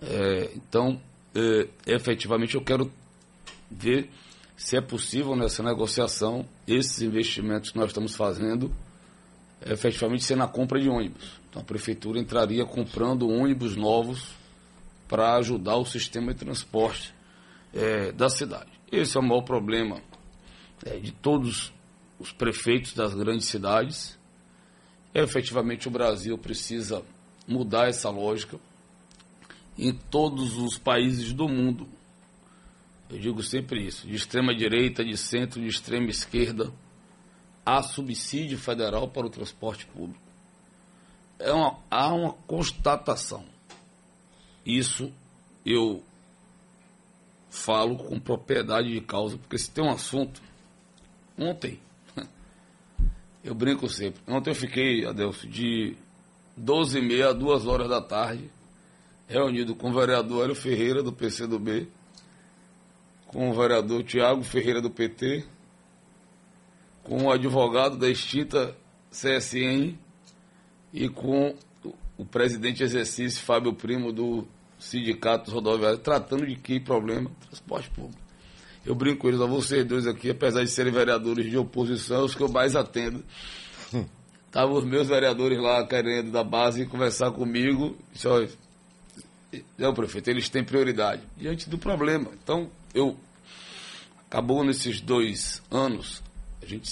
É, 0.00 0.52
então, 0.54 1.00
é, 1.38 1.68
efetivamente, 1.94 2.54
eu 2.54 2.62
quero 2.62 2.92
ver 3.70 4.10
se 4.56 4.76
é 4.76 4.80
possível 4.80 5.36
nessa 5.36 5.62
negociação 5.62 6.44
esses 6.66 7.00
investimentos 7.00 7.70
que 7.70 7.78
nós 7.78 7.90
estamos 7.90 8.16
fazendo 8.16 8.74
efetivamente 9.64 10.24
ser 10.24 10.36
na 10.36 10.46
compra 10.46 10.80
de 10.80 10.88
ônibus. 10.88 11.38
Então, 11.48 11.62
a 11.62 11.64
prefeitura 11.64 12.18
entraria 12.18 12.64
comprando 12.64 13.28
ônibus 13.28 13.76
novos 13.76 14.34
para 15.08 15.36
ajudar 15.36 15.76
o 15.76 15.84
sistema 15.84 16.32
de 16.32 16.40
transporte 16.40 17.14
é, 17.72 18.12
da 18.12 18.28
cidade. 18.28 18.70
Esse 18.90 19.16
é 19.16 19.20
o 19.20 19.22
maior 19.22 19.42
problema 19.42 20.00
é, 20.84 20.98
de 20.98 21.12
todos 21.12 21.72
os 22.18 22.32
prefeitos 22.32 22.92
das 22.92 23.14
grandes 23.14 23.46
cidades. 23.46 24.18
É, 25.14 25.22
efetivamente, 25.22 25.88
o 25.88 25.90
Brasil 25.90 26.36
precisa 26.36 27.02
mudar 27.46 27.88
essa 27.88 28.10
lógica. 28.10 28.58
Em 29.78 29.92
todos 29.92 30.56
os 30.56 30.76
países 30.76 31.32
do 31.32 31.48
mundo, 31.48 31.88
eu 33.08 33.18
digo 33.18 33.42
sempre 33.42 33.86
isso, 33.86 34.06
de 34.06 34.16
extrema 34.16 34.54
direita, 34.54 35.04
de 35.04 35.16
centro, 35.16 35.60
de 35.60 35.68
extrema 35.68 36.10
esquerda, 36.10 36.72
há 37.64 37.82
subsídio 37.82 38.58
federal 38.58 39.08
para 39.08 39.26
o 39.26 39.30
transporte 39.30 39.86
público. 39.86 40.20
É 41.38 41.52
uma, 41.52 41.78
há 41.88 42.12
uma 42.12 42.32
constatação 42.32 43.44
isso 44.68 45.10
eu 45.64 46.04
falo 47.48 47.96
com 47.96 48.20
propriedade 48.20 48.92
de 48.92 49.00
causa, 49.00 49.38
porque 49.38 49.56
se 49.56 49.70
tem 49.70 49.82
um 49.82 49.90
assunto. 49.90 50.42
Ontem, 51.38 51.80
eu 53.42 53.54
brinco 53.54 53.88
sempre. 53.88 54.20
Ontem 54.28 54.50
eu 54.50 54.54
fiquei, 54.54 55.06
Adelso, 55.06 55.48
de 55.48 55.96
12 56.54 56.98
e 56.98 57.02
meia 57.02 57.30
a 57.30 57.32
2 57.32 57.66
horas 57.66 57.88
da 57.88 58.02
tarde, 58.02 58.50
reunido 59.28 59.76
com 59.76 59.90
o 59.90 59.94
vereador 59.94 60.44
Hélio 60.44 60.54
Ferreira, 60.54 61.02
do 61.02 61.12
PCdoB, 61.12 61.86
com 63.26 63.50
o 63.50 63.54
vereador 63.54 64.02
Tiago 64.02 64.42
Ferreira, 64.42 64.80
do 64.80 64.90
PT, 64.90 65.44
com 67.02 67.24
o 67.24 67.30
advogado 67.30 67.96
da 67.96 68.08
extinta 68.08 68.74
CSN 69.10 69.98
e 70.92 71.08
com 71.08 71.54
o 72.16 72.24
presidente 72.24 72.82
exercício 72.82 73.44
Fábio 73.44 73.74
Primo, 73.74 74.12
do 74.12 74.48
sindicatos 74.78 75.52
rodoviários 75.52 76.00
tratando 76.00 76.46
de 76.46 76.56
que 76.56 76.80
problema? 76.80 77.30
Transporte 77.48 77.90
público. 77.90 78.20
Eu 78.86 78.94
brinco 78.94 79.22
com 79.22 79.28
eles, 79.28 79.40
a 79.40 79.46
vocês 79.46 79.84
dois 79.84 80.06
aqui, 80.06 80.30
apesar 80.30 80.62
de 80.62 80.70
serem 80.70 80.92
vereadores 80.92 81.50
de 81.50 81.58
oposição, 81.58 82.24
os 82.24 82.34
que 82.34 82.42
eu 82.42 82.48
mais 82.48 82.74
atendo. 82.74 83.22
Estavam 84.46 84.76
os 84.76 84.84
meus 84.84 85.08
vereadores 85.08 85.58
lá 85.58 85.86
querendo 85.86 86.30
da 86.30 86.42
base 86.42 86.86
conversar 86.86 87.30
comigo. 87.32 87.98
Disse, 88.12 88.26
olha, 88.26 88.48
não, 89.76 89.94
prefeito, 89.94 90.28
eles 90.28 90.48
têm 90.48 90.62
prioridade 90.62 91.22
diante 91.36 91.68
do 91.68 91.78
problema. 91.78 92.30
Então, 92.42 92.70
eu 92.94 93.16
acabou 94.26 94.62
nesses 94.64 95.00
dois 95.00 95.62
anos, 95.70 96.22
a 96.62 96.66
gente 96.66 96.88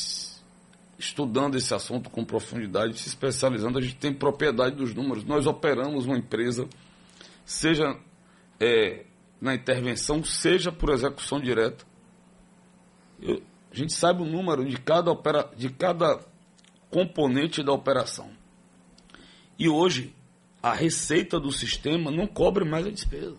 estudando 0.99 1.57
esse 1.57 1.75
assunto 1.75 2.09
com 2.09 2.25
profundidade, 2.25 2.99
se 2.99 3.09
especializando, 3.09 3.79
a 3.79 3.83
gente 3.83 3.97
tem 3.97 4.13
propriedade 4.13 4.77
dos 4.77 4.95
números. 4.95 5.25
Nós 5.25 5.47
operamos 5.47 6.07
uma 6.07 6.17
empresa 6.17 6.67
seja 7.45 7.97
é, 8.59 9.05
na 9.41 9.55
intervenção, 9.55 10.25
seja 10.25 10.73
por 10.73 10.91
execução 10.91 11.41
direta. 11.41 11.85
Eu, 13.21 13.43
a 13.71 13.75
gente 13.75 13.93
sabe 13.93 14.23
o 14.23 14.25
número 14.25 14.65
de 14.65 14.79
cada, 14.79 15.11
opera, 15.11 15.51
de 15.57 15.69
cada 15.69 16.19
componente 16.91 17.63
da 17.63 17.73
operação. 17.73 18.31
E 19.59 19.69
hoje, 19.69 20.16
a 20.67 20.73
receita 20.73 21.39
do 21.39 21.53
sistema 21.53 22.11
não 22.11 22.27
cobre 22.27 22.64
mais 22.64 22.85
a 22.85 22.91
despesa. 22.91 23.37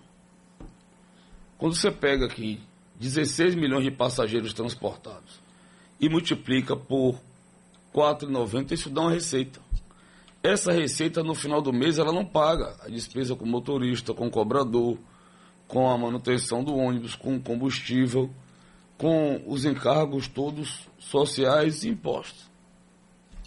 Quando 1.57 1.75
você 1.75 1.91
pega 1.91 2.25
aqui 2.25 2.61
16 2.95 3.53
milhões 3.53 3.84
de 3.84 3.91
passageiros 3.91 4.53
transportados 4.53 5.41
e 5.99 6.07
multiplica 6.07 6.73
por 6.73 7.15
R$ 7.15 7.19
4,90, 7.93 8.71
isso 8.71 8.89
dá 8.89 9.01
uma 9.01 9.11
receita. 9.11 9.59
Essa 10.41 10.71
receita 10.71 11.21
no 11.21 11.36
final 11.36 11.61
do 11.61 11.73
mês 11.73 11.99
ela 11.99 12.13
não 12.13 12.23
paga 12.23 12.78
a 12.80 12.88
despesa 12.88 13.36
com 13.36 13.45
motorista, 13.45 14.13
com 14.13 14.30
cobrador, 14.30 14.97
com 15.67 15.89
a 15.89 15.97
manutenção 15.97 16.63
do 16.63 16.78
ônibus, 16.78 17.13
com 17.13 17.38
combustível, 17.41 18.34
com 18.97 19.43
os 19.45 19.65
encargos 19.65 20.30
todos 20.30 20.88
sociais 20.97 21.84
e 21.84 21.89
impostos. 21.89 22.49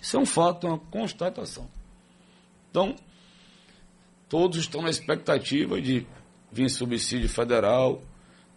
Isso 0.03 0.19
é 0.19 0.21
um 0.21 0.27
fato, 0.27 0.67
é 0.67 0.71
uma 0.71 0.79
constatação. 0.79 1.67
Então, 2.71 2.95
todos 4.31 4.57
estão 4.57 4.81
na 4.81 4.89
expectativa 4.89 5.79
de 5.79 6.07
vir 6.51 6.71
subsídio 6.71 7.29
federal, 7.29 8.03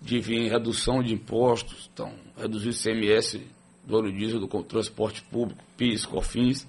de 0.01 0.21
vir 0.21 0.49
redução 0.49 1.03
de 1.03 1.13
impostos, 1.13 1.89
então, 1.91 2.13
reduzir 2.38 2.69
o 2.69 2.71
ICMS 2.71 3.41
do 3.86 3.97
óleo 3.97 4.13
diesel 4.13 4.39
do 4.39 4.63
transporte 4.63 5.21
público, 5.24 5.61
PIS, 5.76 6.05
COFINS 6.05 6.65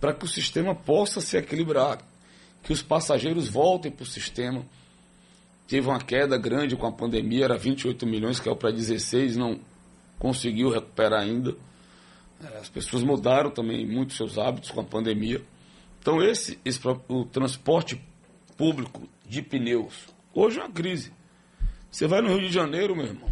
para 0.00 0.12
que 0.12 0.24
o 0.24 0.28
sistema 0.28 0.74
possa 0.74 1.20
se 1.20 1.36
equilibrar, 1.36 1.98
que 2.62 2.72
os 2.72 2.82
passageiros 2.82 3.48
voltem 3.48 3.90
para 3.90 4.02
o 4.02 4.06
sistema. 4.06 4.64
Teve 5.66 5.88
uma 5.88 5.98
queda 5.98 6.36
grande 6.36 6.76
com 6.76 6.86
a 6.86 6.92
pandemia, 6.92 7.44
era 7.44 7.58
28 7.58 8.06
milhões, 8.06 8.38
caiu 8.38 8.56
para 8.56 8.70
16, 8.70 9.36
não 9.36 9.58
conseguiu 10.18 10.70
recuperar 10.70 11.22
ainda. 11.22 11.56
É, 12.42 12.58
as 12.58 12.68
pessoas 12.68 13.02
mudaram 13.02 13.50
também 13.50 13.86
muito 13.86 14.14
seus 14.14 14.38
hábitos 14.38 14.70
com 14.70 14.80
a 14.80 14.84
pandemia. 14.84 15.42
Então, 16.00 16.22
esse, 16.22 16.58
esse 16.64 16.78
o 17.08 17.24
transporte 17.24 18.00
público 18.56 19.08
de 19.26 19.42
pneus, 19.42 20.06
hoje 20.32 20.58
é 20.58 20.62
uma 20.62 20.72
crise. 20.72 21.12
Você 21.90 22.06
vai 22.06 22.20
no 22.20 22.28
Rio 22.28 22.48
de 22.48 22.52
Janeiro, 22.52 22.94
meu 22.94 23.06
irmão, 23.06 23.30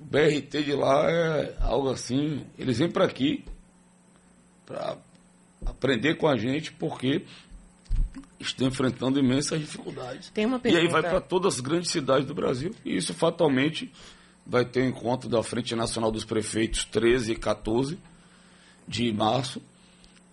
o 0.00 0.04
BRT 0.04 0.62
de 0.62 0.72
lá 0.72 1.10
é 1.10 1.56
algo 1.60 1.90
assim, 1.90 2.44
eles 2.58 2.78
vêm 2.78 2.90
para 2.90 3.04
aqui 3.04 3.44
para 4.66 4.98
aprender 5.64 6.16
com 6.16 6.28
a 6.28 6.36
gente, 6.36 6.72
porque 6.72 7.24
estão 8.38 8.68
enfrentando 8.68 9.18
imensas 9.18 9.60
dificuldades. 9.60 10.30
Tem 10.30 10.44
uma 10.46 10.58
pergunta... 10.58 10.82
E 10.82 10.86
aí 10.86 10.92
vai 10.92 11.02
para 11.02 11.20
todas 11.20 11.54
as 11.54 11.60
grandes 11.60 11.90
cidades 11.90 12.26
do 12.26 12.34
Brasil. 12.34 12.74
E 12.84 12.96
isso 12.96 13.14
fatalmente 13.14 13.90
vai 14.46 14.64
ter 14.64 14.82
um 14.82 14.88
encontro 14.88 15.28
da 15.28 15.42
Frente 15.42 15.74
Nacional 15.74 16.12
dos 16.12 16.24
Prefeitos 16.24 16.84
13 16.84 17.32
e 17.32 17.36
14 17.36 17.98
de 18.86 19.12
março. 19.12 19.60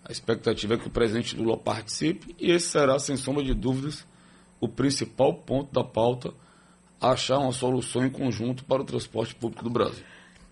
A 0.07 0.11
expectativa 0.11 0.75
é 0.75 0.77
que 0.77 0.87
o 0.87 0.91
presidente 0.91 1.35
Lula 1.35 1.57
participe 1.57 2.35
e 2.39 2.51
esse 2.51 2.67
será, 2.67 2.99
sem 2.99 3.17
sombra 3.17 3.43
de 3.43 3.55
dúvidas, 3.55 4.05
o 4.61 4.69
principal 4.69 5.33
ponto 5.33 5.73
da 5.73 5.83
pauta, 5.83 6.31
achar 7.01 7.39
uma 7.39 7.51
solução 7.51 8.05
em 8.05 8.09
conjunto 8.11 8.63
para 8.65 8.83
o 8.83 8.85
transporte 8.85 9.33
público 9.33 9.63
do 9.63 9.69
Brasil. 9.69 10.03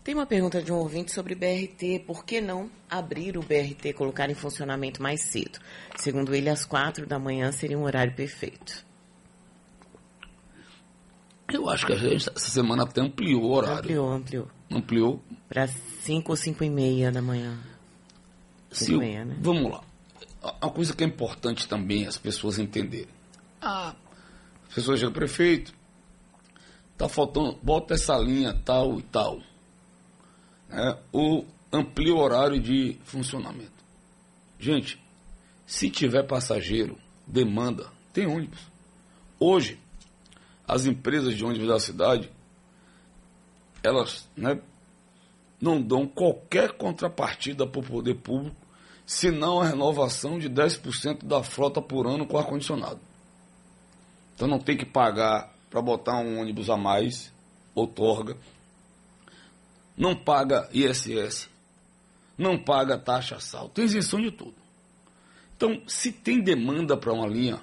Tem 0.03 0.15
uma 0.15 0.25
pergunta 0.25 0.61
de 0.61 0.71
um 0.71 0.75
ouvinte 0.75 1.13
sobre 1.13 1.35
BRT. 1.35 2.03
Por 2.05 2.25
que 2.25 2.41
não 2.41 2.69
abrir 2.89 3.37
o 3.37 3.41
BRT, 3.41 3.93
colocar 3.93 4.29
em 4.29 4.33
funcionamento 4.33 5.01
mais 5.01 5.21
cedo? 5.21 5.59
Segundo 5.95 6.33
ele, 6.33 6.49
às 6.49 6.65
quatro 6.65 7.05
da 7.05 7.17
manhã 7.17 7.51
seria 7.51 7.77
um 7.77 7.83
horário 7.83 8.13
perfeito. 8.13 8.83
Eu 11.53 11.69
acho 11.69 11.85
que 11.85 11.93
a 11.93 11.95
gente, 11.95 12.27
essa 12.27 12.49
semana 12.49 12.83
até 12.83 13.01
ampliou 13.01 13.43
o 13.43 13.53
horário. 13.53 13.79
Ampliou, 13.79 14.11
ampliou. 14.11 14.47
Ampliou. 14.69 15.23
Para 15.47 15.67
cinco 15.67 16.31
ou 16.31 16.35
cinco 16.35 16.63
e 16.63 16.69
meia 16.69 17.11
da 17.11 17.21
manhã. 17.21 17.57
Se, 18.73 18.97
né? 18.97 19.37
Vamos 19.39 19.71
lá. 19.71 19.83
Uma 20.61 20.71
coisa 20.71 20.93
que 20.93 21.03
é 21.03 21.07
importante 21.07 21.67
também 21.67 22.05
as 22.05 22.17
pessoas 22.17 22.59
entenderem. 22.59 23.07
Ah, 23.61 23.95
as 24.67 24.75
pessoas 24.75 24.99
chegam, 24.99 25.13
prefeito, 25.13 25.73
tá 26.97 27.07
faltando, 27.07 27.57
bota 27.61 27.93
essa 27.93 28.17
linha 28.17 28.53
tal 28.53 28.99
e 28.99 29.03
tal 29.03 29.39
é, 30.73 30.97
o 31.11 31.45
amplia 31.71 32.13
o 32.13 32.17
horário 32.17 32.59
de 32.59 32.97
funcionamento. 33.03 33.71
Gente, 34.59 34.99
se 35.65 35.89
tiver 35.89 36.23
passageiro, 36.23 36.97
demanda, 37.27 37.87
tem 38.11 38.25
ônibus. 38.25 38.59
Hoje, 39.39 39.79
as 40.67 40.85
empresas 40.85 41.35
de 41.35 41.45
ônibus 41.45 41.67
da 41.67 41.79
cidade, 41.79 42.31
elas 43.83 44.27
né, 44.35 44.59
não 45.61 45.81
dão 45.81 46.07
qualquer 46.07 46.71
contrapartida 46.73 47.67
para 47.67 47.79
o 47.79 47.83
poder 47.83 48.15
público 48.15 48.55
se 49.05 49.31
não 49.31 49.61
a 49.61 49.67
renovação 49.67 50.39
de 50.39 50.49
10% 50.49 51.25
da 51.25 51.43
frota 51.43 51.81
por 51.81 52.07
ano 52.07 52.25
com 52.25 52.37
ar-condicionado. 52.37 52.99
Então 54.35 54.47
não 54.47 54.59
tem 54.59 54.77
que 54.77 54.85
pagar 54.85 55.53
para 55.69 55.81
botar 55.81 56.17
um 56.17 56.39
ônibus 56.39 56.69
a 56.69 56.77
mais, 56.77 57.31
outorga. 57.75 58.37
Não 59.97 60.15
paga 60.15 60.69
ISS. 60.71 61.49
Não 62.37 62.57
paga 62.57 62.97
taxa 62.97 63.39
sal. 63.39 63.69
Tem 63.69 63.85
isenção 63.85 64.19
de 64.19 64.31
tudo. 64.31 64.55
Então, 65.55 65.81
se 65.87 66.11
tem 66.11 66.41
demanda 66.41 66.97
para 66.97 67.13
uma 67.13 67.27
linha, 67.27 67.61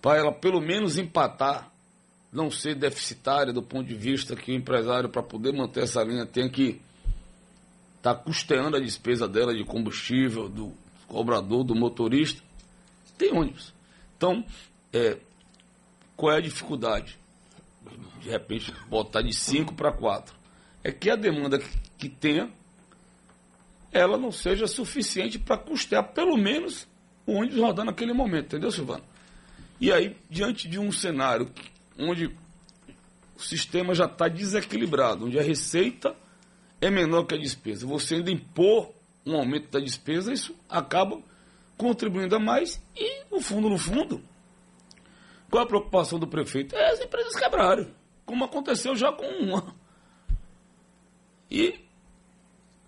para 0.00 0.18
ela 0.18 0.32
pelo 0.32 0.60
menos 0.60 0.98
empatar, 0.98 1.70
não 2.30 2.50
ser 2.50 2.74
deficitária 2.74 3.52
do 3.52 3.62
ponto 3.62 3.86
de 3.86 3.94
vista 3.94 4.36
que 4.36 4.52
o 4.52 4.54
empresário, 4.54 5.08
para 5.08 5.22
poder 5.22 5.52
manter 5.52 5.84
essa 5.84 6.02
linha, 6.02 6.26
tem 6.26 6.50
que 6.50 6.80
estar 8.04 8.14
tá 8.16 8.22
custeando 8.22 8.76
a 8.76 8.80
despesa 8.80 9.26
dela 9.26 9.54
de 9.54 9.64
combustível, 9.64 10.46
do 10.46 10.74
cobrador, 11.08 11.64
do 11.64 11.74
motorista, 11.74 12.42
tem 13.16 13.32
ônibus. 13.32 13.72
Então, 14.14 14.44
é, 14.92 15.16
qual 16.14 16.34
é 16.34 16.36
a 16.36 16.40
dificuldade? 16.40 17.18
De 18.20 18.28
repente, 18.28 18.74
botar 18.88 19.22
de 19.22 19.32
5 19.32 19.74
para 19.74 19.90
4. 19.90 20.34
É 20.82 20.92
que 20.92 21.08
a 21.08 21.16
demanda 21.16 21.58
que, 21.58 21.68
que 21.96 22.08
tenha, 22.10 22.50
ela 23.90 24.18
não 24.18 24.30
seja 24.30 24.66
suficiente 24.66 25.38
para 25.38 25.56
custear 25.56 26.12
pelo 26.12 26.36
menos 26.36 26.86
o 27.26 27.32
ônibus 27.32 27.58
rodar 27.58 27.86
naquele 27.86 28.12
momento, 28.12 28.46
entendeu, 28.46 28.70
Silvano? 28.70 29.04
E 29.80 29.90
aí, 29.90 30.14
diante 30.28 30.68
de 30.68 30.78
um 30.78 30.92
cenário 30.92 31.50
onde 31.98 32.26
o 33.34 33.40
sistema 33.40 33.94
já 33.94 34.04
está 34.04 34.28
desequilibrado, 34.28 35.24
onde 35.26 35.38
a 35.38 35.42
receita 35.42 36.14
é 36.84 36.90
menor 36.90 37.24
que 37.24 37.34
a 37.34 37.38
despesa, 37.38 37.86
você 37.86 38.16
ainda 38.16 38.30
impor 38.30 38.92
um 39.24 39.36
aumento 39.36 39.70
da 39.70 39.80
despesa, 39.80 40.32
isso 40.32 40.54
acaba 40.68 41.18
contribuindo 41.78 42.36
a 42.36 42.38
mais 42.38 42.80
e, 42.94 43.24
no 43.30 43.40
fundo, 43.40 43.70
no 43.70 43.78
fundo, 43.78 44.22
qual 45.50 45.64
a 45.64 45.66
preocupação 45.66 46.18
do 46.18 46.26
prefeito? 46.26 46.76
É 46.76 46.92
as 46.92 47.00
empresas 47.00 47.34
quebrarem, 47.36 47.88
como 48.26 48.44
aconteceu 48.44 48.94
já 48.94 49.10
com 49.12 49.24
uma. 49.24 49.74
E, 51.50 51.80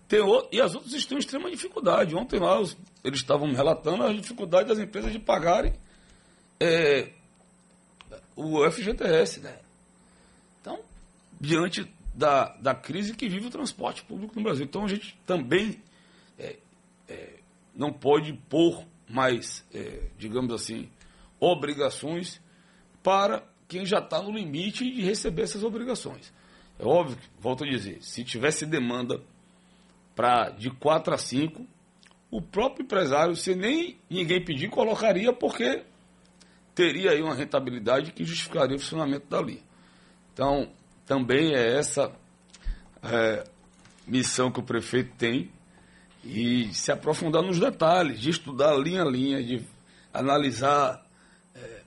tem 0.07 0.19
outro, 0.19 0.49
e 0.51 0.61
as 0.61 0.75
outras 0.75 0.93
estão 0.93 1.17
em 1.17 1.19
extrema 1.19 1.49
dificuldade. 1.49 2.15
Ontem 2.15 2.39
lá 2.39 2.59
os, 2.59 2.77
eles 3.03 3.19
estavam 3.19 3.51
relatando 3.51 4.03
a 4.03 4.13
dificuldade 4.13 4.69
das 4.69 4.79
empresas 4.79 5.11
de 5.11 5.19
pagarem 5.19 5.73
é, 6.59 7.11
o 8.35 8.69
FGTS. 8.69 9.39
Né? 9.39 9.57
Então, 10.61 10.79
diante 11.39 11.89
da, 12.17 12.55
da 12.59 12.73
crise 12.73 13.15
que 13.15 13.29
vive 13.29 13.45
o 13.45 13.51
transporte 13.51 14.03
público 14.03 14.35
no 14.35 14.41
Brasil. 14.41 14.65
Então 14.65 14.83
a 14.83 14.87
gente 14.87 15.15
também 15.23 15.79
é, 16.37 16.57
é, 17.07 17.35
não 17.75 17.93
pode 17.93 18.33
pôr 18.33 18.83
mais, 19.07 19.63
é, 19.71 20.09
digamos 20.17 20.51
assim, 20.51 20.89
obrigações 21.39 22.41
para 23.03 23.43
quem 23.67 23.85
já 23.85 23.99
está 23.99 24.19
no 24.19 24.31
limite 24.31 24.83
de 24.91 25.01
receber 25.03 25.43
essas 25.43 25.63
obrigações. 25.63 26.33
É 26.79 26.85
óbvio, 26.85 27.17
volto 27.39 27.63
a 27.63 27.67
dizer, 27.67 27.99
se 28.01 28.23
tivesse 28.23 28.65
demanda 28.65 29.21
para 30.15 30.49
de 30.49 30.71
4 30.71 31.13
a 31.13 31.17
5, 31.19 31.67
o 32.31 32.41
próprio 32.41 32.83
empresário, 32.83 33.35
se 33.35 33.53
nem 33.53 33.99
ninguém 34.09 34.43
pedir, 34.43 34.69
colocaria 34.69 35.31
porque 35.31 35.83
teria 36.73 37.11
aí 37.11 37.21
uma 37.21 37.35
rentabilidade 37.35 38.11
que 38.11 38.25
justificaria 38.25 38.75
o 38.75 38.79
funcionamento 38.79 39.27
da 39.27 39.39
linha. 39.39 39.63
Então, 40.33 40.71
também 41.07 41.55
é 41.55 41.77
essa 41.77 42.11
é, 43.01 43.47
missão 44.05 44.51
que 44.51 44.59
o 44.59 44.63
prefeito 44.63 45.15
tem 45.17 45.49
e 46.23 46.71
se 46.73 46.91
aprofundar 46.91 47.41
nos 47.41 47.57
detalhes, 47.57 48.19
de 48.19 48.29
estudar 48.29 48.75
linha 48.75 49.03
a 49.03 49.09
linha, 49.09 49.41
de 49.41 49.65
analisar. 50.13 51.01
É, 51.55 51.81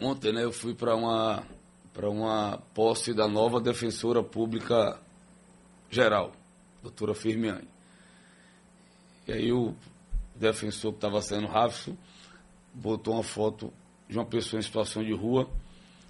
ontem 0.00 0.32
né, 0.32 0.42
eu 0.42 0.52
fui 0.52 0.74
para 0.74 0.96
uma, 0.96 1.44
uma 1.96 2.58
posse 2.74 3.14
da 3.14 3.28
nova 3.28 3.60
defensora 3.60 4.22
pública 4.22 4.98
geral, 5.88 6.32
doutora 6.82 7.14
Firmiani. 7.14 7.68
E 9.28 9.32
aí 9.32 9.52
o 9.52 9.74
defensor 10.34 10.92
que 10.92 10.98
estava 10.98 11.22
sendo 11.22 11.46
Rafso 11.46 11.96
botou 12.74 13.14
uma 13.14 13.22
foto 13.22 13.72
de 14.08 14.18
uma 14.18 14.26
pessoa 14.26 14.58
em 14.58 14.62
situação 14.62 15.04
de 15.04 15.12
rua 15.12 15.48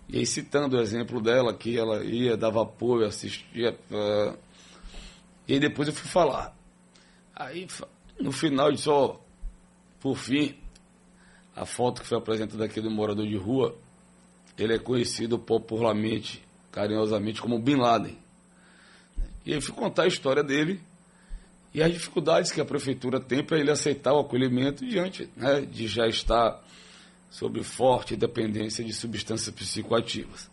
e 0.09 0.19
aí, 0.19 0.27
citando 0.27 0.77
o 0.77 0.81
exemplo 0.81 1.21
dela, 1.21 1.53
que 1.53 1.77
ela 1.77 2.03
ia, 2.03 2.37
dava 2.37 2.63
apoio, 2.63 3.07
assistia. 3.07 3.79
Uh, 3.91 4.37
e 5.47 5.55
aí 5.55 5.61
depois 5.61 5.87
eu 5.87 5.95
fui 5.95 6.09
falar. 6.09 6.57
Aí, 7.35 7.67
no 8.19 8.33
final, 8.33 8.75
só, 8.77 9.21
por 10.01 10.17
fim, 10.17 10.57
a 11.55 11.67
foto 11.67 12.01
que 12.01 12.09
foi 12.09 12.17
apresentada 12.17 12.65
aqui 12.65 12.81
do 12.81 12.91
morador 12.91 13.27
de 13.27 13.37
rua, 13.37 13.77
ele 14.57 14.75
é 14.75 14.79
conhecido 14.79 15.39
popularmente, 15.39 16.43
carinhosamente, 16.73 17.43
como 17.43 17.59
Bin 17.59 17.77
Laden. 17.77 18.17
E 19.45 19.53
aí 19.53 19.61
fui 19.61 19.75
contar 19.75 20.05
a 20.05 20.09
história 20.09 20.43
dele 20.43 20.81
e 21.73 21.83
as 21.83 21.93
dificuldades 21.93 22.51
que 22.51 22.61
a 22.61 22.65
prefeitura 22.65 23.21
tem 23.21 23.45
para 23.45 23.59
ele 23.59 23.71
aceitar 23.71 24.15
o 24.15 24.21
acolhimento 24.21 24.87
diante 24.87 25.29
né, 25.37 25.61
de 25.61 25.87
já 25.87 26.07
estar 26.07 26.63
sobre 27.31 27.63
forte 27.63 28.17
dependência 28.17 28.85
de 28.85 28.93
substâncias 28.93 29.55
psicoativas. 29.55 30.51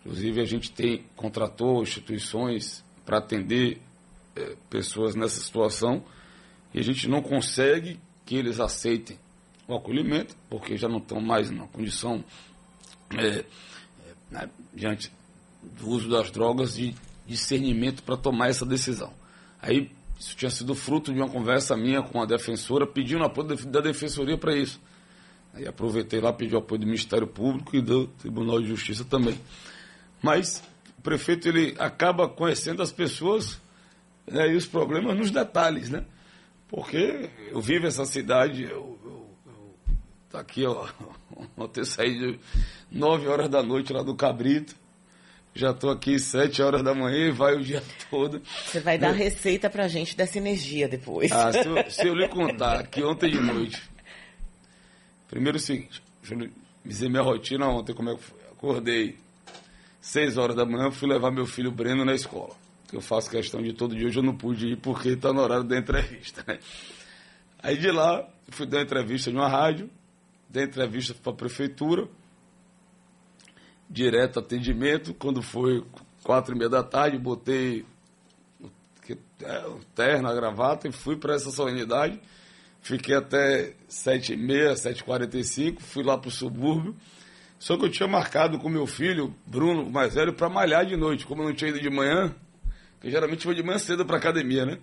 Inclusive, 0.00 0.40
a 0.40 0.44
gente 0.44 0.70
tem, 0.72 1.04
contratou 1.16 1.82
instituições 1.82 2.84
para 3.04 3.18
atender 3.18 3.80
é, 4.34 4.56
pessoas 4.68 5.14
nessa 5.14 5.40
situação 5.40 6.04
e 6.74 6.78
a 6.78 6.82
gente 6.82 7.08
não 7.08 7.22
consegue 7.22 8.00
que 8.24 8.36
eles 8.36 8.58
aceitem 8.60 9.18
o 9.66 9.74
acolhimento, 9.74 10.36
porque 10.48 10.76
já 10.76 10.88
não 10.88 10.98
estão 10.98 11.20
mais 11.20 11.50
na 11.50 11.66
condição, 11.66 12.24
é, 13.16 13.44
é, 14.32 14.48
diante 14.74 15.12
do 15.62 15.88
uso 15.88 16.08
das 16.08 16.30
drogas, 16.30 16.74
de 16.74 16.94
discernimento 17.26 18.02
para 18.02 18.16
tomar 18.16 18.48
essa 18.48 18.66
decisão. 18.66 19.12
Aí, 19.60 19.90
isso 20.18 20.36
tinha 20.36 20.50
sido 20.50 20.74
fruto 20.74 21.12
de 21.12 21.20
uma 21.20 21.28
conversa 21.28 21.76
minha 21.76 22.02
com 22.02 22.20
a 22.20 22.26
defensora, 22.26 22.86
pedindo 22.86 23.24
apoio 23.24 23.56
da 23.66 23.80
defensoria 23.80 24.36
para 24.36 24.56
isso. 24.56 24.80
Aí 25.54 25.66
aproveitei 25.66 26.20
lá, 26.20 26.32
pedi 26.32 26.54
o 26.54 26.58
apoio 26.58 26.80
do 26.80 26.86
Ministério 26.86 27.26
Público 27.26 27.76
e 27.76 27.80
do 27.80 28.06
Tribunal 28.06 28.60
de 28.60 28.68
Justiça 28.68 29.04
também. 29.04 29.38
Mas 30.22 30.62
o 30.98 31.02
prefeito 31.02 31.48
ele 31.48 31.74
acaba 31.78 32.28
conhecendo 32.28 32.82
as 32.82 32.90
pessoas 32.90 33.60
né, 34.26 34.48
e 34.48 34.56
os 34.56 34.66
problemas 34.66 35.16
nos 35.16 35.30
detalhes, 35.30 35.90
né? 35.90 36.04
Porque 36.68 37.28
eu 37.50 37.60
vivo 37.60 37.86
essa 37.86 38.06
cidade, 38.06 38.62
eu, 38.62 38.98
eu, 39.04 39.30
eu 39.46 39.76
tá 40.30 40.40
aqui, 40.40 40.64
ó, 40.64 40.88
ontem 41.56 41.84
saí 41.84 42.18
de 42.18 42.40
9 42.90 43.28
horas 43.28 43.50
da 43.50 43.62
noite 43.62 43.92
lá 43.92 44.02
do 44.02 44.14
Cabrito, 44.14 44.74
já 45.54 45.72
estou 45.72 45.90
aqui 45.90 46.18
7 46.18 46.62
horas 46.62 46.82
da 46.82 46.94
manhã 46.94 47.28
e 47.28 47.30
vai 47.30 47.56
o 47.56 47.60
dia 47.60 47.82
todo. 48.08 48.40
Você 48.64 48.80
vai 48.80 48.96
dar 48.96 49.12
né? 49.12 49.18
receita 49.18 49.68
pra 49.68 49.86
gente 49.86 50.16
dessa 50.16 50.38
energia 50.38 50.88
depois. 50.88 51.30
Ah, 51.30 51.52
se 51.52 51.66
eu, 51.66 51.84
se 51.90 52.08
eu 52.08 52.14
lhe 52.14 52.26
contar 52.28 52.86
que 52.86 53.02
ontem 53.02 53.32
de 53.32 53.40
noite 53.40 53.91
Primeiro 55.32 55.56
o 55.56 55.60
seguinte, 55.60 56.02
deixa 56.20 56.44
eu 56.44 56.50
dizer 56.84 57.08
minha 57.08 57.22
rotina 57.22 57.66
ontem, 57.66 57.94
como 57.94 58.10
é 58.10 58.14
que 58.14 58.22
foi. 58.22 58.38
Acordei 58.52 59.16
6 59.98 60.36
horas 60.36 60.54
da 60.54 60.66
manhã, 60.66 60.90
fui 60.90 61.08
levar 61.08 61.30
meu 61.30 61.46
filho 61.46 61.72
Breno 61.72 62.04
na 62.04 62.12
escola. 62.12 62.54
Que 62.86 62.96
eu 62.96 63.00
faço 63.00 63.30
questão 63.30 63.62
de 63.62 63.72
todo 63.72 63.96
dia, 63.96 64.08
hoje 64.08 64.18
eu 64.18 64.22
não 64.22 64.36
pude 64.36 64.66
ir 64.66 64.76
porque 64.76 65.08
está 65.08 65.32
no 65.32 65.40
horário 65.40 65.64
da 65.64 65.78
entrevista. 65.78 66.44
Né? 66.46 66.58
Aí 67.62 67.78
de 67.78 67.90
lá, 67.90 68.28
fui 68.50 68.66
dar 68.66 68.82
entrevista 68.82 69.30
de 69.30 69.36
uma 69.38 69.48
rádio, 69.48 69.88
dei 70.50 70.64
entrevista 70.64 71.14
para 71.14 71.32
a 71.32 71.34
prefeitura, 71.34 72.06
direto 73.88 74.38
atendimento, 74.38 75.14
quando 75.14 75.40
foi 75.40 75.82
quatro 76.22 76.54
e 76.54 76.58
meia 76.58 76.68
da 76.68 76.82
tarde, 76.82 77.16
botei 77.16 77.86
o 79.10 79.80
terno, 79.94 80.28
a 80.28 80.34
gravata 80.34 80.88
e 80.88 80.92
fui 80.92 81.16
para 81.16 81.34
essa 81.34 81.50
solenidade 81.50 82.20
Fiquei 82.82 83.14
até 83.14 83.74
7h30, 83.88 84.72
7h45, 84.74 85.80
fui 85.80 86.02
lá 86.02 86.18
para 86.18 86.28
o 86.28 86.32
subúrbio. 86.32 86.96
Só 87.58 87.76
que 87.76 87.84
eu 87.84 87.88
tinha 87.88 88.08
marcado 88.08 88.58
com 88.58 88.68
meu 88.68 88.88
filho, 88.88 89.32
Bruno, 89.46 89.88
mais 89.88 90.14
velho, 90.14 90.32
para 90.32 90.48
malhar 90.48 90.84
de 90.84 90.96
noite. 90.96 91.24
Como 91.24 91.42
eu 91.42 91.46
não 91.46 91.54
tinha 91.54 91.70
ido 91.70 91.80
de 91.80 91.88
manhã, 91.88 92.34
que 93.00 93.08
geralmente 93.08 93.44
vou 93.44 93.54
de 93.54 93.62
manhã 93.62 93.78
cedo 93.78 94.04
para 94.04 94.16
academia, 94.16 94.66
né? 94.66 94.78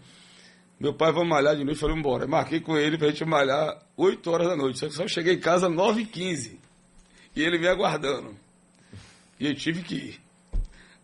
Meu 0.80 0.94
pai 0.94 1.12
vai 1.12 1.26
malhar 1.26 1.58
de 1.58 1.66
noite, 1.66 1.78
falei, 1.78 1.98
embora. 1.98 2.26
Marquei 2.26 2.62
com 2.62 2.78
ele 2.78 2.98
pra 2.98 3.10
gente 3.10 3.26
malhar 3.26 3.78
8 3.98 4.32
horas 4.32 4.48
da 4.48 4.56
noite. 4.56 4.80
Só 4.80 4.88
que 4.88 4.94
só 4.94 5.06
cheguei 5.06 5.34
em 5.34 5.40
casa 5.40 5.70
9h15. 5.70 6.58
E 7.36 7.44
ele 7.44 7.58
me 7.58 7.68
aguardando. 7.68 8.34
E 9.38 9.48
eu 9.48 9.56
tive 9.56 9.84
que 9.84 9.96
ir. 9.96 10.22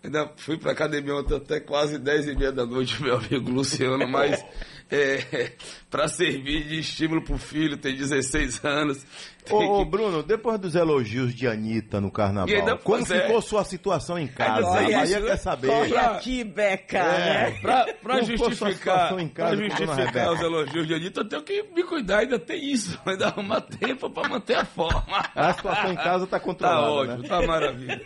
Ainda 0.02 0.32
fui 0.38 0.56
pra 0.56 0.72
academia 0.72 1.20
até 1.20 1.60
quase 1.60 1.98
10 1.98 2.28
e 2.28 2.36
meia 2.36 2.52
da 2.52 2.66
noite, 2.66 3.02
meu 3.04 3.18
amigo 3.18 3.52
Luciano, 3.52 4.08
mas 4.08 4.46
é, 4.90 5.52
para 5.90 6.08
servir 6.08 6.68
de 6.68 6.80
estímulo 6.80 7.24
para 7.24 7.36
o 7.36 7.38
filho, 7.38 7.78
tem 7.78 7.96
16 7.96 8.64
anos. 8.64 9.06
Ô, 9.50 9.82
ô, 9.82 9.86
Bruno, 9.86 10.24
depois 10.24 10.60
dos 10.60 10.74
elogios 10.74 11.34
de 11.34 11.48
Anitta 11.48 12.02
no 12.02 12.12
carnaval, 12.12 12.80
como 12.84 13.04
é. 13.04 13.06
ficou 13.06 13.42
sua 13.42 13.64
situação 13.64 14.18
em 14.18 14.28
casa? 14.28 14.80
Aí 14.80 14.92
Bahia 14.92 15.22
quer 15.22 15.38
saber. 15.38 15.68
Corre 15.68 15.98
aqui, 15.98 16.44
Beca, 16.44 16.98
é, 16.98 17.52
né? 17.52 17.60
Pra, 17.62 17.86
pra 18.02 18.22
justificar, 18.24 19.14
pra 19.34 19.56
justificar 19.56 20.34
os 20.34 20.42
elogios 20.42 20.88
de 20.88 20.94
Anitta, 20.96 21.22
eu 21.22 21.28
tenho 21.28 21.44
que 21.44 21.64
me 21.76 21.84
cuidar, 21.84 22.20
ainda 22.20 22.40
tem 22.40 22.72
isso, 22.72 23.00
ainda 23.06 23.28
arrumar 23.28 23.62
tempo 23.62 24.10
para 24.10 24.28
manter 24.28 24.58
a 24.58 24.66
forma. 24.66 25.30
A 25.36 25.54
situação 25.54 25.92
em 25.92 25.96
casa 25.96 26.24
está 26.26 26.40
controlada, 26.40 26.82
Tá 26.82 26.92
ótimo, 26.92 27.18
né? 27.22 27.30
tá 27.30 27.42
maravilha. 27.46 28.02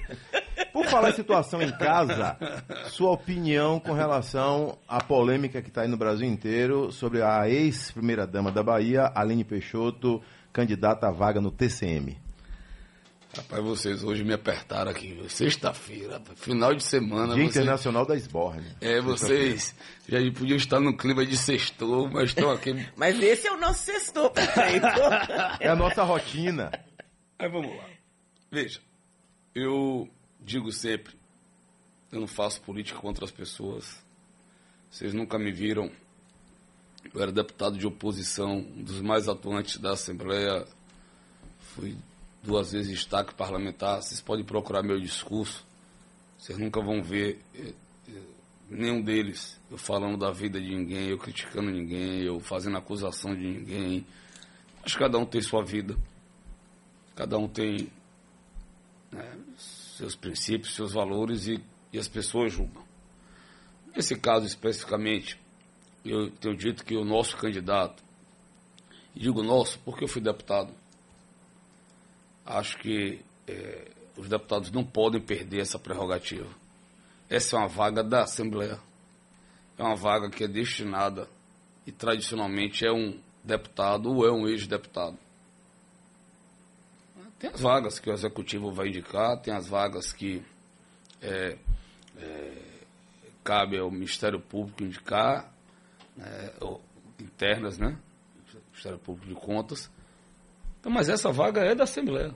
Por 0.74 0.86
falar 0.86 1.10
em 1.10 1.14
situação 1.14 1.62
em 1.62 1.72
casa, 1.72 2.38
sua 2.88 3.12
opinião 3.12 3.80
com 3.80 3.94
relação 3.94 4.78
à 4.88 5.02
polêmica 5.02 5.62
que 5.62 5.70
está 5.70 5.82
aí 5.84 5.88
no 5.88 5.98
Brasil 5.98 6.28
inteiro 6.28 6.69
sobre 6.92 7.22
a 7.22 7.50
ex-primeira-dama 7.50 8.52
da 8.52 8.64
Bahia, 8.64 9.12
Aline 9.16 9.44
Peixoto, 9.44 10.22
candidata 10.52 11.08
à 11.08 11.12
vaga 11.12 11.42
no 11.42 11.52
TCM. 11.52 12.18
Rapaz, 13.36 13.64
vocês 13.64 14.04
hoje 14.04 14.24
me 14.24 14.34
apertaram 14.34 14.90
aqui. 14.90 15.24
Sexta-feira, 15.30 16.20
final 16.36 16.74
de 16.74 16.84
semana. 16.84 17.36
Dia 17.36 17.44
Internacional 17.44 18.06
da 18.06 18.16
Esborne. 18.16 18.66
É, 18.82 19.00
vocês 19.00 19.76
já 20.08 20.18
podiam 20.32 20.58
estar 20.58 20.80
no 20.80 20.98
clima 20.98 21.24
de 21.24 21.38
sextou, 21.38 22.10
mas 22.10 22.30
estão 22.30 22.50
aqui. 22.50 22.74
mas 22.98 23.22
esse 23.22 23.48
é 23.48 23.52
o 23.52 23.60
nosso 23.60 23.84
sextou, 23.84 24.32
perfeito. 24.32 24.88
é 25.60 25.68
a 25.68 25.76
nossa 25.76 26.02
rotina. 26.04 26.72
Aí 27.38 27.48
vamos 27.48 27.76
lá. 27.78 27.86
Veja, 28.52 28.80
eu 29.54 30.10
digo 30.40 30.72
sempre, 30.72 31.14
eu 32.12 32.20
não 32.20 32.28
faço 32.28 32.62
política 32.62 33.00
contra 33.00 33.26
as 33.26 33.32
pessoas. 33.32 34.04
Vocês 34.90 35.14
nunca 35.14 35.38
me 35.38 35.52
viram. 35.52 35.92
Eu 37.14 37.22
era 37.22 37.32
deputado 37.32 37.78
de 37.78 37.88
oposição, 37.88 38.58
um 38.58 38.84
dos 38.84 39.02
mais 39.02 39.28
atuantes 39.28 39.78
da 39.78 39.94
Assembleia. 39.94 40.66
Fui 41.60 41.96
duas 42.44 42.72
vezes 42.72 42.92
destaque 42.92 43.34
parlamentar. 43.34 44.02
Vocês 44.02 44.22
podem 44.22 44.46
procurar 44.46 44.84
meu 44.84 45.00
discurso. 45.00 45.66
Vocês 46.38 46.58
nunca 46.58 46.82
vão 46.82 47.02
ver 47.02 47.42
eh, 47.56 47.74
eh, 48.08 48.22
nenhum 48.70 49.02
deles 49.02 49.60
eu 49.70 49.78
falando 49.78 50.18
da 50.18 50.32
vida 50.32 50.60
de 50.60 50.70
ninguém, 50.70 51.10
eu 51.10 51.18
criticando 51.18 51.70
ninguém, 51.70 52.22
eu 52.22 52.40
fazendo 52.40 52.78
acusação 52.78 53.36
de 53.36 53.46
ninguém. 53.46 54.06
Acho 54.84 54.96
que 54.96 55.04
cada 55.04 55.18
um 55.18 55.26
tem 55.26 55.42
sua 55.42 55.64
vida. 55.64 55.96
Cada 57.16 57.38
um 57.38 57.48
tem 57.48 57.92
né, 59.12 59.38
seus 59.58 60.16
princípios, 60.16 60.74
seus 60.74 60.94
valores 60.94 61.48
e, 61.48 61.64
e 61.92 62.00
as 62.00 62.08
pessoas 62.08 62.54
julgam. 62.54 62.84
Nesse 63.96 64.16
caso 64.16 64.46
especificamente, 64.46 65.40
eu 66.06 66.32
tenho 66.32 66.56
dito 66.56 66.84
que 66.84 66.96
o 66.96 67.04
nosso 67.04 67.38
candidato, 67.38 68.04
digo 69.16 69.44
nosso 69.44 69.80
porque 69.80 70.04
eu 70.04 70.08
fui 70.08 70.22
deputado, 70.22 70.74
acho 72.46 72.78
que 72.78 73.22
é, 73.48 73.92
os 74.18 74.28
deputados 74.28 74.72
não 74.72 74.84
podem 74.84 75.22
perder 75.22 75.62
essa 75.62 75.80
prerrogativa. 75.80 76.50
Essa 77.30 77.56
é 77.56 77.60
uma 77.60 77.68
vaga 77.68 78.04
da 78.04 78.24
Assembleia. 78.24 78.80
É 79.78 79.84
uma 79.84 79.96
vaga 79.96 80.30
que 80.30 80.44
é 80.44 80.48
destinada 80.48 81.30
e 81.86 81.92
tradicionalmente 81.92 82.86
é 82.86 82.92
um 82.92 83.20
deputado 83.44 84.12
ou 84.12 84.26
é 84.26 84.32
um 84.32 84.48
ex-deputado. 84.48 85.18
Tem 87.40 87.50
as 87.50 87.62
vagas 87.62 88.00
que 88.00 88.10
o 88.10 88.14
executivo 88.14 88.72
vai 88.72 88.90
indicar, 88.90 89.40
tem 89.40 89.54
as 89.54 89.68
vagas 89.68 90.12
que 90.12 90.44
é, 91.22 91.58
é, 92.18 92.62
cabe 93.44 93.78
ao 93.78 93.90
Ministério 93.90 94.42
Público 94.42 94.84
indicar, 94.84 95.50
né, 96.20 96.52
internas, 97.20 97.78
né? 97.78 97.98
Ministério 98.72 99.00
Público 99.00 99.28
de 99.28 99.36
Contas. 99.36 99.90
Então, 100.80 100.92
mas 100.92 101.10
essa 101.10 101.32
vaga 101.32 101.62
é 101.62 101.74
da 101.74 101.84
Assembleia. 101.84 102.34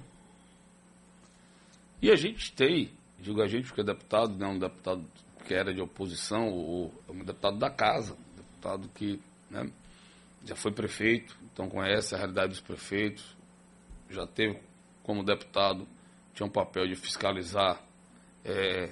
E 2.02 2.12
a 2.12 2.16
gente 2.16 2.52
tem, 2.54 2.92
digo 3.20 3.42
a 3.42 3.48
gente 3.48 3.68
porque 3.68 3.82
é 3.82 3.84
deputado, 3.84 4.36
né, 4.36 4.46
um 4.48 4.60
deputado 4.60 5.06
que 5.46 5.54
era 5.54 5.74
de 5.74 5.82
oposição, 5.82 6.50
ou 6.50 6.94
é 7.08 7.12
um 7.12 7.24
deputado 7.24 7.58
da 7.58 7.70
casa, 7.70 8.14
um 8.14 8.36
deputado 8.36 8.90
que 8.90 9.22
né, 9.50 9.70
já 10.44 10.56
foi 10.56 10.72
prefeito, 10.72 11.38
então 11.46 11.70
conhece 11.70 12.14
a 12.14 12.18
realidade 12.18 12.50
dos 12.50 12.62
prefeitos, 12.62 13.36
já 14.10 14.28
teve 14.28 14.60
como 15.02 15.24
deputado, 15.24 15.88
tinha 16.34 16.46
um 16.46 16.52
papel 16.52 16.88
de 16.88 16.96
fiscalizar 16.96 17.82
é, 18.44 18.92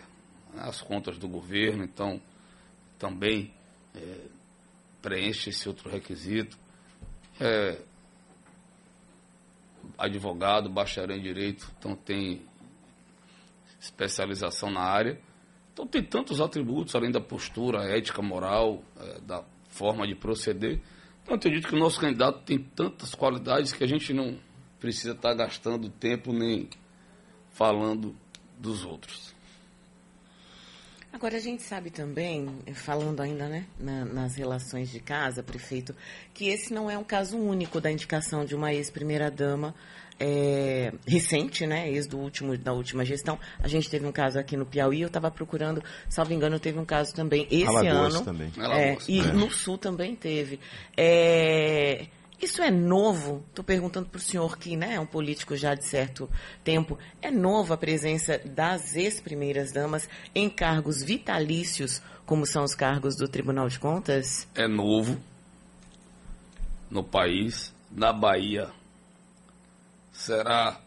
as 0.58 0.82
contas 0.82 1.18
do 1.18 1.28
governo, 1.28 1.84
então 1.84 2.22
também 2.98 3.54
é, 3.96 4.28
preenche 5.02 5.50
esse 5.50 5.68
outro 5.68 5.90
requisito. 5.90 6.58
É, 7.40 7.82
advogado, 9.98 10.70
bacharel 10.70 11.18
em 11.18 11.22
direito, 11.22 11.72
então 11.78 11.96
tem 11.96 12.42
especialização 13.80 14.70
na 14.70 14.82
área. 14.82 15.20
Então 15.74 15.88
tem 15.88 16.04
tantos 16.04 16.40
atributos, 16.40 16.96
além 16.96 17.12
da 17.12 17.22
postura 17.22 17.84
ética, 17.84 18.22
moral, 18.22 18.84
é, 19.00 19.20
da 19.22 19.44
forma 19.70 20.06
de 20.06 20.16
proceder. 20.16 20.80
Então 21.24 21.34
eu 21.34 21.36
acredito 21.36 21.68
que 21.68 21.76
o 21.76 21.80
nosso 21.80 22.00
candidato 22.00 22.44
tem 22.44 22.60
tantas 22.60 23.16
qualidades 23.16 23.72
que 23.72 23.84
a 23.84 23.88
gente 23.88 24.14
não 24.14 24.38
precisa 24.80 25.14
estar 25.14 25.34
gastando 25.34 25.90
tempo 25.90 26.34
nem 26.34 26.70
falando 27.52 28.16
dos 28.58 28.84
outros. 28.84 29.34
Agora, 31.14 31.36
a 31.36 31.40
gente 31.40 31.62
sabe 31.62 31.90
também, 31.90 32.50
falando 32.74 33.22
ainda 33.22 33.48
né, 33.48 33.66
na, 33.78 34.06
nas 34.06 34.36
relações 34.36 34.90
de 34.90 35.00
casa, 35.00 35.44
prefeito, 35.44 35.94
que 36.34 36.48
esse 36.48 36.74
não 36.74 36.90
é 36.90 36.98
um 36.98 37.04
caso 37.04 37.38
único 37.38 37.82
da 37.82 37.92
indicação 37.92 38.46
de 38.46 38.56
uma 38.56 38.74
ex-primeira-dama 38.74 39.76
é, 40.22 40.94
recente, 41.06 41.66
né, 41.66 41.90
ex 41.90 42.08
do 42.08 42.18
último, 42.20 42.58
da 42.58 42.72
última 42.72 43.04
gestão. 43.04 43.40
A 43.60 43.68
gente 43.68 43.90
teve 43.90 44.06
um 44.06 44.12
caso 44.12 44.40
aqui 44.40 44.56
no 44.56 44.66
Piauí, 44.66 45.02
eu 45.02 45.08
estava 45.08 45.32
procurando, 45.32 45.84
salvo 46.08 46.32
engano, 46.32 46.60
teve 46.60 46.80
um 46.80 46.86
caso 46.86 47.14
também 47.14 47.48
esse 47.50 47.66
Alagoas 47.66 48.16
ano. 48.16 48.26
Também. 48.26 48.52
É, 48.72 48.98
e 49.08 49.20
é. 49.20 49.24
no 49.34 49.50
Sul 49.50 49.78
também 49.78 50.16
teve. 50.16 50.60
É, 50.96 52.06
isso 52.42 52.62
é 52.62 52.72
novo? 52.72 53.44
Estou 53.50 53.64
perguntando 53.64 54.10
para 54.10 54.18
o 54.18 54.22
senhor 54.22 54.58
que 54.58 54.76
né, 54.76 54.96
é 54.96 55.00
um 55.00 55.06
político 55.06 55.56
já 55.56 55.76
de 55.76 55.86
certo 55.86 56.30
tempo. 56.64 56.98
É 57.22 57.30
novo 57.30 57.74
a 57.74 57.78
presença 57.78 58.40
das 58.40 58.96
ex-primeiras 58.96 59.72
damas 59.72 60.10
em 60.34 60.50
cargos 60.50 61.04
vitalícios, 61.04 62.02
como 62.26 62.46
são 62.46 62.64
os 62.64 62.74
cargos 62.74 63.16
do 63.16 63.28
Tribunal 63.28 63.70
de 63.70 63.80
Contas? 63.80 64.48
É 64.56 64.68
novo 64.68 65.22
no 66.90 67.04
país, 67.04 67.74
na 67.92 68.12
Bahia. 68.12 68.70
Será 70.12 70.82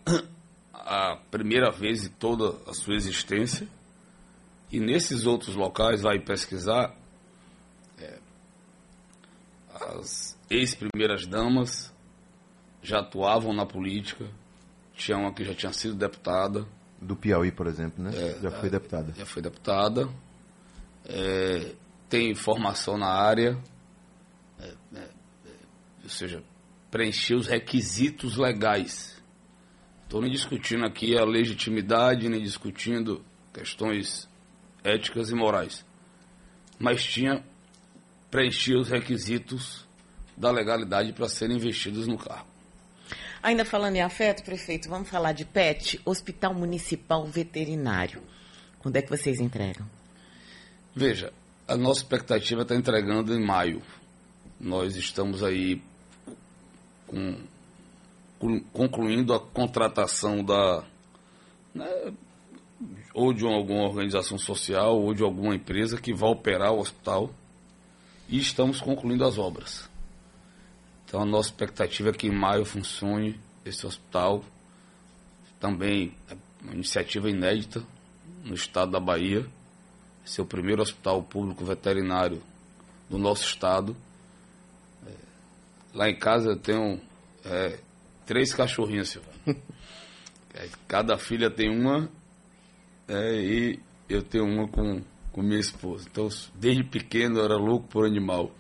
a 0.73 1.17
primeira 1.31 1.71
vez 1.71 2.05
em 2.05 2.11
toda 2.11 2.59
a 2.69 2.75
sua 2.75 2.95
existência. 2.95 3.67
E 4.73 4.81
nesses 4.81 5.25
outros 5.25 5.55
locais, 5.55 6.03
vai 6.03 6.19
pesquisar, 6.19 6.95
é, 7.99 8.19
as 9.73 10.34
ex-primeiras 10.51 11.27
damas 11.27 11.93
já 12.83 13.01
atuavam 13.01 13.53
na 13.53 13.67
política. 13.67 14.27
Tinha 14.95 15.17
uma 15.17 15.33
que 15.33 15.45
já 15.45 15.55
tinha 15.55 15.73
sido 15.73 15.95
deputada. 15.95 16.67
Do 17.01 17.17
Piauí, 17.17 17.51
por 17.51 17.67
exemplo, 17.67 18.03
né? 18.03 18.11
É, 18.15 18.41
já 18.41 18.51
foi 18.51 18.71
deputada. 18.71 19.13
Já 19.17 19.27
foi 19.27 19.43
deputada. 19.43 20.09
É, 21.05 21.75
tem 22.09 22.35
formação 22.35 22.97
na 22.97 23.09
área. 23.09 23.59
É, 24.61 24.75
é, 24.95 24.99
é 24.99 25.11
ou 26.03 26.09
seja, 26.09 26.43
preencher 26.91 27.35
os 27.35 27.47
requisitos 27.47 28.37
legais. 28.37 29.21
Estou 30.05 30.21
nem 30.21 30.31
discutindo 30.31 30.85
aqui 30.85 31.19
a 31.19 31.25
legitimidade, 31.25 32.29
nem 32.29 32.43
discutindo 32.43 33.25
questões 33.53 34.29
éticas 34.85 35.31
e 35.31 35.35
morais. 35.35 35.85
Mas 36.79 37.03
tinha 37.03 37.45
preencher 38.31 38.77
os 38.77 38.89
requisitos 38.89 39.84
da 40.37 40.51
legalidade 40.51 41.13
para 41.13 41.29
serem 41.29 41.57
investidos 41.57 42.07
no 42.07 42.19
cargo. 42.19 42.47
Ainda 43.43 43.65
falando 43.65 43.97
em 43.97 44.01
afeto, 44.01 44.43
prefeito, 44.43 44.89
vamos 44.89 45.09
falar 45.09 45.33
de 45.33 45.45
PET, 45.45 46.01
Hospital 46.05 46.55
Municipal 46.55 47.27
Veterinário. 47.27 48.23
Quando 48.79 48.97
é 48.97 49.03
que 49.03 49.11
vocês 49.11 49.39
entregam? 49.39 49.87
Veja, 50.95 51.33
a 51.69 51.77
nossa 51.77 52.01
expectativa 52.01 52.63
está 52.63 52.75
entregando 52.75 53.35
em 53.35 53.45
maio. 53.45 53.83
Nós 54.59 54.97
estamos 54.97 55.43
aí 55.43 55.83
com, 57.07 57.37
concluindo 58.73 59.35
a 59.35 59.41
contratação 59.41 60.43
da 60.43 60.85
né, 61.75 62.13
ou 63.13 63.33
de 63.33 63.45
alguma 63.45 63.85
organização 63.85 64.39
social 64.39 65.01
ou 65.01 65.15
de 65.15 65.23
alguma 65.23 65.55
empresa 65.55 66.01
que 66.01 66.15
vai 66.15 66.31
operar 66.31 66.73
o 66.73 66.79
hospital 66.79 67.31
e 68.29 68.39
estamos 68.39 68.81
concluindo 68.81 69.25
as 69.25 69.39
obras. 69.39 69.89
Então 71.07 71.23
a 71.23 71.25
nossa 71.25 71.49
expectativa 71.49 72.11
é 72.11 72.13
que 72.13 72.27
em 72.27 72.33
maio 72.33 72.65
funcione 72.65 73.39
esse 73.65 73.87
hospital. 73.87 74.45
Também 75.61 76.15
é 76.31 76.37
uma 76.63 76.75
iniciativa 76.75 77.29
inédita 77.29 77.83
no 78.43 78.55
estado 78.55 78.93
da 78.93 79.01
Bahia. 79.01 79.47
Esse 80.27 80.41
é 80.41 80.43
o 80.43 80.47
primeiro 80.47 80.83
hospital 80.83 81.23
público 81.23 81.65
veterinário 81.65 82.43
do 83.09 83.19
nosso 83.19 83.45
estado. 83.45 83.97
lá 85.95 86.09
em 86.09 86.19
casa 86.19 86.51
eu 86.51 86.57
tenho 86.57 87.01
é, 87.45 87.79
três 88.27 88.55
cachorrinhos, 88.55 89.11
Silvano. 89.11 89.35
É, 90.57 90.69
cada 90.87 91.19
filha 91.19 91.51
tem 91.51 91.69
uma 91.69 92.09
é, 93.09 93.35
e 93.35 93.81
eu 94.09 94.23
tenho 94.23 94.45
uma 94.45 94.69
com, 94.69 95.03
com 95.33 95.43
minha 95.43 95.59
esposa. 95.59 96.07
Então, 96.09 96.29
desde 96.55 96.85
pequeno 96.85 97.39
eu 97.39 97.45
era 97.45 97.57
louco 97.57 97.89
por 97.89 98.07
animal. 98.07 98.53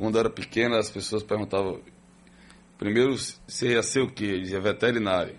Quando 0.00 0.14
eu 0.14 0.20
era 0.20 0.30
pequeno, 0.30 0.76
as 0.76 0.88
pessoas 0.88 1.22
perguntavam, 1.22 1.78
primeiro, 2.78 3.14
você 3.46 3.72
ia 3.72 3.82
ser 3.82 4.00
o 4.00 4.10
quê? 4.10 4.24
Eu 4.24 4.40
dizia 4.40 4.58
veterinário. 4.58 5.36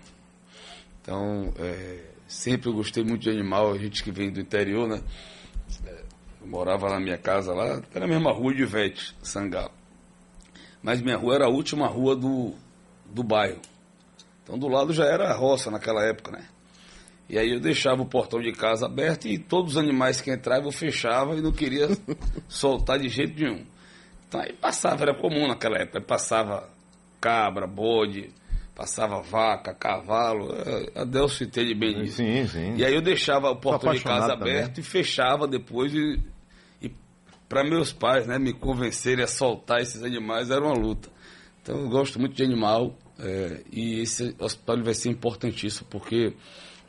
Então, 1.00 1.52
é, 1.58 2.04
sempre 2.28 2.68
eu 2.70 2.72
gostei 2.72 3.02
muito 3.02 3.22
de 3.22 3.30
animal, 3.30 3.72
a 3.72 3.76
gente 3.78 4.04
que 4.04 4.12
vem 4.12 4.30
do 4.30 4.40
interior, 4.40 4.86
né? 4.86 5.02
Eu 6.40 6.46
morava 6.46 6.88
na 6.88 7.00
minha 7.00 7.18
casa 7.18 7.52
lá, 7.52 7.82
era 7.92 8.04
a 8.04 8.08
mesma 8.08 8.30
rua 8.30 8.54
de 8.54 8.62
Ivete, 8.62 9.16
Sangalo. 9.20 9.72
Mas 10.80 11.02
minha 11.02 11.16
rua 11.16 11.34
era 11.34 11.46
a 11.46 11.50
última 11.50 11.88
rua 11.88 12.14
do, 12.14 12.54
do 13.06 13.24
bairro. 13.24 13.60
Então 14.44 14.56
do 14.56 14.68
lado 14.68 14.92
já 14.92 15.06
era 15.06 15.34
roça 15.34 15.72
naquela 15.72 16.04
época, 16.04 16.30
né? 16.30 16.46
E 17.28 17.36
aí 17.36 17.50
eu 17.50 17.58
deixava 17.58 18.00
o 18.00 18.06
portão 18.06 18.40
de 18.40 18.52
casa 18.52 18.86
aberto 18.86 19.26
e 19.26 19.38
todos 19.38 19.72
os 19.72 19.76
animais 19.76 20.20
que 20.20 20.30
entravam 20.30 20.66
eu 20.66 20.72
fechava 20.72 21.34
e 21.34 21.40
não 21.40 21.50
queria 21.50 21.88
soltar 22.48 23.00
de 23.00 23.08
jeito 23.08 23.42
nenhum. 23.42 23.71
Então 24.32 24.40
aí 24.40 24.54
passava, 24.54 25.02
era 25.02 25.14
comum 25.14 25.46
naquela 25.46 25.76
época, 25.76 26.00
passava 26.00 26.66
cabra, 27.20 27.66
bode, 27.66 28.30
passava 28.74 29.20
vaca, 29.20 29.74
cavalo, 29.74 30.48
a 30.94 31.04
Deus 31.04 31.36
se 31.36 31.44
entende 31.44 31.74
bem 31.74 32.00
disso. 32.00 32.16
Sim, 32.16 32.46
sim. 32.46 32.74
E 32.76 32.82
aí 32.82 32.94
eu 32.94 33.02
deixava 33.02 33.50
o 33.50 33.56
portão 33.56 33.92
de 33.92 34.02
casa 34.02 34.28
também. 34.28 34.54
aberto 34.54 34.78
e 34.78 34.82
fechava 34.82 35.46
depois 35.46 35.92
e, 35.92 36.18
e 36.80 36.90
para 37.46 37.62
meus 37.62 37.92
pais, 37.92 38.26
né, 38.26 38.38
me 38.38 38.54
convencerem 38.54 39.22
a 39.22 39.26
soltar 39.26 39.82
esses 39.82 40.02
animais 40.02 40.50
era 40.50 40.64
uma 40.64 40.78
luta. 40.78 41.10
Então 41.60 41.78
eu 41.78 41.90
gosto 41.90 42.18
muito 42.18 42.34
de 42.34 42.42
animal 42.42 42.96
é, 43.18 43.62
e 43.70 44.00
esse 44.00 44.34
hospital 44.38 44.82
vai 44.82 44.94
ser 44.94 45.10
importantíssimo 45.10 45.86
porque 45.90 46.32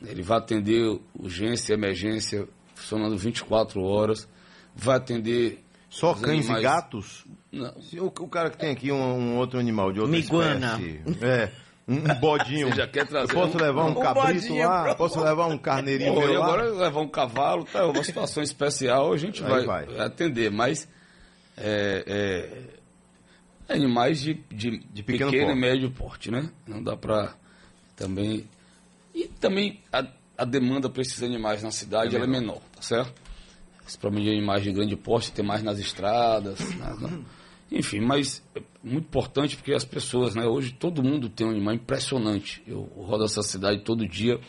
ele 0.02 0.22
vai 0.22 0.38
atender 0.38 0.98
urgência 1.14 1.74
e 1.74 1.76
emergência 1.76 2.48
funcionando 2.74 3.18
24 3.18 3.82
horas, 3.82 4.26
vai 4.74 4.96
atender 4.96 5.63
Só 5.94 6.12
os 6.12 6.20
cães 6.20 6.40
animais- 6.40 6.58
e 6.60 6.62
gatos? 6.62 7.24
Não, 7.52 7.80
Se 7.82 8.00
o, 8.00 8.06
o 8.06 8.28
cara 8.28 8.50
que 8.50 8.58
tem 8.58 8.70
aqui 8.72 8.90
um, 8.90 8.96
um 9.00 9.36
outro 9.36 9.58
animal 9.60 9.92
de 9.92 10.00
outra 10.00 10.16
Miguana. 10.16 10.78
espécie. 10.80 11.24
É. 11.24 11.50
Um, 11.86 12.02
bodinho. 12.18 12.68
Você 12.74 12.76
já 12.76 12.86
quer 12.88 13.06
trazer 13.06 13.30
Eu 13.30 13.34
posso 13.34 13.56
um- 13.56 13.60
levar 13.60 13.84
um 13.84 13.90
Um 13.90 13.94
cabrito 13.94 14.40
bodinho, 14.40 14.66
lá? 14.68 14.82
pronto. 14.84 14.96
Posso 14.98 15.20
levar 15.20 15.46
um 15.46 15.58
carneirinho 15.58 16.14
Pô, 16.14 16.20
meu 16.20 16.40
lá? 16.40 16.46
agora 16.46 16.64
levar 16.72 17.00
um 17.00 17.08
cavalo, 17.08 17.64
tá, 17.64 17.86
uma 17.86 18.02
situação 18.02 18.42
especial, 18.42 19.12
a 19.12 19.16
gente 19.16 19.42
vai, 19.42 19.64
vai. 19.64 20.00
atender, 20.00 20.50
mas 20.50 20.88
é, 21.56 22.04
é, 23.68 23.74
animais 23.74 24.20
de, 24.20 24.34
de, 24.50 24.78
de 24.78 25.02
pequeno 25.02 25.30
pequeno, 25.30 25.52
e 25.52 25.54
médio 25.54 25.90
porte, 25.90 26.30
né? 26.30 26.50
Não 26.66 26.82
dá 26.82 26.96
pra 26.96 27.34
também... 27.96 28.48
E 29.14 29.28
também 29.28 29.80
a, 29.92 30.04
a 30.36 30.44
demanda 30.44 30.88
para 30.90 31.02
esses 31.02 31.22
animais 31.22 31.62
na 31.62 31.70
cidade 31.70 32.14
É 32.14 32.18
ela 32.18 32.26
é 32.26 32.28
menor, 32.28 32.58
tá 32.74 32.82
certo? 32.82 33.12
Principalmente 33.84 34.30
animais 34.30 34.62
de 34.62 34.72
grande 34.72 34.96
porte, 34.96 35.30
tem 35.30 35.44
mais 35.44 35.62
nas 35.62 35.78
estradas, 35.78 36.58
né? 36.74 37.22
enfim, 37.70 38.00
mas 38.00 38.42
é 38.56 38.62
muito 38.82 39.04
importante 39.04 39.56
porque 39.56 39.74
as 39.74 39.84
pessoas, 39.84 40.34
né? 40.34 40.46
Hoje 40.46 40.72
todo 40.72 41.02
mundo 41.02 41.28
tem 41.28 41.46
um 41.46 41.50
animal 41.50 41.74
impressionante. 41.74 42.62
Eu 42.66 42.82
rodo 42.96 43.24
essa 43.24 43.42
cidade 43.42 43.84
todo 43.84 44.08
dia. 44.08 44.40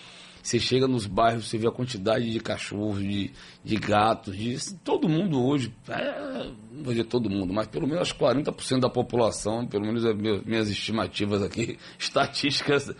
Você 0.46 0.60
chega 0.60 0.88
nos 0.88 1.08
bairros, 1.08 1.50
você 1.50 1.58
vê 1.58 1.68
a 1.68 1.72
quantidade 1.72 2.30
de 2.30 2.40
cachorros, 2.40 3.00
de, 3.00 3.32
de 3.64 3.76
gatos, 3.78 4.38
de, 4.38 4.76
todo 4.76 5.10
mundo 5.10 5.44
hoje, 5.44 5.74
é, 5.90 6.52
não 6.72 6.84
vou 6.84 6.94
dizer 6.94 7.06
todo 7.06 7.28
mundo, 7.28 7.52
mas 7.52 7.66
pelo 7.66 7.88
menos 7.88 8.14
40% 8.14 8.80
da 8.80 8.88
população, 8.88 9.66
pelo 9.66 9.84
menos 9.88 10.06
as 10.06 10.16
minhas 10.16 10.70
estimativas 10.70 11.42
aqui, 11.42 11.80
estatísticas 11.98 12.96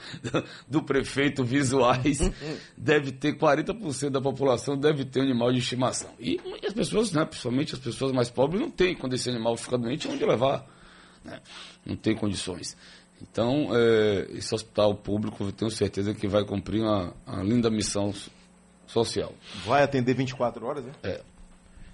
do, 0.68 0.82
prefeito 0.82 1.44
visuais, 1.44 2.18
deve 2.76 3.12
ter 3.12 3.38
40% 3.38 4.10
da 4.10 4.20
população 4.20 4.76
deve 4.76 5.06
ter 5.06 5.20
um 5.20 5.26
animal 5.26 5.54
de 5.54 5.60
estimação. 5.60 6.10
E, 6.20 6.42
as 6.66 6.74
pessoas, 6.74 7.12
né, 7.12 7.26
principalmente 7.26 7.76
as 7.76 7.80
pessoas 7.80 8.12
mais 8.12 8.32
pobres, 8.32 8.60
não 8.60 8.72
têm, 8.72 8.96
quando 8.96 9.14
esse 9.14 9.30
animal 9.30 9.56
fica 9.56 9.78
doente, 9.78 10.08
onde 10.08 10.26
levar. 10.26 10.66
né? 11.24 11.40
Não 11.86 11.96
tem 11.96 12.16
condições. 12.16 12.76
Então, 13.22 13.70
é, 13.76 14.28
esse 14.32 14.54
hospital 14.54 14.96
público, 14.96 15.44
eu 15.44 15.52
tenho 15.52 15.72
certeza 15.72 16.14
que 16.14 16.28
vai 16.28 16.44
cumprir 16.46 16.82
uma, 16.82 17.14
uma 17.26 17.44
linda 17.44 17.70
missão 17.70 18.12
so- 18.14 18.30
social. 18.86 19.34
Vai 19.66 19.84
atender 19.84 20.14
24 20.14 20.66
horas, 20.66 20.86
né? 20.86 20.92
É. 21.04 21.22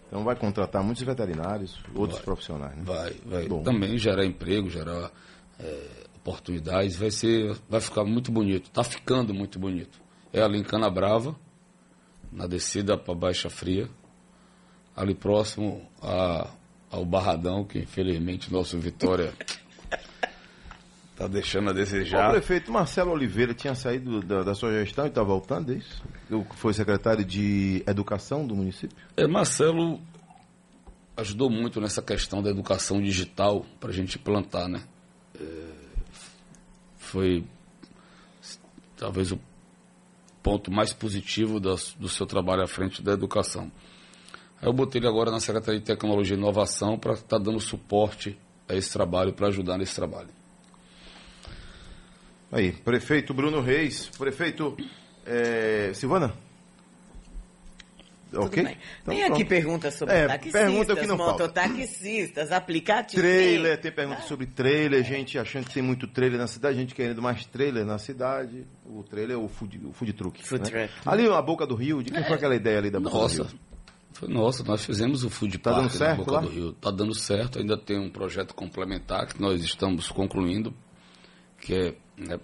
Então 0.07 0.23
vai 0.25 0.35
contratar 0.35 0.83
muitos 0.83 1.03
veterinários, 1.03 1.79
outros 1.95 2.19
profissionais, 2.19 2.75
né? 2.75 2.83
Vai, 2.83 3.13
vai 3.25 3.47
Bom. 3.47 3.63
também 3.63 3.97
gerar 3.97 4.25
emprego, 4.25 4.69
gerar 4.69 5.09
é, 5.57 5.87
oportunidades, 6.17 6.97
vai 6.97 7.09
ser, 7.09 7.55
vai 7.69 7.79
ficar 7.79 8.03
muito 8.03 8.29
bonito, 8.29 8.65
está 8.65 8.83
ficando 8.83 9.33
muito 9.33 9.57
bonito. 9.57 10.01
É 10.33 10.41
ali 10.41 10.59
em 10.59 10.63
Canabrava, 10.63 11.33
na 12.29 12.45
descida 12.45 12.97
para 12.97 13.15
Baixa 13.15 13.49
Fria, 13.49 13.89
ali 14.95 15.15
próximo 15.15 15.89
a, 16.01 16.51
ao 16.89 17.05
Barradão, 17.05 17.63
que 17.63 17.79
infelizmente 17.79 18.51
nosso 18.51 18.77
Vitória 18.77 19.33
está 21.21 21.27
deixando 21.27 21.69
a 21.69 21.71
O 21.71 21.75
desejar. 21.75 22.31
prefeito 22.31 22.71
Marcelo 22.71 23.11
Oliveira 23.11 23.53
tinha 23.53 23.75
saído 23.75 24.21
da, 24.21 24.43
da 24.43 24.55
sua 24.55 24.71
gestão 24.71 25.05
e 25.05 25.09
está 25.09 25.21
voltando, 25.21 25.71
é 25.71 25.75
isso? 25.75 26.03
Eu 26.29 26.45
foi 26.55 26.73
secretário 26.73 27.23
de 27.23 27.83
Educação 27.85 28.45
do 28.45 28.55
município? 28.55 28.97
É, 29.15 29.27
Marcelo 29.27 29.99
ajudou 31.15 31.49
muito 31.49 31.79
nessa 31.79 32.01
questão 32.01 32.41
da 32.41 32.49
educação 32.49 33.01
digital 33.01 33.65
para 33.79 33.89
a 33.89 33.93
gente 33.93 34.17
implantar, 34.17 34.67
né? 34.67 34.81
É, 35.39 35.71
foi 36.97 37.43
talvez 38.97 39.31
o 39.31 39.39
ponto 40.41 40.71
mais 40.71 40.91
positivo 40.93 41.59
do 41.59 42.09
seu 42.09 42.25
trabalho 42.25 42.63
à 42.63 42.67
frente 42.67 43.01
da 43.01 43.11
educação. 43.11 43.71
Aí 44.59 44.67
eu 44.67 44.73
botei 44.73 44.99
ele 44.99 45.07
agora 45.07 45.29
na 45.29 45.39
Secretaria 45.39 45.79
de 45.79 45.85
Tecnologia 45.85 46.35
e 46.35 46.39
Inovação 46.39 46.97
para 46.97 47.13
estar 47.13 47.37
dando 47.37 47.59
suporte 47.59 48.37
a 48.67 48.75
esse 48.75 48.91
trabalho, 48.91 49.33
para 49.33 49.47
ajudar 49.47 49.77
nesse 49.77 49.95
trabalho. 49.95 50.29
Aí, 52.51 52.71
prefeito 52.71 53.33
Bruno 53.33 53.61
Reis, 53.61 54.07
prefeito 54.17 54.75
é, 55.25 55.91
Silvana? 55.93 56.33
Tudo 58.29 58.45
Ok? 58.45 58.63
bem. 58.63 58.77
Então, 59.01 59.13
Tem 59.13 59.23
aqui 59.23 59.29
pronto. 59.35 59.47
perguntas 59.49 59.93
sobre 59.95 60.15
É, 60.15 60.25
taxistas, 60.27 60.61
pergunta 60.61 60.95
que 60.95 61.05
não 61.07 61.17
falta. 61.17 61.31
mototaxistas, 61.43 62.51
aplicativos. 62.53 63.21
Trailer, 63.21 63.77
tem 63.81 63.91
pergunta 63.91 64.21
sobre 64.21 64.45
trailer, 64.45 65.03
gente 65.03 65.37
achando 65.37 65.65
que 65.67 65.73
tem 65.73 65.83
muito 65.83 66.07
trailer 66.07 66.39
na 66.39 66.47
cidade, 66.47 66.77
gente 66.77 66.95
querendo 66.95 67.21
mais 67.21 67.45
trailer 67.45 67.85
na 67.85 67.97
cidade. 67.97 68.65
O 68.85 69.03
trailer 69.03 69.35
é 69.35 69.39
o 69.39 69.49
food, 69.49 69.81
o 69.85 69.91
food 69.91 70.13
truck. 70.13 70.41
Food 70.47 70.71
né? 70.71 70.87
truck. 70.87 70.93
Ali 71.09 71.27
na 71.27 71.41
boca 71.41 71.65
do 71.67 71.75
Rio, 71.75 72.01
de 72.01 72.09
quem 72.11 72.23
foi 72.23 72.35
aquela 72.35 72.55
ideia 72.55 72.77
ali 72.77 72.89
da 72.89 72.99
boca 73.01 73.15
Nossa, 73.17 73.43
do 73.43 73.49
Rio? 73.49 73.59
foi 74.13 74.29
nossa, 74.29 74.63
nós 74.63 74.85
fizemos 74.85 75.23
o 75.25 75.29
Food 75.29 75.57
Tá 75.57 75.71
Park 75.73 75.91
dando 75.91 75.99
na 75.99 76.15
Boca 76.15 76.31
lá? 76.31 76.41
do 76.41 76.47
Rio. 76.49 76.71
Tá 76.73 76.91
dando 76.91 77.13
certo, 77.15 77.59
ainda 77.59 77.77
tem 77.77 77.99
um 77.99 78.09
projeto 78.09 78.53
complementar 78.53 79.25
que 79.27 79.41
nós 79.41 79.61
estamos 79.61 80.09
concluindo, 80.09 80.73
que 81.61 81.73
é 81.73 81.95
né, 82.17 82.39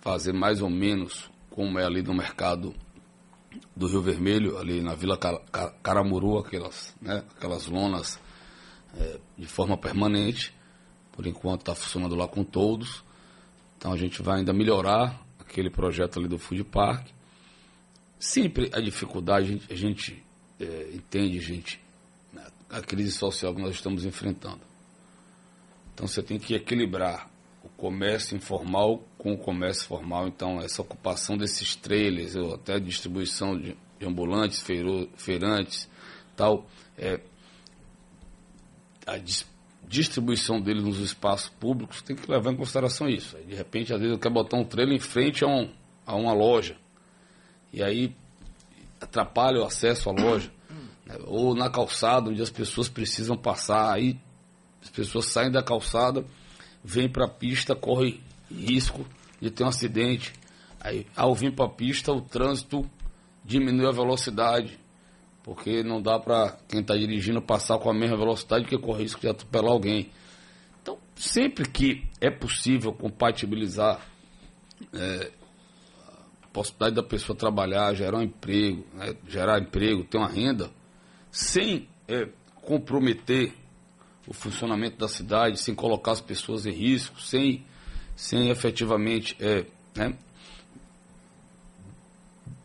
fazer 0.00 0.32
mais 0.32 0.62
ou 0.62 0.70
menos 0.70 1.30
como 1.50 1.78
é 1.78 1.84
ali 1.84 2.02
no 2.02 2.14
mercado 2.14 2.74
do 3.76 3.88
Rio 3.88 4.00
Vermelho, 4.00 4.56
ali 4.58 4.80
na 4.80 4.94
Vila 4.94 5.18
Ca- 5.18 5.40
Ca- 5.50 5.74
Caramuru, 5.82 6.38
aquelas, 6.38 6.94
né, 7.02 7.24
aquelas 7.36 7.66
lonas 7.66 8.20
é, 8.96 9.18
de 9.36 9.46
forma 9.46 9.76
permanente. 9.76 10.54
Por 11.12 11.26
enquanto 11.26 11.60
está 11.60 11.74
funcionando 11.74 12.14
lá 12.14 12.26
com 12.28 12.42
todos. 12.44 13.04
Então 13.76 13.92
a 13.92 13.96
gente 13.96 14.22
vai 14.22 14.38
ainda 14.38 14.52
melhorar 14.52 15.20
aquele 15.38 15.68
projeto 15.68 16.18
ali 16.18 16.28
do 16.28 16.38
Food 16.38 16.64
Park. 16.64 17.08
Sempre 18.18 18.70
a 18.72 18.80
dificuldade, 18.80 19.46
a 19.46 19.48
gente, 19.48 19.72
a 19.72 19.76
gente, 19.76 20.24
é, 20.58 20.90
entende, 20.94 21.40
gente, 21.40 21.80
né, 22.32 22.46
a 22.70 22.80
crise 22.80 23.12
social 23.12 23.54
que 23.54 23.60
nós 23.62 23.74
estamos 23.74 24.04
enfrentando. 24.04 24.60
Então 25.92 26.06
você 26.06 26.22
tem 26.22 26.38
que 26.38 26.54
equilibrar 26.54 27.29
comércio 27.80 28.36
informal 28.36 29.02
com 29.16 29.32
o 29.32 29.38
comércio 29.38 29.86
formal. 29.86 30.28
Então 30.28 30.60
essa 30.60 30.82
ocupação 30.82 31.36
desses 31.36 31.74
trailers, 31.74 32.36
ou 32.36 32.54
até 32.54 32.78
distribuição 32.78 33.58
de, 33.58 33.74
de 33.98 34.06
ambulantes, 34.06 34.60
feiro, 34.60 35.08
feirantes, 35.16 35.88
tal, 36.36 36.66
é, 36.98 37.20
a 39.06 39.16
dis- 39.16 39.46
distribuição 39.88 40.60
dele 40.60 40.82
nos 40.82 41.00
espaços 41.00 41.48
públicos 41.48 42.02
tem 42.02 42.14
que 42.14 42.30
levar 42.30 42.52
em 42.52 42.56
consideração 42.56 43.08
isso. 43.08 43.36
De 43.38 43.54
repente, 43.54 43.94
às 43.94 43.98
vezes, 43.98 44.12
eu 44.12 44.20
quero 44.20 44.34
botar 44.34 44.58
um 44.58 44.64
trailer 44.64 44.94
em 44.94 45.00
frente 45.00 45.42
a, 45.42 45.48
um, 45.48 45.70
a 46.06 46.14
uma 46.14 46.34
loja. 46.34 46.76
E 47.72 47.82
aí 47.82 48.14
atrapalha 49.00 49.60
o 49.60 49.64
acesso 49.64 50.10
à 50.10 50.12
loja. 50.12 50.52
né? 51.06 51.16
Ou 51.26 51.54
na 51.54 51.70
calçada, 51.70 52.28
onde 52.28 52.42
as 52.42 52.50
pessoas 52.50 52.90
precisam 52.90 53.36
passar. 53.36 53.90
Aí 53.90 54.20
as 54.82 54.90
pessoas 54.90 55.26
saem 55.26 55.50
da 55.50 55.62
calçada, 55.62 56.24
vêm 56.82 57.08
para 57.08 57.26
a 57.26 57.28
pista, 57.28 57.74
correm 57.74 58.20
risco 58.50 59.06
de 59.40 59.50
ter 59.50 59.64
um 59.64 59.68
acidente. 59.68 60.32
Aí, 60.80 61.06
ao 61.14 61.34
vir 61.34 61.54
para 61.54 61.66
a 61.66 61.68
pista, 61.68 62.12
o 62.12 62.20
trânsito 62.20 62.88
diminui 63.44 63.86
a 63.86 63.92
velocidade, 63.92 64.78
porque 65.42 65.82
não 65.82 66.00
dá 66.00 66.18
para 66.18 66.58
quem 66.68 66.80
está 66.80 66.94
dirigindo 66.96 67.40
passar 67.40 67.78
com 67.78 67.90
a 67.90 67.94
mesma 67.94 68.16
velocidade 68.16 68.64
que 68.64 68.78
corre 68.78 69.02
risco 69.02 69.20
de 69.20 69.28
atropelar 69.28 69.72
alguém. 69.72 70.10
Então, 70.82 70.98
sempre 71.14 71.68
que 71.68 72.04
é 72.20 72.30
possível 72.30 72.92
compatibilizar 72.92 74.00
é, 74.94 75.30
a 76.42 76.46
possibilidade 76.52 76.96
da 76.96 77.02
pessoa 77.02 77.36
trabalhar, 77.36 77.94
gerar 77.94 78.18
um 78.18 78.22
emprego, 78.22 78.86
né, 78.94 79.14
gerar 79.28 79.60
emprego, 79.60 80.04
ter 80.04 80.18
uma 80.18 80.28
renda, 80.28 80.70
sem 81.30 81.88
é, 82.08 82.28
comprometer 82.62 83.52
o 84.30 84.32
funcionamento 84.32 84.96
da 84.96 85.08
cidade, 85.08 85.60
sem 85.60 85.74
colocar 85.74 86.12
as 86.12 86.20
pessoas 86.20 86.64
em 86.64 86.70
risco, 86.70 87.20
sem, 87.20 87.66
sem 88.14 88.48
efetivamente 88.48 89.36
é, 89.40 89.66
né, 89.92 90.14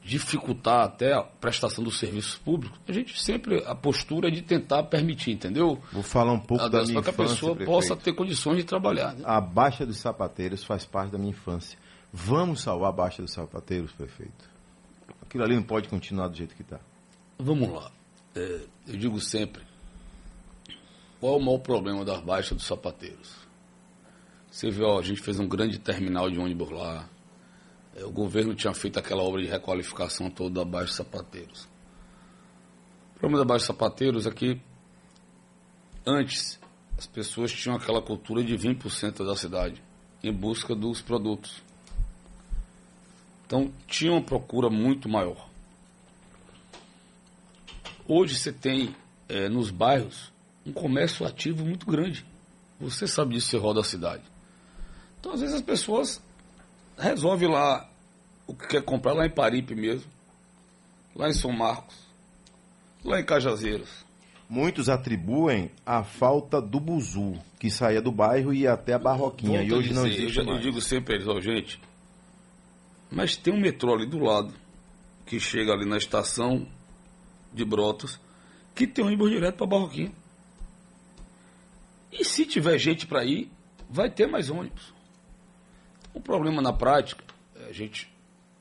dificultar 0.04 0.84
até 0.86 1.14
a 1.14 1.24
prestação 1.24 1.84
dos 1.84 1.98
serviços 1.98 2.36
públicos, 2.38 2.80
a 2.88 2.92
gente 2.92 3.20
sempre, 3.20 3.64
a 3.66 3.74
postura 3.74 4.28
é 4.28 4.32
de 4.32 4.44
tentar 4.44 4.84
permitir, 4.84 5.32
entendeu? 5.32 5.82
Vou 5.92 6.04
falar 6.04 6.34
um 6.34 6.40
pouco 6.40 6.70
da 6.70 6.84
minha 6.84 7.02
Para 7.02 7.12
que 7.12 7.22
a 7.22 7.26
pessoa 7.26 7.54
infância, 7.54 7.66
possa 7.66 7.88
prefeito. 7.96 8.04
ter 8.04 8.14
condições 8.14 8.58
de 8.58 8.64
trabalhar. 8.66 9.16
né? 9.16 9.24
A 9.26 9.42
Baixa 9.42 9.84
dos 9.84 9.98
Sapateiros 9.98 10.64
faz 10.64 10.86
parte 10.86 11.12
da 11.12 11.18
minha 11.18 11.32
infância. 11.32 11.80
Vamos 12.14 12.62
salvar 12.62 12.90
a 12.90 12.92
Baixa 12.96 13.24
dos 13.24 13.34
Sapateiros, 13.34 13.92
prefeito? 13.94 14.48
Aquilo 15.24 15.44
ali 15.44 15.56
não 15.56 15.64
pode 15.64 15.90
continuar 15.90 16.28
do 16.28 16.38
jeito 16.38 16.56
que 16.56 16.62
está. 16.62 16.80
Vamos 17.40 17.72
lá. 17.74 17.92
É, 18.36 18.62
eu 18.88 18.98
digo 18.98 19.20
sempre, 19.20 19.64
qual 21.26 21.34
é 21.34 21.38
o 21.38 21.44
maior 21.44 21.58
problema 21.58 22.06
das 22.06 22.22
baixas 22.22 22.56
dos 22.56 22.68
sapateiros? 22.68 23.36
Você 24.48 24.70
vê, 24.70 24.84
ó, 24.84 25.00
a 25.00 25.02
gente 25.02 25.24
fez 25.24 25.40
um 25.40 25.48
grande 25.48 25.80
terminal 25.80 26.30
de 26.30 26.38
ônibus 26.38 26.70
lá. 26.70 27.10
É, 27.96 28.06
o 28.06 28.12
governo 28.12 28.54
tinha 28.54 28.72
feito 28.76 29.00
aquela 29.00 29.24
obra 29.24 29.42
de 29.42 29.48
requalificação 29.48 30.30
toda 30.30 30.64
da 30.64 30.64
Baixa 30.64 30.86
dos 30.86 30.96
Sapateiros. 30.98 31.68
O 33.16 33.20
problema 33.20 33.44
da 33.44 33.48
Baixa 33.48 33.66
dos 33.66 33.76
Sapateiros 33.76 34.28
é 34.28 34.32
que 34.32 34.62
antes 36.06 36.60
as 36.96 37.08
pessoas 37.08 37.52
tinham 37.52 37.76
aquela 37.76 38.04
cultura 38.04 38.44
de 38.44 38.56
vir 38.56 38.78
para 38.78 38.88
o 38.88 38.92
centro 38.92 39.26
da 39.26 39.36
cidade 39.36 39.82
em 40.24 40.32
busca 40.32 40.76
dos 40.76 41.02
produtos. 41.02 41.60
Então 43.48 43.74
tinha 43.88 44.12
uma 44.12 44.22
procura 44.22 44.70
muito 44.70 45.10
maior. 45.10 45.50
Hoje 48.08 48.36
você 48.36 48.54
tem 48.54 48.96
eh, 49.28 49.50
nos 49.50 49.72
bairros 49.72 50.35
um 50.66 50.72
comércio 50.74 51.26
ativo 51.26 51.66
muito 51.66 51.86
grande. 51.86 52.26
Você 52.80 53.08
sabe 53.08 53.36
disso, 53.36 53.50
você 53.50 53.58
roda 53.58 53.80
a 53.82 53.84
cidade. 53.84 54.24
Então, 55.20 55.32
às 55.34 55.40
vezes, 55.42 55.56
as 55.56 55.62
pessoas 55.62 56.22
resolvem 56.98 57.50
lá 57.50 57.90
o 58.48 58.54
que 58.54 58.68
quer 58.68 58.82
comprar 58.84 59.14
lá 59.14 59.26
em 59.26 59.30
Paripe 59.30 59.76
mesmo, 59.76 60.10
lá 61.16 61.30
em 61.30 61.34
São 61.34 61.52
Marcos, 61.52 61.96
lá 63.04 63.20
em 63.20 63.26
Cajazeiras. 63.26 64.06
Muitos 64.48 64.90
atribuem 64.90 65.72
a 65.86 66.04
falta 66.04 66.62
do 66.62 66.80
buzu, 66.80 67.34
que 67.60 67.72
saía 67.72 68.02
do 68.02 68.12
bairro 68.12 68.54
e 68.54 68.60
ia 68.62 68.74
até 68.74 68.94
a 68.94 69.00
Barroquinha. 69.00 69.60
Volto 69.60 69.70
e 69.72 69.74
hoje 69.74 69.94
não 69.94 70.04
dizer, 70.04 70.20
existe 70.24 70.24
eu, 70.38 70.44
já- 70.46 70.50
eu 70.50 70.54
mais. 70.54 70.62
digo 70.64 70.82
sempre 70.82 71.14
a 71.14 71.16
eles, 71.18 71.28
ó, 71.28 71.42
gente, 71.42 71.82
mas 73.10 73.36
tem 73.36 73.52
um 73.54 73.60
metrô 73.60 73.94
ali 73.96 74.06
do 74.06 74.20
lado, 74.20 74.54
que 75.26 75.40
chega 75.40 75.72
ali 75.74 75.86
na 75.88 75.98
estação 75.98 76.68
de 77.52 77.66
Brotas, 77.66 78.20
que 78.76 78.86
tem 78.86 79.04
um 79.04 79.08
ônibus 79.08 79.32
direto 79.32 79.56
para 79.56 79.66
Barroquinha. 79.66 80.12
E 82.18 82.24
se 82.24 82.46
tiver 82.46 82.78
gente 82.78 83.06
para 83.06 83.24
ir, 83.26 83.52
vai 83.90 84.10
ter 84.10 84.28
mais 84.28 84.50
ônibus. 84.50 84.94
O 86.14 86.22
problema 86.22 86.62
na 86.62 86.72
prática, 86.74 87.24
é, 87.60 87.70
a 87.70 87.72
gente 87.74 88.10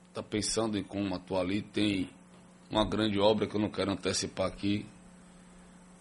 está 0.09 0.23
pensando 0.23 0.77
em 0.79 0.83
como 0.83 1.15
atuar 1.15 1.41
ali, 1.43 1.63
tem 1.63 2.11
uma 2.71 2.85
grande 2.85 3.19
obra 3.21 3.47
que 3.47 3.55
eu 3.55 3.61
não 3.61 3.69
quero 3.69 3.93
antecipar 3.93 4.47
aqui. 4.47 4.85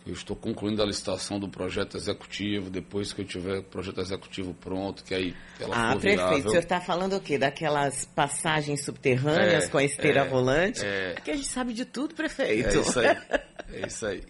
Eu 0.05 0.13
estou 0.13 0.35
concluindo 0.35 0.81
a 0.83 0.85
licitação 0.85 1.39
do 1.39 1.47
projeto 1.47 1.95
executivo, 1.95 2.69
depois 2.69 3.13
que 3.13 3.21
eu 3.21 3.25
tiver 3.25 3.59
o 3.59 3.63
projeto 3.63 4.01
executivo 4.01 4.53
pronto, 4.53 5.01
que 5.03 5.13
aí 5.13 5.33
ela 5.59 5.73
Ah, 5.75 5.91
for 5.93 6.01
prefeito, 6.01 6.23
o 6.23 6.27
viável. 6.29 6.49
senhor 6.49 6.63
está 6.63 6.81
falando 6.81 7.15
o 7.15 7.21
quê? 7.21 7.37
Daquelas 7.37 8.03
passagens 8.03 8.83
subterrâneas 8.83 9.63
É, 9.65 9.67
com 9.69 9.77
a 9.77 9.83
esteira 9.83 10.21
é, 10.21 10.27
rolante? 10.27 10.83
é. 10.85 11.13
Aqui 11.17 11.31
a 11.31 11.35
gente 11.37 11.47
sabe 11.47 11.71
de 11.73 11.85
tudo, 11.85 12.13
prefeito. 12.15 12.67
É 12.67 12.81
isso 12.81 12.99
aí. 12.99 13.17
É 13.75 13.87
isso 13.87 14.05
aí. 14.05 14.23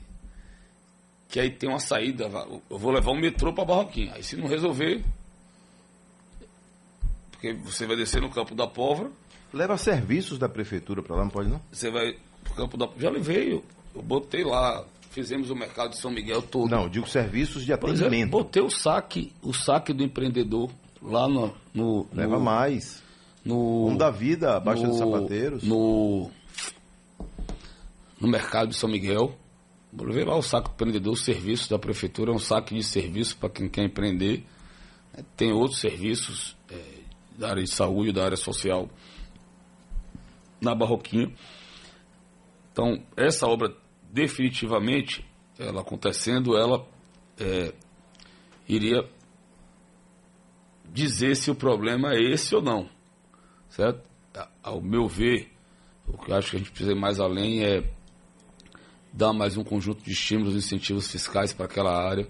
Que 1.33 1.39
aí 1.39 1.49
tem 1.49 1.67
uma 1.67 1.79
saída. 1.79 2.25
Eu 2.69 2.77
vou 2.77 2.91
levar 2.91 3.09
um 3.11 3.19
metrô 3.19 3.51
para 3.51 3.65
Barroquinha. 3.65 4.13
Aí 4.13 4.21
se 4.23 4.35
não 4.37 4.47
resolver. 4.47 5.03
Porque 7.31 7.53
você 7.53 7.87
vai 7.87 7.95
descer 7.95 8.21
no 8.21 8.29
campo 8.29 8.53
da 8.53 8.67
Pólvora, 8.67 9.09
Leva 9.51 9.75
serviços 9.79 10.37
da 10.37 10.47
prefeitura 10.47 11.01
para 11.01 11.15
lá, 11.15 11.23
não 11.23 11.31
pode 11.31 11.49
não? 11.49 11.59
você 11.71 11.89
vai 11.89 12.15
pro 12.43 12.53
campo 12.53 12.77
da 12.77 12.87
Já 12.99 13.09
levei, 13.09 13.53
eu, 13.53 13.63
eu 13.95 14.01
botei 14.03 14.43
lá, 14.43 14.85
fizemos 15.09 15.49
o 15.49 15.55
mercado 15.55 15.91
de 15.91 15.97
São 15.97 16.11
Miguel 16.11 16.43
todo. 16.43 16.69
Não, 16.69 16.87
digo 16.87 17.07
serviços 17.09 17.65
de 17.65 17.71
é, 17.71 17.75
atendimento. 17.75 18.29
botei 18.29 18.61
o 18.61 18.69
saque, 18.69 19.33
o 19.41 19.53
saque 19.53 19.91
do 19.91 20.03
empreendedor 20.03 20.69
lá 21.01 21.27
no. 21.27 21.51
no 21.73 22.07
Leva 22.13 22.37
no, 22.37 22.43
mais. 22.43 23.01
No, 23.43 23.95
dar 23.97 24.11
vida, 24.11 24.59
Baixa 24.59 24.87
dos 24.87 24.99
no- 24.99 25.11
Sapateiros. 25.11 25.63
No, 25.63 26.29
no 28.21 28.27
mercado 28.27 28.69
de 28.69 28.75
São 28.75 28.87
Miguel. 28.87 29.35
Ver 29.95 30.27
lá 30.27 30.35
o 30.35 30.41
saco 30.41 30.69
do 30.69 30.73
empreendedor, 30.73 31.13
o 31.13 31.17
serviço 31.17 31.69
da 31.69 31.77
prefeitura 31.77 32.31
é 32.31 32.33
um 32.33 32.39
saque 32.39 32.75
de 32.75 32.83
serviço 32.83 33.37
para 33.37 33.49
quem 33.49 33.69
quer 33.69 33.83
empreender. 33.83 34.43
Tem 35.37 35.51
outros 35.51 35.79
serviços 35.79 36.57
é, 36.69 36.75
da 37.37 37.49
área 37.49 37.63
de 37.63 37.69
saúde, 37.69 38.11
da 38.11 38.23
área 38.23 38.37
social 38.37 38.89
na 40.59 40.73
Barroquinha. 40.73 41.31
Então, 42.71 43.03
essa 43.15 43.45
obra 43.47 43.75
definitivamente, 44.11 45.23
ela 45.59 45.81
acontecendo, 45.81 46.57
ela 46.57 46.87
é, 47.39 47.73
iria 48.67 49.07
dizer 50.91 51.35
se 51.35 51.51
o 51.51 51.55
problema 51.55 52.13
é 52.13 52.33
esse 52.33 52.55
ou 52.55 52.61
não 52.61 52.89
certo? 53.73 54.03
Ao 54.61 54.79
meu 54.81 55.07
ver, 55.07 55.51
o 56.07 56.17
que 56.17 56.31
eu 56.31 56.35
acho 56.35 56.51
que 56.51 56.55
a 56.57 56.59
gente 56.59 56.71
precisa 56.71 56.91
ir 56.91 56.99
mais 56.99 57.19
além 57.19 57.63
é 57.63 57.83
dar 59.13 59.31
mais 59.31 59.55
um 59.55 59.63
conjunto 59.63 60.03
de 60.03 60.11
estímulos 60.11 60.55
e 60.55 60.57
incentivos 60.57 61.09
fiscais 61.09 61.53
para 61.53 61.67
aquela 61.67 61.95
área, 61.95 62.27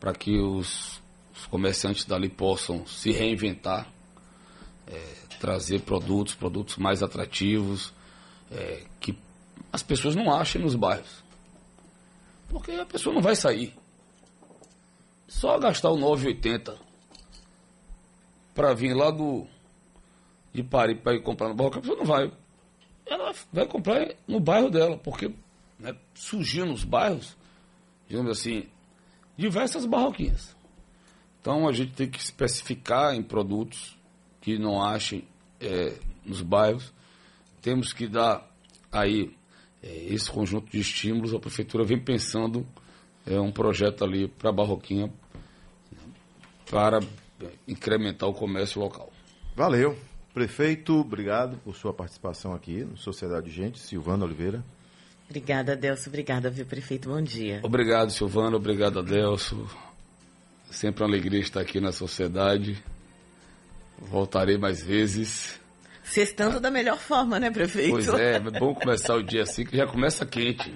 para 0.00 0.14
que 0.14 0.38
os, 0.38 1.02
os 1.36 1.46
comerciantes 1.46 2.06
dali 2.06 2.30
possam 2.30 2.86
se 2.86 3.12
reinventar, 3.12 3.86
é, 4.86 5.14
trazer 5.38 5.82
produtos, 5.82 6.34
produtos 6.34 6.78
mais 6.78 7.02
atrativos, 7.02 7.92
é, 8.50 8.84
que 8.98 9.16
as 9.70 9.82
pessoas 9.82 10.16
não 10.16 10.32
achem 10.32 10.62
nos 10.62 10.74
bairros. 10.74 11.22
Porque 12.48 12.72
a 12.72 12.86
pessoa 12.86 13.14
não 13.14 13.20
vai 13.20 13.36
sair. 13.36 13.74
Só 15.28 15.58
gastar 15.58 15.90
o 15.90 15.98
9,80 15.98 16.78
para 18.54 18.72
vir 18.72 18.94
lá 18.94 19.10
do, 19.10 19.46
de 20.54 20.62
Paris 20.62 20.98
para 20.98 21.14
ir 21.14 21.22
comprar 21.22 21.48
no 21.48 21.54
barroco, 21.54 21.78
a 21.78 21.80
pessoa 21.82 21.98
não 21.98 22.06
vai. 22.06 22.32
Ela 23.04 23.34
vai 23.52 23.66
comprar 23.66 24.14
no 24.26 24.40
bairro 24.40 24.70
dela, 24.70 24.96
porque 24.96 25.30
né, 25.78 25.96
surgiu 26.14 26.66
nos 26.66 26.84
bairros, 26.84 27.36
digamos 28.08 28.38
assim, 28.38 28.64
diversas 29.36 29.84
barroquinhas. 29.84 30.56
Então 31.40 31.68
a 31.68 31.72
gente 31.72 31.92
tem 31.92 32.08
que 32.08 32.18
especificar 32.18 33.14
em 33.14 33.22
produtos 33.22 33.96
que 34.40 34.58
não 34.58 34.82
achem 34.82 35.26
é, 35.60 35.98
nos 36.24 36.42
bairros. 36.42 36.92
Temos 37.62 37.92
que 37.92 38.08
dar 38.08 38.48
aí 38.90 39.34
é, 39.82 40.12
esse 40.12 40.30
conjunto 40.30 40.70
de 40.70 40.80
estímulos. 40.80 41.34
A 41.34 41.38
prefeitura 41.38 41.84
vem 41.84 42.02
pensando 42.02 42.66
é, 43.26 43.38
um 43.40 43.52
projeto 43.52 44.04
ali 44.04 44.28
para 44.28 44.50
a 44.50 44.52
barroquinha 44.52 45.12
para 46.70 46.98
é, 47.40 47.50
incrementar 47.68 48.28
o 48.28 48.34
comércio 48.34 48.80
local. 48.80 49.12
Valeu. 49.54 49.96
Prefeito, 50.34 51.00
obrigado 51.00 51.56
por 51.58 51.74
sua 51.74 51.94
participação 51.94 52.52
aqui 52.52 52.84
no 52.84 52.96
Sociedade 52.96 53.50
Gente. 53.50 53.78
Silvana 53.78 54.24
Oliveira. 54.24 54.62
Obrigada, 55.28 55.72
Adelso. 55.72 56.08
Obrigada, 56.08 56.48
viu, 56.50 56.64
prefeito? 56.64 57.08
Bom 57.08 57.20
dia. 57.20 57.60
Obrigado, 57.62 58.10
Silvano. 58.10 58.56
Obrigado, 58.56 59.00
Adelso. 59.00 59.68
Sempre 60.70 61.02
uma 61.02 61.08
alegria 61.10 61.40
estar 61.40 61.60
aqui 61.60 61.80
na 61.80 61.92
sociedade. 61.92 62.82
Voltarei 63.98 64.56
mais 64.58 64.82
vezes. 64.82 65.58
Sextando 66.04 66.60
da 66.60 66.70
melhor 66.70 66.98
forma, 66.98 67.40
né, 67.40 67.50
prefeito? 67.50 67.90
Pois 67.90 68.08
é, 68.08 68.36
é 68.36 68.40
bom 68.40 68.74
começar 68.74 69.16
o 69.16 69.22
dia 69.22 69.42
assim, 69.42 69.64
que 69.64 69.76
já 69.76 69.86
começa 69.86 70.24
quente. 70.24 70.72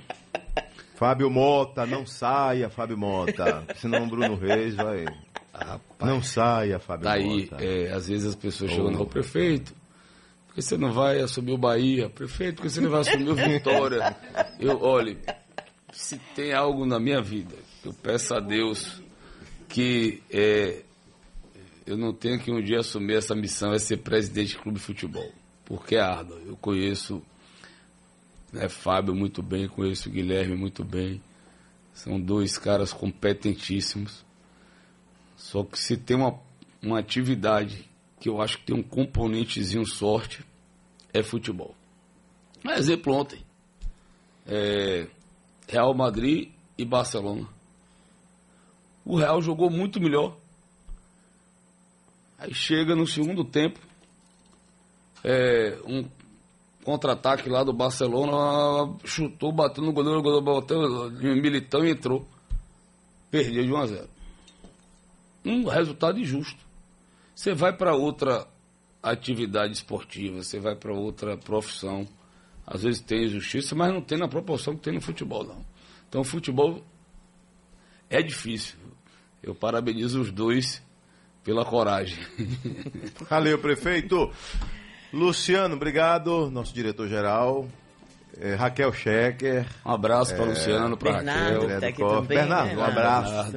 Fábio 0.96 1.30
Mota, 1.30 1.86
não 1.86 2.04
saia, 2.04 2.68
Fábio 2.68 2.98
Mota. 2.98 3.64
Senão 3.76 4.04
o 4.04 4.06
Bruno 4.08 4.34
Reis 4.34 4.74
vai. 4.74 5.04
Rapaz, 5.54 6.10
Não 6.10 6.22
saia, 6.22 6.78
Fábio 6.78 7.04
daí, 7.04 7.42
Mota. 7.50 7.64
é, 7.64 7.92
às 7.92 8.08
vezes 8.08 8.26
as 8.26 8.34
pessoas 8.34 8.70
Oh. 8.72 8.74
chegam 8.74 8.90
no 8.90 9.06
prefeito. 9.06 9.74
Que 10.60 10.66
você 10.66 10.76
não 10.76 10.92
vai 10.92 11.20
assumir 11.20 11.52
o 11.52 11.56
Bahia? 11.56 12.10
Prefeito, 12.10 12.56
por 12.56 12.62
que 12.64 12.68
você 12.68 12.82
não 12.82 12.90
vai 12.90 13.00
assumir 13.00 13.30
o 13.30 13.32
Vitória? 13.48 14.14
Eu, 14.58 14.78
olhe, 14.82 15.16
se 15.90 16.18
tem 16.34 16.52
algo 16.52 16.84
na 16.84 17.00
minha 17.00 17.22
vida, 17.22 17.56
eu 17.82 17.94
peço 17.94 18.34
a 18.34 18.40
Deus 18.40 19.00
que 19.70 20.22
é, 20.30 20.82
eu 21.86 21.96
não 21.96 22.12
tenha 22.12 22.38
que 22.38 22.50
um 22.52 22.62
dia 22.62 22.80
assumir 22.80 23.16
essa 23.16 23.34
missão, 23.34 23.72
é 23.72 23.78
ser 23.78 24.02
presidente 24.02 24.48
de 24.48 24.58
clube 24.58 24.78
de 24.78 24.84
futebol. 24.84 25.32
Porque 25.64 25.96
é 25.96 26.00
árdua. 26.00 26.38
Eu 26.44 26.58
conheço 26.58 27.22
né, 28.52 28.68
Fábio 28.68 29.14
muito 29.14 29.42
bem, 29.42 29.66
conheço 29.66 30.10
o 30.10 30.12
Guilherme 30.12 30.56
muito 30.56 30.84
bem. 30.84 31.22
São 31.94 32.20
dois 32.20 32.58
caras 32.58 32.92
competentíssimos. 32.92 34.26
Só 35.38 35.64
que 35.64 35.78
se 35.78 35.96
tem 35.96 36.18
uma, 36.18 36.38
uma 36.82 36.98
atividade 36.98 37.88
que 38.20 38.28
eu 38.28 38.42
acho 38.42 38.58
que 38.58 38.66
tem 38.66 38.76
um 38.76 38.82
componentezinho 38.82 39.86
sorte, 39.86 40.49
é 41.12 41.22
futebol. 41.22 41.74
Um 42.64 42.70
exemplo 42.70 43.14
ontem. 43.14 43.44
É, 44.46 45.06
Real 45.68 45.94
Madrid 45.94 46.50
e 46.76 46.84
Barcelona. 46.84 47.46
O 49.04 49.16
Real 49.16 49.40
jogou 49.40 49.70
muito 49.70 50.00
melhor. 50.00 50.36
Aí 52.38 52.54
chega 52.54 52.94
no 52.96 53.06
segundo 53.06 53.44
tempo, 53.44 53.78
é, 55.22 55.78
um 55.84 56.08
contra-ataque 56.82 57.48
lá 57.50 57.62
do 57.62 57.72
Barcelona, 57.72 58.96
chutou, 59.04 59.52
bateu 59.52 59.84
no 59.84 59.92
goleiro, 59.92 60.20
o 60.20 60.22
goleiro 60.22 60.44
bateu, 60.44 61.10
militão 61.10 61.84
e 61.84 61.90
entrou. 61.90 62.26
Perdeu 63.30 63.62
de 63.62 63.72
1 63.72 63.76
a 63.76 63.86
0. 63.86 64.08
Um 65.44 65.68
resultado 65.68 66.18
injusto. 66.18 66.58
Você 67.34 67.54
vai 67.54 67.72
para 67.72 67.94
outra 67.94 68.46
atividade 69.02 69.72
esportiva, 69.72 70.42
você 70.42 70.58
vai 70.58 70.74
para 70.74 70.92
outra 70.92 71.36
profissão. 71.36 72.06
Às 72.66 72.82
vezes 72.82 73.00
tem 73.00 73.24
injustiça, 73.24 73.74
mas 73.74 73.92
não 73.92 74.00
tem 74.00 74.18
na 74.18 74.28
proporção 74.28 74.76
que 74.76 74.82
tem 74.82 74.94
no 74.94 75.00
futebol, 75.00 75.44
não. 75.44 75.64
Então, 76.08 76.20
o 76.20 76.24
futebol 76.24 76.84
é 78.08 78.22
difícil. 78.22 78.76
Eu 79.42 79.54
parabenizo 79.54 80.20
os 80.20 80.30
dois 80.30 80.82
pela 81.42 81.64
coragem. 81.64 82.18
Valeu, 83.28 83.58
prefeito. 83.58 84.30
Luciano, 85.12 85.74
obrigado. 85.74 86.50
Nosso 86.50 86.74
diretor-geral. 86.74 87.66
É, 88.38 88.54
Raquel 88.54 88.92
Schecker. 88.92 89.66
Um 89.84 89.90
abraço 89.90 90.34
para 90.34 90.44
o 90.44 90.48
Luciano, 90.48 90.96
para 90.96 91.12
Raquel. 91.12 91.60
que 91.60 91.66
tá 91.80 91.86
aqui 91.88 91.98
Bernardo, 91.98 92.22
também, 92.22 92.38
Bernardo, 92.38 92.76
né, 92.76 92.76
um 92.76 92.84
abraço. 92.84 93.52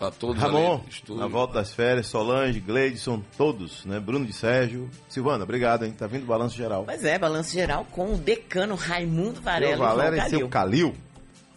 Para 0.00 0.10
todos 0.12 0.40
Ramon, 0.40 0.80
na 1.10 1.26
volta 1.26 1.52
das 1.52 1.74
férias, 1.74 2.06
Solange, 2.06 2.58
Gleidson, 2.58 3.22
todos, 3.36 3.84
né? 3.84 4.00
Bruno 4.00 4.24
de 4.24 4.32
Sérgio. 4.32 4.88
Silvana, 5.10 5.44
obrigado, 5.44 5.84
hein? 5.84 5.92
Tá 5.92 6.06
vindo 6.06 6.22
o 6.22 6.26
balanço 6.26 6.56
geral. 6.56 6.84
Pois 6.86 7.04
é, 7.04 7.18
balanço 7.18 7.52
geral 7.52 7.86
com 7.90 8.14
o 8.14 8.16
decano 8.16 8.76
Raimundo 8.76 9.42
Varela 9.42 9.72
Eu, 9.72 9.74
e 9.74 9.76
João 9.76 9.88
Valéria 9.90 10.16
e 10.16 10.20
Calil. 10.20 10.38
seu 10.38 10.48
Calil. 10.48 10.94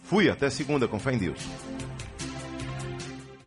Fui 0.02 0.28
até 0.28 0.50
segunda, 0.50 0.86
com 0.86 0.98
fé 0.98 1.14
em 1.14 1.18
Deus. 1.18 1.40